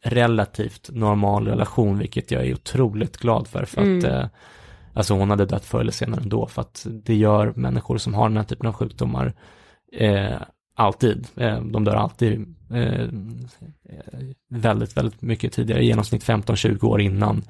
relativt 0.04 0.90
normal 0.92 1.48
relation, 1.48 1.98
vilket 1.98 2.30
jag 2.30 2.46
är 2.46 2.54
otroligt 2.54 3.16
glad 3.16 3.46
för, 3.48 3.64
för 3.64 3.80
att 3.80 3.86
Mm. 4.04 4.04
eh, 4.04 4.26
Alltså 4.94 5.14
hon 5.14 5.30
hade 5.30 5.44
dött 5.46 5.64
förr 5.64 5.80
eller 5.80 5.92
senare 5.92 6.20
ändå 6.22 6.46
för 6.46 6.60
att 6.62 6.86
det 6.90 7.14
gör 7.14 7.52
människor 7.56 7.98
som 7.98 8.14
har 8.14 8.28
den 8.28 8.36
här 8.36 8.44
typen 8.44 8.66
av 8.66 8.72
sjukdomar 8.72 9.32
eh, 9.92 10.36
alltid. 10.78 11.26
Eh, 11.36 11.62
de 11.62 11.84
dör 11.84 11.94
alltid 11.94 12.54
eh, 12.70 13.08
väldigt, 14.50 14.96
väldigt 14.96 15.22
mycket 15.22 15.52
tidigare, 15.52 15.82
i 15.82 15.86
genomsnitt 15.86 16.24
15-20 16.24 16.84
år 16.84 17.00
innan 17.00 17.42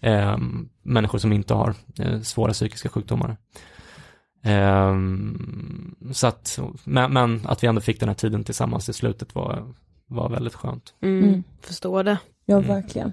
eh, 0.00 0.38
människor 0.82 1.18
som 1.18 1.32
inte 1.32 1.54
har 1.54 1.74
svåra 2.22 2.52
psykiska 2.52 2.88
sjukdomar. 2.88 3.36
Eh, 4.44 4.96
så 6.12 6.26
att, 6.26 6.58
men, 6.84 7.12
men 7.12 7.40
att 7.46 7.62
vi 7.62 7.68
ändå 7.68 7.80
fick 7.80 8.00
den 8.00 8.08
här 8.08 8.16
tiden 8.16 8.44
tillsammans 8.44 8.88
i 8.88 8.92
slutet 8.92 9.34
var, 9.34 9.74
var 10.06 10.28
väldigt 10.28 10.54
skönt. 10.54 10.94
Mm. 11.02 11.24
Mm. 11.24 11.42
Förstår 11.60 12.04
det. 12.04 12.18
Ja, 12.46 12.56
Mm. 12.56 12.68
verkligen. 12.68 13.12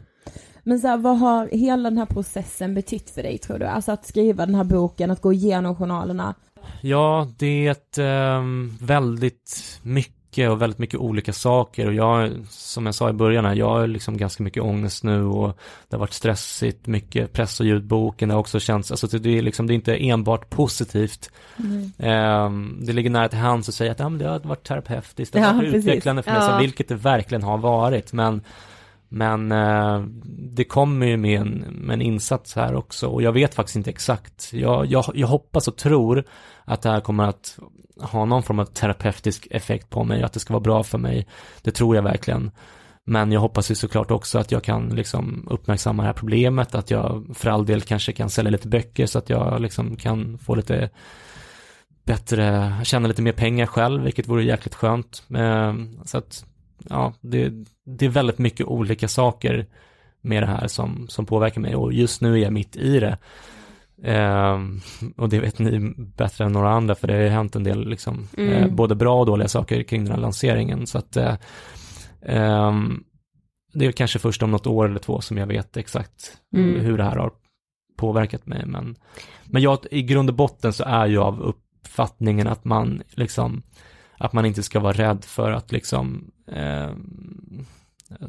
Men 0.68 0.80
så 0.80 0.88
här, 0.88 0.97
vad 0.97 1.20
har 1.20 1.49
hela 1.51 1.89
den 1.89 1.97
här 1.97 2.05
processen 2.05 2.74
betytt 2.74 3.09
för 3.09 3.24
dig 3.24 3.38
tror 3.38 3.59
du? 3.59 3.65
Alltså 3.65 3.91
att 3.91 4.05
skriva 4.05 4.45
den 4.45 4.55
här 4.55 4.63
boken, 4.63 5.11
att 5.11 5.22
gå 5.22 5.34
igenom 5.34 5.76
journalerna. 5.76 6.36
Ja, 6.82 7.28
det 7.38 7.68
är 7.68 7.99
ehm, 7.99 8.78
väldigt 8.82 9.80
mycket 9.84 10.49
och 10.49 10.61
väldigt 10.61 10.80
mycket 10.80 10.99
olika 10.99 11.34
saker 11.34 11.88
och 11.88 11.93
jag, 11.93 12.32
som 12.49 12.86
jag 12.86 12.95
sa 12.95 13.09
i 13.09 13.13
början 13.13 13.45
här, 13.45 13.55
jag 13.55 13.70
har 13.70 13.88
liksom 13.88 14.18
ganska 14.18 14.43
mycket 14.43 14.63
ångest 14.63 15.03
nu 15.03 15.24
och 15.24 15.57
det 15.89 15.95
har 15.95 15.99
varit 15.99 16.13
stressigt, 16.13 16.88
mycket 16.88 17.34
press 17.34 17.59
och 17.59 17.65
ljudboken, 17.65 18.30
det 18.30 18.36
har 18.36 18.39
också 18.39 18.59
känts, 18.59 18.91
alltså 18.91 19.07
det 19.07 19.38
är 19.38 19.41
liksom, 19.41 19.68
det 19.68 19.74
är 19.74 19.76
inte 19.76 19.95
enbart 19.95 20.49
positivt. 20.49 21.32
Ehm, 21.97 22.78
det 22.82 22.93
ligger 22.93 23.09
nära 23.09 23.30
till 23.30 23.39
hands 23.39 23.70
att 23.70 23.76
säga 23.76 23.91
att 23.91 23.99
ja, 23.99 24.09
men 24.09 24.20
det 24.20 24.28
har 24.30 24.39
varit 24.39 24.68
terapeutiskt, 24.68 25.34
det 25.34 25.39
har 25.39 25.47
Ja, 25.47 25.53
varit 25.53 25.72
precis. 25.72 25.88
utvecklande 25.88 26.24
för 26.24 26.32
mig, 26.32 26.41
Ja. 26.41 26.57
vilket 26.59 26.88
det 26.88 26.95
verkligen 26.95 27.43
har 27.43 27.57
varit, 27.57 28.13
men 28.13 28.41
men 29.10 29.51
eh, 29.51 29.99
det 30.26 30.64
kommer 30.64 31.05
ju 31.05 31.18
med 31.18 31.41
en, 31.41 31.49
med 31.58 31.93
en 31.93 32.01
insats 32.01 32.55
här 32.55 32.76
också 32.76 33.08
och 33.08 33.22
jag 33.22 33.32
vet 33.32 33.55
faktiskt 33.55 33.76
inte 33.76 33.89
exakt. 33.89 34.53
Jag, 34.53 34.86
jag, 34.86 35.05
jag 35.14 35.28
hoppas 35.28 35.68
och 35.68 35.78
tror 35.78 36.24
att 36.66 36.82
det 36.82 36.89
här 36.89 36.99
kommer 36.99 37.24
att 37.24 37.60
ha 38.01 38.26
någon 38.26 38.43
form 38.43 38.60
av 38.60 38.66
terapeutisk 38.66 39.47
effekt 39.51 39.89
på 39.89 40.03
mig, 40.03 40.24
att 40.24 40.34
det 40.34 40.39
ska 40.39 40.53
vara 40.53 40.64
bra 40.64 40.84
för 40.84 40.97
mig. 40.97 41.28
Det 41.62 41.72
tror 41.72 41.95
jag 41.95 42.03
verkligen. 42.03 42.51
Men 43.03 43.32
jag 43.32 43.41
hoppas 43.41 43.72
ju 43.72 43.76
såklart 43.76 44.12
också 44.12 44.39
att 44.39 44.51
jag 44.51 44.64
kan 44.64 44.89
liksom 44.89 45.47
uppmärksamma 45.49 46.03
det 46.03 46.08
här 46.08 46.14
problemet, 46.14 46.76
att 46.76 46.91
jag 46.91 47.26
för 47.34 47.49
all 47.49 47.66
del 47.66 47.82
kanske 47.82 48.12
kan 48.12 48.30
sälja 48.30 48.51
lite 48.51 48.68
böcker 48.68 49.05
så 49.05 49.20
att 49.20 49.30
jag 49.30 49.62
liksom 49.62 49.95
kan 49.95 50.38
få 50.38 50.55
lite 50.55 50.89
bättre, 52.05 52.76
tjäna 52.84 53.08
lite 53.08 53.22
mer 53.22 53.32
pengar 53.32 53.66
själv, 53.66 54.03
vilket 54.03 54.28
vore 54.28 54.43
jäkligt 54.43 54.76
skönt. 54.76 55.24
Eh, 55.36 55.74
så 56.05 56.18
att, 56.18 56.45
ja, 56.89 57.13
det, 57.21 57.53
det 57.86 58.05
är 58.05 58.09
väldigt 58.09 58.38
mycket 58.38 58.65
olika 58.65 59.07
saker 59.07 59.65
med 60.21 60.43
det 60.43 60.47
här 60.47 60.67
som, 60.67 61.07
som 61.07 61.25
påverkar 61.25 61.61
mig 61.61 61.75
och 61.75 61.93
just 61.93 62.21
nu 62.21 62.34
är 62.34 62.38
jag 62.38 62.53
mitt 62.53 62.75
i 62.75 62.99
det. 62.99 63.17
Ehm, 64.03 64.80
och 65.17 65.30
det 65.30 65.39
vet 65.39 65.59
ni 65.59 65.93
bättre 65.97 66.45
än 66.45 66.51
några 66.51 66.69
andra 66.69 66.95
för 66.95 67.07
det 67.07 67.13
har 67.13 67.21
ju 67.21 67.30
hänt 67.30 67.55
en 67.55 67.63
del 67.63 67.89
liksom, 67.89 68.28
Mm. 68.38 68.53
eh, 68.53 68.67
både 68.67 68.95
bra 68.95 69.19
och 69.19 69.25
dåliga 69.25 69.47
saker 69.47 69.84
kring 69.84 70.03
den 70.03 70.13
här 70.13 70.21
lanseringen. 70.21 70.88
Så 70.88 70.97
att 70.97 71.17
eh, 71.17 71.36
ehm, 72.21 73.03
det 73.73 73.86
är 73.86 73.91
kanske 73.91 74.19
först 74.19 74.43
om 74.43 74.51
något 74.51 74.67
år 74.67 74.86
eller 74.86 74.99
två 74.99 75.21
som 75.21 75.38
jag 75.38 75.47
vet 75.47 75.78
exakt 75.78 76.38
Mm. 76.55 76.80
hur 76.80 76.97
det 76.97 77.03
här 77.03 77.15
har 77.15 77.32
påverkat 77.97 78.45
mig. 78.45 78.63
Men, 78.65 78.95
men 79.45 79.61
jag, 79.61 79.80
i 79.91 80.01
grund 80.03 80.30
och 80.30 80.36
botten 80.36 80.73
så 80.73 80.84
är 80.84 81.05
jag 81.07 81.23
av 81.23 81.41
uppfattningen 81.41 82.47
att 82.47 82.65
man 82.65 83.01
liksom, 83.09 83.63
att 84.18 84.34
man 84.34 84.45
inte 84.45 84.63
ska 84.63 84.80
vara 84.80 84.93
rädd 84.93 85.26
för 85.26 85.51
att 85.51 85.72
liksom 85.72 86.32
eh, 86.51 86.89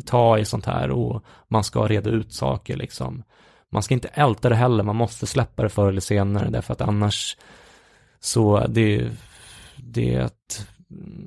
ta 0.04 0.38
i 0.38 0.44
sånt 0.44 0.66
här 0.66 0.90
och 0.90 1.24
man 1.48 1.64
ska 1.64 1.86
reda 1.86 2.10
ut 2.10 2.32
saker 2.32 2.76
liksom. 2.76 3.22
Man 3.70 3.82
ska 3.82 3.94
inte 3.94 4.08
älta 4.08 4.48
det 4.48 4.54
heller, 4.54 4.84
man 4.84 4.96
måste 4.96 5.26
släppa 5.26 5.62
det 5.62 5.68
förr 5.68 5.88
eller 5.88 6.00
senare 6.00 6.50
därför 6.50 6.72
att 6.72 6.80
annars 6.80 7.36
så 8.20 8.66
det, 8.68 9.10
det 9.76 10.32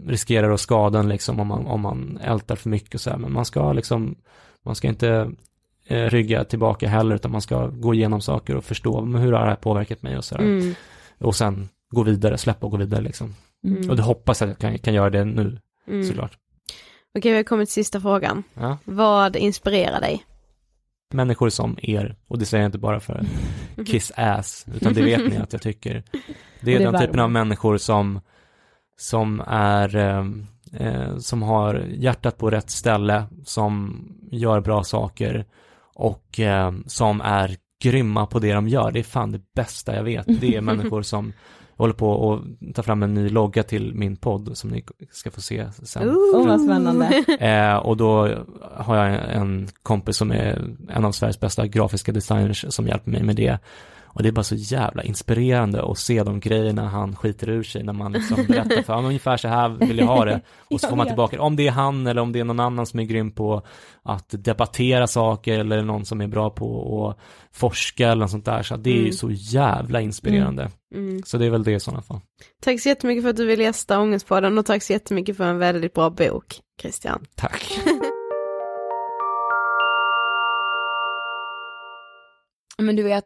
riskerar 0.08 0.52
att 0.52 0.60
skada 0.60 1.00
en 1.00 1.10
liksom 1.10 1.40
om 1.40 1.48
man, 1.48 1.68
om 1.68 1.82
man 1.82 2.20
ältar 2.24 2.56
för 2.56 2.70
mycket 2.70 2.94
och 2.94 3.02
så 3.02 3.10
här. 3.10 3.18
men 3.18 3.34
man 3.34 3.46
ska 3.46 3.74
liksom, 3.74 4.16
man 4.64 4.76
ska 4.76 4.88
inte 4.88 5.32
eh, 5.88 6.06
rygga 6.06 6.44
tillbaka 6.44 6.88
heller 6.88 7.16
utan 7.16 7.32
man 7.32 7.42
ska 7.42 7.68
gå 7.68 7.94
igenom 7.94 8.22
saker 8.22 8.56
och 8.56 8.64
förstå 8.64 9.02
hur 9.02 9.32
har 9.32 9.42
det 9.42 9.50
här 9.50 9.56
påverkat 9.56 10.02
mig 10.02 10.18
och 10.18 10.26
så 10.26 10.36
här. 10.36 10.44
Mm. 10.44 10.76
och 11.20 11.36
sen 11.36 11.70
gå 11.90 12.04
vidare, 12.04 12.38
släppa 12.38 12.66
och 12.66 12.72
gå 12.72 12.78
vidare 12.78 13.02
liksom. 13.02 13.36
Mm. 13.64 13.90
Och 13.90 13.96
det 13.96 14.02
hoppas 14.02 14.42
att 14.42 14.50
jag 14.50 14.58
kan, 14.60 14.78
kan 14.80 14.94
göra 14.94 15.10
det 15.10 15.26
nu 15.26 15.60
Mm. 15.88 16.04
såklart. 16.04 16.38
Okej, 17.18 17.32
vi 17.32 17.38
har 17.38 17.44
kommit 17.44 17.70
till 17.70 17.74
sista 17.74 18.02
frågan. 18.02 18.44
Ja. 18.54 18.78
Vad 18.86 19.36
inspirerar 19.36 20.02
dig? 20.02 20.26
Människor 21.14 21.50
som 21.50 21.78
er, 21.82 22.16
och 22.28 22.40
det 22.40 22.46
säger 22.46 22.64
jag 22.64 22.68
inte 22.68 22.78
bara 22.78 23.00
för 23.00 23.24
kiss 23.86 24.12
ass, 24.16 24.66
utan 24.76 24.94
det 24.94 25.02
vet 25.02 25.30
ni 25.30 25.38
att 25.38 25.54
jag 25.54 25.62
tycker. 25.62 26.04
Det 26.62 26.76
är, 26.76 26.80
det 26.80 26.86
den 26.86 26.94
typen 26.94 27.08
värmer. 27.10 27.24
av 27.24 27.32
människor 27.32 27.78
som, 27.78 28.20
som 28.98 29.44
är, 29.48 29.96
eh, 29.96 30.26
eh, 30.88 31.18
som 31.18 31.42
har 31.42 31.76
hjärtat 31.90 32.38
på 32.38 32.50
rätt 32.50 32.70
ställe, 32.70 33.24
som 33.46 34.04
gör 34.32 34.60
bra 34.62 34.84
saker 34.84 35.46
och 35.96 36.40
eh, 36.40 36.72
som 36.86 37.22
är 37.22 37.56
grymma 37.84 38.26
på 38.26 38.40
det 38.40 38.54
de 38.54 38.68
gör. 38.68 38.92
Det 38.92 39.00
är 39.00 39.04
fan 39.04 39.32
det 39.32 39.42
bästa 39.56 39.96
jag 39.96 40.04
vet. 40.04 40.26
Det 40.42 40.56
är 40.56 40.62
människor 40.72 41.02
som 41.02 41.34
håller 41.82 41.94
på 41.94 42.34
att 42.34 42.76
ta 42.76 42.84
fram 42.84 43.04
en 43.04 43.14
ny 43.14 43.30
logga 43.30 43.64
till 43.64 43.94
min 43.94 44.16
podd 44.16 44.58
som 44.58 44.70
ni 44.70 44.86
ska 45.12 45.32
få 45.32 45.42
se 45.42 45.66
sen. 45.84 46.10
Åh 46.10 46.48
vad 46.48 46.62
spännande. 46.62 47.24
Eh, 47.40 47.76
och 47.76 47.98
då 47.98 48.30
har 48.76 48.96
jag 48.96 49.32
en 49.32 49.68
kompis 49.84 50.18
som 50.18 50.32
är 50.32 50.76
en 50.90 51.06
av 51.06 51.12
Sveriges 51.12 51.40
bästa 51.40 51.68
grafiska 51.68 52.12
designers 52.12 52.66
som 52.70 52.88
hjälper 52.88 53.12
mig 53.12 53.24
med 53.24 53.36
det. 53.36 53.60
Och 54.14 54.24
det 54.24 54.30
är 54.30 54.32
bara 54.32 54.44
så 54.44 54.56
jävla 54.56 55.04
inspirerande 55.04 55.84
att 55.92 55.98
se 55.98 56.24
de 56.24 56.40
grejerna 56.40 56.90
han 56.90 57.16
skiter 57.16 57.50
ur 57.50 57.64
sig 57.64 57.84
när 57.84 57.94
man 57.94 58.12
liksom 58.12 58.46
berättar 58.48 58.82
för 58.82 58.94
honom 58.94 59.06
ungefär 59.08 59.38
så 59.38 59.48
här 59.48 59.70
vill 59.70 59.98
jag 59.98 60.06
ha 60.06 60.26
det. 60.26 60.42
Och 60.72 60.82
så 60.82 60.88
får 60.88 60.96
man 60.96 61.08
tillbaka, 61.08 61.42
om 61.42 61.56
det 61.56 61.68
är 61.68 61.72
han 61.72 62.08
eller 62.08 62.22
om 62.22 62.32
det 62.32 62.40
är 62.40 62.44
någon 62.44 62.60
annan 62.60 62.86
som 62.86 63.00
är 63.00 63.04
grym 63.04 63.32
på 63.32 63.62
att 64.04 64.26
debattera 64.30 65.08
saker 65.08 65.60
eller 65.60 65.82
någon 65.84 66.06
som 66.06 66.22
är 66.22 66.28
bra 66.28 66.50
på 66.50 67.10
att 67.10 67.18
forska 67.58 68.08
eller 68.08 68.22
något 68.22 68.32
sånt 68.32 68.46
där. 68.46 68.64
Så 68.64 68.78
det 68.78 68.90
är 68.90 68.94
ju 68.96 69.00
Mm. 69.02 69.14
så 69.14 69.32
jävla 69.32 70.02
inspirerande. 70.02 70.70
Mm. 70.96 71.24
Så 71.26 71.38
det 71.38 71.46
är 71.46 71.50
väl 71.50 71.64
det 71.64 71.72
i 71.72 71.80
sådana 71.80 72.02
fall. 72.02 72.20
Tack 72.62 72.82
så 72.82 72.90
jättemycket 72.90 73.24
för 73.24 73.30
att 73.30 73.36
du 73.38 73.46
ville 73.46 73.64
gästa 73.64 74.00
Ångestpodden 74.00 74.58
och 74.58 74.66
tack 74.66 74.84
så 74.84 74.94
jättemycket 74.94 75.38
för 75.38 75.44
en 75.44 75.58
väldigt 75.58 75.94
bra 75.94 76.10
bok, 76.10 76.60
Christian. 76.82 77.26
Tack. 77.36 77.80
Men 82.78 82.96
du 82.96 83.04
vet, 83.04 83.26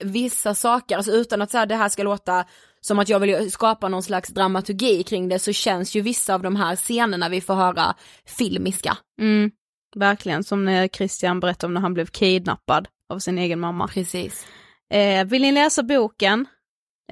vissa 0.00 0.54
saker, 0.54 0.96
alltså 0.96 1.12
utan 1.12 1.42
att 1.42 1.50
så 1.50 1.58
här, 1.58 1.66
det 1.66 1.74
här 1.74 1.88
ska 1.88 2.02
låta 2.02 2.44
som 2.80 2.98
att 2.98 3.08
jag 3.08 3.20
vill 3.20 3.50
skapa 3.50 3.88
någon 3.88 4.02
slags 4.02 4.28
dramaturgi 4.28 5.02
kring 5.02 5.28
det 5.28 5.38
så 5.38 5.52
känns 5.52 5.94
ju 5.94 6.00
vissa 6.00 6.34
av 6.34 6.42
de 6.42 6.56
här 6.56 6.76
scenerna 6.76 7.28
vi 7.28 7.40
får 7.40 7.54
höra 7.54 7.94
filmiska. 8.24 8.96
Mm, 9.20 9.50
verkligen, 9.96 10.44
som 10.44 10.64
när 10.64 10.88
Christian 10.88 11.40
berättade 11.40 11.66
om 11.66 11.74
när 11.74 11.80
han 11.80 11.94
blev 11.94 12.06
kidnappad 12.06 12.88
av 13.08 13.18
sin 13.18 13.38
egen 13.38 13.60
mamma. 13.60 13.88
Precis. 13.88 14.46
Eh, 14.90 15.24
vill 15.24 15.42
ni 15.42 15.52
läsa 15.52 15.82
boken 15.82 16.46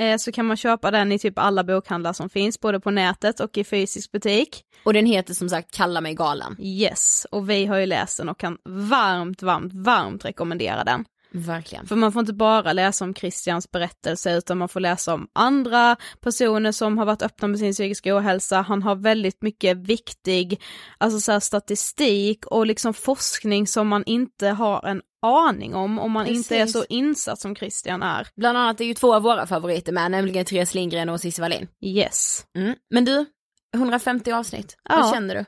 eh, 0.01 0.17
så 0.17 0.33
kan 0.33 0.47
man 0.47 0.57
köpa 0.57 0.91
den 0.91 1.13
i 1.13 1.19
typ 1.19 1.39
alla 1.39 1.65
bokhandlar 1.65 2.13
som 2.13 2.29
finns, 2.29 2.61
både 2.61 2.81
på 2.81 2.91
nätet 2.91 3.41
och 3.41 3.59
i 3.59 3.65
fysisk 3.65 4.13
butik. 4.13 4.63
Och 4.85 4.93
den 4.93 5.07
heter 5.07 5.35
som 5.35 5.49
sagt 5.49 5.75
Kalla 5.75 6.01
mig 6.01 6.15
galen. 6.15 6.57
Yes, 6.61 7.27
och 7.31 7.51
vi 7.51 7.67
har 7.67 7.79
ju 7.79 7.87
läst 7.87 8.19
den 8.19 8.29
och 8.29 8.39
kan 8.39 8.59
varmt, 8.65 9.43
varmt, 9.43 9.73
varmt 9.75 10.25
rekommendera 10.25 10.85
den. 10.85 11.05
Verkligen. 11.31 11.87
För 11.87 11.97
man 11.97 12.13
får 12.13 12.21
inte 12.21 12.33
bara 12.33 12.73
läsa 12.73 13.05
om 13.05 13.15
Christians 13.15 13.71
berättelse 13.71 14.37
utan 14.37 14.59
man 14.59 14.69
får 14.69 14.81
läsa 14.81 15.15
om 15.15 15.29
andra 15.33 15.97
personer 16.21 16.73
som 16.73 16.99
har 16.99 17.05
varit 17.07 17.23
öppna 17.23 17.49
med 17.49 17.59
sin 17.59 17.73
psykiska 17.73 18.17
ohälsa. 18.17 18.61
Han 18.61 18.83
har 18.83 18.95
väldigt 18.97 19.43
mycket 19.43 19.77
viktig, 19.77 20.63
alltså 20.99 21.21
så 21.21 21.41
statistik 21.41 22.47
och 22.47 22.67
liksom 22.67 22.95
forskning 22.95 23.67
som 23.67 23.89
man 23.89 24.05
inte 24.07 24.49
har 24.49 24.87
en 24.87 25.03
aning 25.23 25.75
om 25.75 25.99
om 25.99 26.13
man 26.13 26.27
inte 26.27 26.57
är 26.57 26.61
Precis. 26.61 26.73
så 26.73 26.85
insatt 26.89 27.41
som 27.41 27.57
Christian 27.57 28.03
är. 28.03 28.29
Bland 28.37 28.59
annat 28.59 28.81
är 28.81 28.85
ju 28.85 28.95
två 28.95 29.15
av 29.15 29.23
våra 29.23 29.47
favoriter 29.47 29.93
med, 29.93 30.11
nämligen 30.11 30.45
Therese 30.45 30.75
Lindgren 30.75 31.09
och 31.09 31.21
Cissi 31.21 31.41
Wallin. 31.43 31.69
Yes. 31.85 32.45
Mm. 32.57 32.75
Men 32.91 33.05
du, 33.05 33.27
150 33.75 34.33
avsnitt, 34.33 34.77
Ja. 34.89 34.97
hur 35.05 35.13
känner 35.13 35.35
du? 35.35 35.45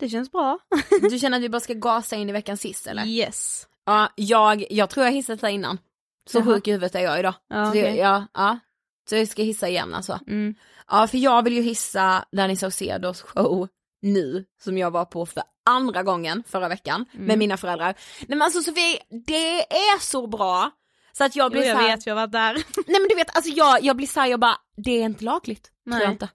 Det 0.00 0.08
känns 0.08 0.32
bra. 0.32 0.58
Du 1.10 1.18
känner 1.18 1.38
att 1.38 1.44
vi 1.44 1.48
bara 1.48 1.60
ska 1.60 1.74
gasa 1.74 2.16
in 2.16 2.28
i 2.28 2.32
veckans 2.32 2.64
hiss 2.64 2.86
eller? 2.86 3.06
Yes. 3.06 3.66
Ja, 3.88 4.08
jag, 4.16 4.64
jag 4.70 4.90
tror 4.90 5.06
jag 5.06 5.12
hissat 5.12 5.40
där 5.40 5.48
innan. 5.48 5.78
Så 6.30 6.38
Jaha. 6.38 6.44
sjuk 6.44 6.68
i 6.68 6.70
huvudet 6.72 6.94
är 6.94 7.00
jag 7.00 7.18
idag. 7.18 7.34
Ja, 7.48 7.70
så, 7.72 7.78
jag, 7.78 7.84
okej. 7.84 7.98
ja, 8.34 8.58
så 9.10 9.16
jag 9.16 9.28
ska 9.28 9.42
hissa 9.42 9.68
igen 9.68 9.94
alltså. 9.94 10.18
Mm. 10.26 10.54
Ja, 10.88 11.06
för 11.06 11.18
jag 11.18 11.42
vill 11.42 11.52
ju 11.52 11.62
hissa 11.62 12.24
Danny 12.32 12.56
Saucedos 12.56 13.22
show 13.22 13.68
nu, 14.02 14.44
som 14.62 14.78
jag 14.78 14.90
var 14.90 15.04
på 15.04 15.26
för 15.26 15.42
andra 15.70 16.02
gången 16.02 16.42
förra 16.48 16.68
veckan 16.68 17.04
Mm. 17.14 17.26
med 17.26 17.38
mina 17.38 17.56
föräldrar. 17.56 17.94
Nej 18.20 18.26
men 18.28 18.42
alltså 18.42 18.62
Sofie, 18.62 18.98
det 19.26 19.60
är 19.74 19.98
så 20.00 20.26
bra. 20.26 20.70
Så 21.12 21.24
att 21.24 21.36
jag 21.36 21.44
Jo, 21.44 21.50
blir 21.50 21.62
jag 21.64 21.76
så 21.76 21.82
här, 21.82 21.96
vet, 21.96 22.06
jag 22.06 22.14
varit 22.14 22.32
där. 22.32 22.54
nej 22.86 23.00
men 23.00 23.08
du 23.08 23.14
vet, 23.14 23.36
alltså 23.36 23.50
jag, 23.50 23.82
jag 23.82 23.96
blir 23.96 24.06
såhär, 24.06 24.26
jag 24.26 24.40
bara, 24.40 24.56
det 24.76 24.90
är 24.90 25.04
inte 25.04 25.24
lagligt. 25.24 25.62
Tror 25.62 25.94
Nej. 25.94 26.02
jag 26.02 26.12
inte. 26.12 26.28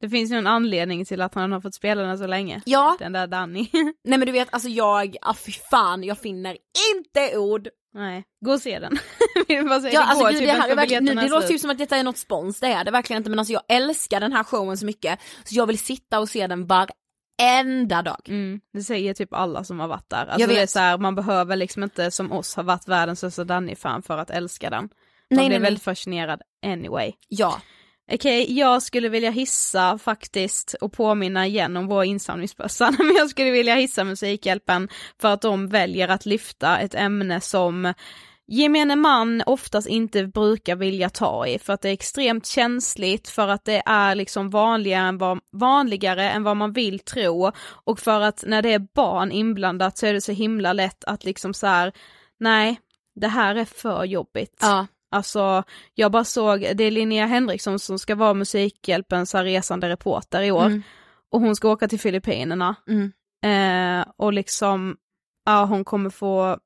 Det 0.00 0.08
finns 0.08 0.32
ju 0.32 0.36
en 0.36 0.46
anledning 0.46 1.04
till 1.04 1.20
att 1.22 1.34
han 1.34 1.52
har 1.52 1.60
fått 1.60 1.74
spela 1.74 2.02
den 2.02 2.18
så 2.18 2.26
länge. 2.26 2.62
Ja, 2.64 2.96
Den 2.98 3.12
där 3.12 3.26
Danny. 3.26 3.68
nej 3.72 3.92
men 4.18 4.20
du 4.20 4.32
vet, 4.32 4.48
alltså 4.54 4.68
jag, 4.68 5.16
ah, 5.22 5.34
fy 5.34 5.52
fan, 5.70 6.04
jag 6.04 6.18
finner 6.18 6.56
inte 6.96 7.38
ord. 7.38 7.68
Nej, 7.94 8.24
gå 8.44 8.52
och 8.52 8.60
se 8.60 8.78
den. 8.78 8.98
Vill 9.48 9.68
bara 9.68 9.80
säga, 9.80 9.92
Ja, 9.94 10.04
alltså 10.04 10.24
gud, 10.26 10.38
typ 10.38 10.46
det, 10.48 10.52
här 10.52 10.76
verkligen, 10.76 11.04
nu, 11.04 11.14
det 11.14 11.28
låter 11.28 11.46
slut. 11.46 11.60
som 11.60 11.70
att 11.70 11.78
detta 11.78 11.96
är 11.96 12.04
något 12.04 12.18
spons, 12.18 12.60
det 12.60 12.66
är 12.66 12.84
det 12.84 12.90
verkligen 12.90 13.20
inte 13.20 13.30
men 13.30 13.38
alltså 13.38 13.52
jag 13.52 13.62
älskar 13.68 14.20
den 14.20 14.32
här 14.32 14.44
showen 14.44 14.76
så 14.78 14.86
mycket 14.86 15.20
så 15.44 15.54
jag 15.54 15.66
vill 15.66 15.78
sitta 15.78 16.20
och 16.20 16.28
se 16.28 16.46
den 16.46 16.66
varenda 16.66 18.02
dag. 18.02 18.20
Mm, 18.28 18.60
det 18.72 18.82
säger 18.82 19.14
typ 19.14 19.34
alla 19.34 19.64
som 19.64 19.80
har 19.80 19.88
varit 19.88 20.10
där. 20.10 20.26
Alltså 20.26 20.40
Jag 20.40 20.48
det 20.48 20.54
är 20.54 20.60
vet. 20.60 20.70
så 20.70 20.78
här, 20.78 20.98
man 20.98 21.14
behöver 21.14 21.56
liksom 21.56 21.82
inte 21.82 22.10
som 22.10 22.32
oss 22.32 22.56
ha 22.56 22.62
varit 22.62 22.88
världens 22.88 23.18
största 23.18 23.44
Danny-fan 23.44 24.02
för 24.02 24.18
att 24.18 24.30
älska 24.30 24.70
den. 24.70 24.82
Man 24.82 24.88
Nej, 25.30 25.38
blir 25.38 25.48
nej, 25.48 25.48
nej. 25.48 25.60
väldigt 25.60 25.82
fascinerad 25.84 26.42
anyway. 26.66 27.12
Ja, 27.28 27.60
Okej, 28.12 28.58
jag 28.58 28.82
skulle 28.82 29.08
vilja 29.08 29.30
hissa 29.30 29.98
faktiskt 29.98 30.74
och 30.80 30.92
påminna 30.92 31.46
igen 31.46 31.76
om 31.76 31.86
vår 31.86 32.04
insamlingsbössa, 32.04 32.90
men 32.98 33.14
jag 33.16 33.30
skulle 33.30 33.50
vilja 33.50 33.74
hissa 33.74 34.04
Musikhjälpen 34.04 34.88
för 35.20 35.28
att 35.28 35.42
de 35.42 35.68
väljer 35.68 36.08
att 36.08 36.26
lyfta 36.26 36.78
ett 36.78 36.94
ämne 36.94 37.40
som 37.40 37.94
gemene 38.46 38.96
man 38.96 39.42
oftast 39.46 39.88
inte 39.88 40.26
brukar 40.26 40.76
vilja 40.76 41.10
ta 41.10 41.46
i 41.46 41.58
för 41.58 41.72
att 41.72 41.80
det 41.80 41.88
är 41.88 41.92
extremt 41.92 42.46
känsligt, 42.46 43.28
för 43.28 43.48
att 43.48 43.64
det 43.64 43.82
är 43.86 44.14
liksom 44.14 44.50
vanligare 44.50 45.08
än 45.08 45.18
vad, 45.18 45.38
vanligare 45.52 46.30
än 46.30 46.42
vad 46.42 46.56
man 46.56 46.72
vill 46.72 46.98
tro 46.98 47.52
och 47.84 47.98
för 48.00 48.20
att 48.20 48.44
när 48.46 48.62
det 48.62 48.72
är 48.72 48.86
barn 48.94 49.32
inblandat 49.32 49.98
så 49.98 50.06
är 50.06 50.12
det 50.12 50.20
så 50.20 50.32
himla 50.32 50.72
lätt 50.72 51.04
att 51.04 51.24
liksom 51.24 51.54
så 51.54 51.66
här, 51.66 51.92
nej, 52.40 52.80
det 53.14 53.28
här 53.28 53.54
är 53.54 53.64
för 53.64 54.04
jobbigt. 54.04 54.58
ja, 54.60 54.86
Alltså, 55.10 55.62
jag 55.94 56.12
bara 56.12 56.24
såg, 56.24 56.60
det 56.60 56.84
är 56.84 56.90
Linnea 56.90 57.26
Henriksson 57.26 57.78
som 57.78 57.98
ska 57.98 58.14
vara 58.14 58.34
Musikhjälpens 58.34 59.34
resande 59.34 59.88
reporter 59.88 60.42
i 60.42 60.50
år. 60.50 60.66
Mm. 60.66 60.82
Och 61.32 61.40
hon 61.40 61.56
ska 61.56 61.68
åka 61.68 61.88
till 61.88 62.00
Filippinerna. 62.00 62.74
Mm. 62.88 63.12
Eh, 63.42 64.06
och 64.16 64.32
liksom, 64.32 64.96
ja 65.46 65.64
hon 65.64 65.84
kommer 65.84 66.10
få 66.10 66.58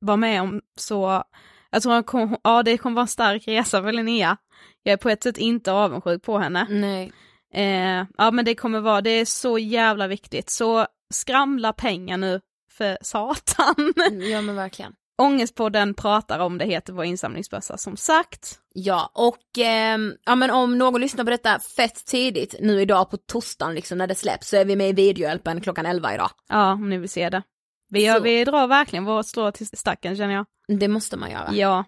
vara 0.00 0.16
med 0.16 0.42
om 0.42 0.60
så, 0.76 1.24
jag 1.70 1.82
tror 1.82 1.94
hon 1.94 2.04
kom, 2.04 2.36
ja 2.44 2.62
det 2.62 2.78
kommer 2.78 2.96
vara 2.96 3.04
en 3.04 3.08
stark 3.08 3.48
resa 3.48 3.82
för 3.82 3.92
Linnea. 3.92 4.36
Jag 4.82 4.92
är 4.92 4.96
på 4.96 5.08
ett 5.08 5.22
sätt 5.22 5.38
inte 5.38 5.72
avundsjuk 5.72 6.22
på 6.22 6.38
henne. 6.38 6.66
nej. 6.70 7.12
Eh, 7.54 8.06
ja 8.18 8.30
men 8.30 8.44
det 8.44 8.54
kommer 8.54 8.80
vara, 8.80 9.00
det 9.00 9.10
är 9.10 9.24
så 9.24 9.58
jävla 9.58 10.06
viktigt. 10.06 10.50
Så 10.50 10.86
skramla 11.14 11.72
pengar 11.72 12.16
nu 12.16 12.40
för 12.72 12.98
satan. 13.00 13.92
Ja 14.30 14.40
men 14.40 14.56
verkligen. 14.56 14.92
Ångestpodden 15.20 15.94
pratar 15.94 16.38
om 16.38 16.58
det 16.58 16.64
heter 16.64 16.92
vår 16.92 17.04
insamlingsbössa 17.04 17.76
som 17.76 17.96
sagt. 17.96 18.58
Ja 18.74 19.10
och 19.14 19.58
ehm, 19.58 20.14
ja 20.24 20.34
men 20.34 20.50
om 20.50 20.78
någon 20.78 21.00
lyssnar 21.00 21.24
på 21.24 21.30
detta 21.30 21.58
fett 21.58 22.04
tidigt 22.06 22.54
nu 22.60 22.80
idag 22.80 23.10
på 23.10 23.16
torsdagen 23.16 23.74
liksom 23.74 23.98
när 23.98 24.06
det 24.06 24.14
släpps 24.14 24.48
så 24.48 24.56
är 24.56 24.64
vi 24.64 24.76
med 24.76 24.88
i 24.88 24.92
videohjälpen 24.92 25.60
klockan 25.60 25.86
11 25.86 26.14
idag. 26.14 26.30
Ja, 26.48 26.72
om 26.72 26.88
ni 26.90 26.98
vill 26.98 27.08
se 27.08 27.30
det. 27.30 27.42
Vi, 27.90 28.04
gör, 28.04 28.14
Så. 28.14 28.20
vi 28.22 28.44
drar 28.44 28.66
verkligen 28.66 29.04
vårt 29.04 29.26
strå 29.26 29.52
till 29.52 29.66
stacken 29.66 30.16
känner 30.16 30.34
jag. 30.34 30.46
Det 30.78 30.88
måste 30.88 31.16
man 31.16 31.30
göra. 31.30 31.52
Ja. 31.52 31.84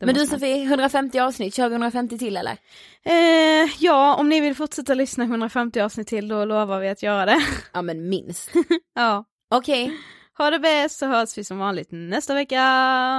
men 0.00 0.14
du. 0.14 0.26
Sofie, 0.26 0.64
150 0.64 1.18
avsnitt, 1.18 1.54
kör 1.54 1.68
vi 1.68 1.74
150 1.74 2.18
till 2.18 2.36
eller? 2.36 2.56
Eh, 3.04 3.70
ja, 3.78 4.14
om 4.14 4.28
ni 4.28 4.40
vill 4.40 4.54
fortsätta 4.54 4.94
lyssna 4.94 5.24
150 5.24 5.80
avsnitt 5.80 6.08
till 6.08 6.28
då 6.28 6.44
lovar 6.44 6.80
vi 6.80 6.88
att 6.88 7.02
göra 7.02 7.26
det. 7.26 7.42
Ja 7.72 7.82
men 7.82 8.08
minst. 8.08 8.50
ja. 8.94 9.24
Okej, 9.54 9.92
Ha 10.38 10.50
det 10.50 10.58
bäst 10.58 10.98
så 10.98 11.06
hörs 11.06 11.38
vi 11.38 11.44
som 11.44 11.58
vanligt 11.58 11.88
nästa 11.90 12.34
vecka. 12.34 12.54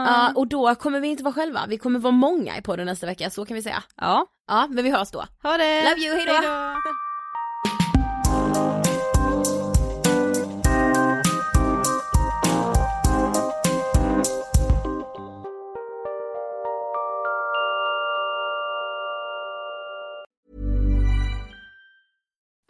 ja 0.08 0.32
och 0.36 0.48
då 0.48 0.76
kommer 0.76 1.00
vi 1.00 1.08
inte 1.08 1.24
vara 1.24 1.34
själva, 1.34 1.66
vi 1.68 1.78
kommer 1.78 2.00
vara 2.00 2.12
många 2.12 2.58
i 2.58 2.62
podden 2.62 2.86
nästa 2.86 3.06
vecka, 3.06 3.30
så 3.30 3.46
kan 3.46 3.56
vi 3.56 3.62
säga. 3.64 3.84
Ja, 3.96 4.26
Ja, 4.48 4.68
men 4.70 4.84
vi 4.84 4.90
hörs 4.92 5.12
då. 5.12 5.26
ha 5.44 5.58
det. 5.58 5.84
Love 5.90 6.02
you, 6.02 6.16
hejdå. 6.16 6.34
Hejdå. 6.34 6.74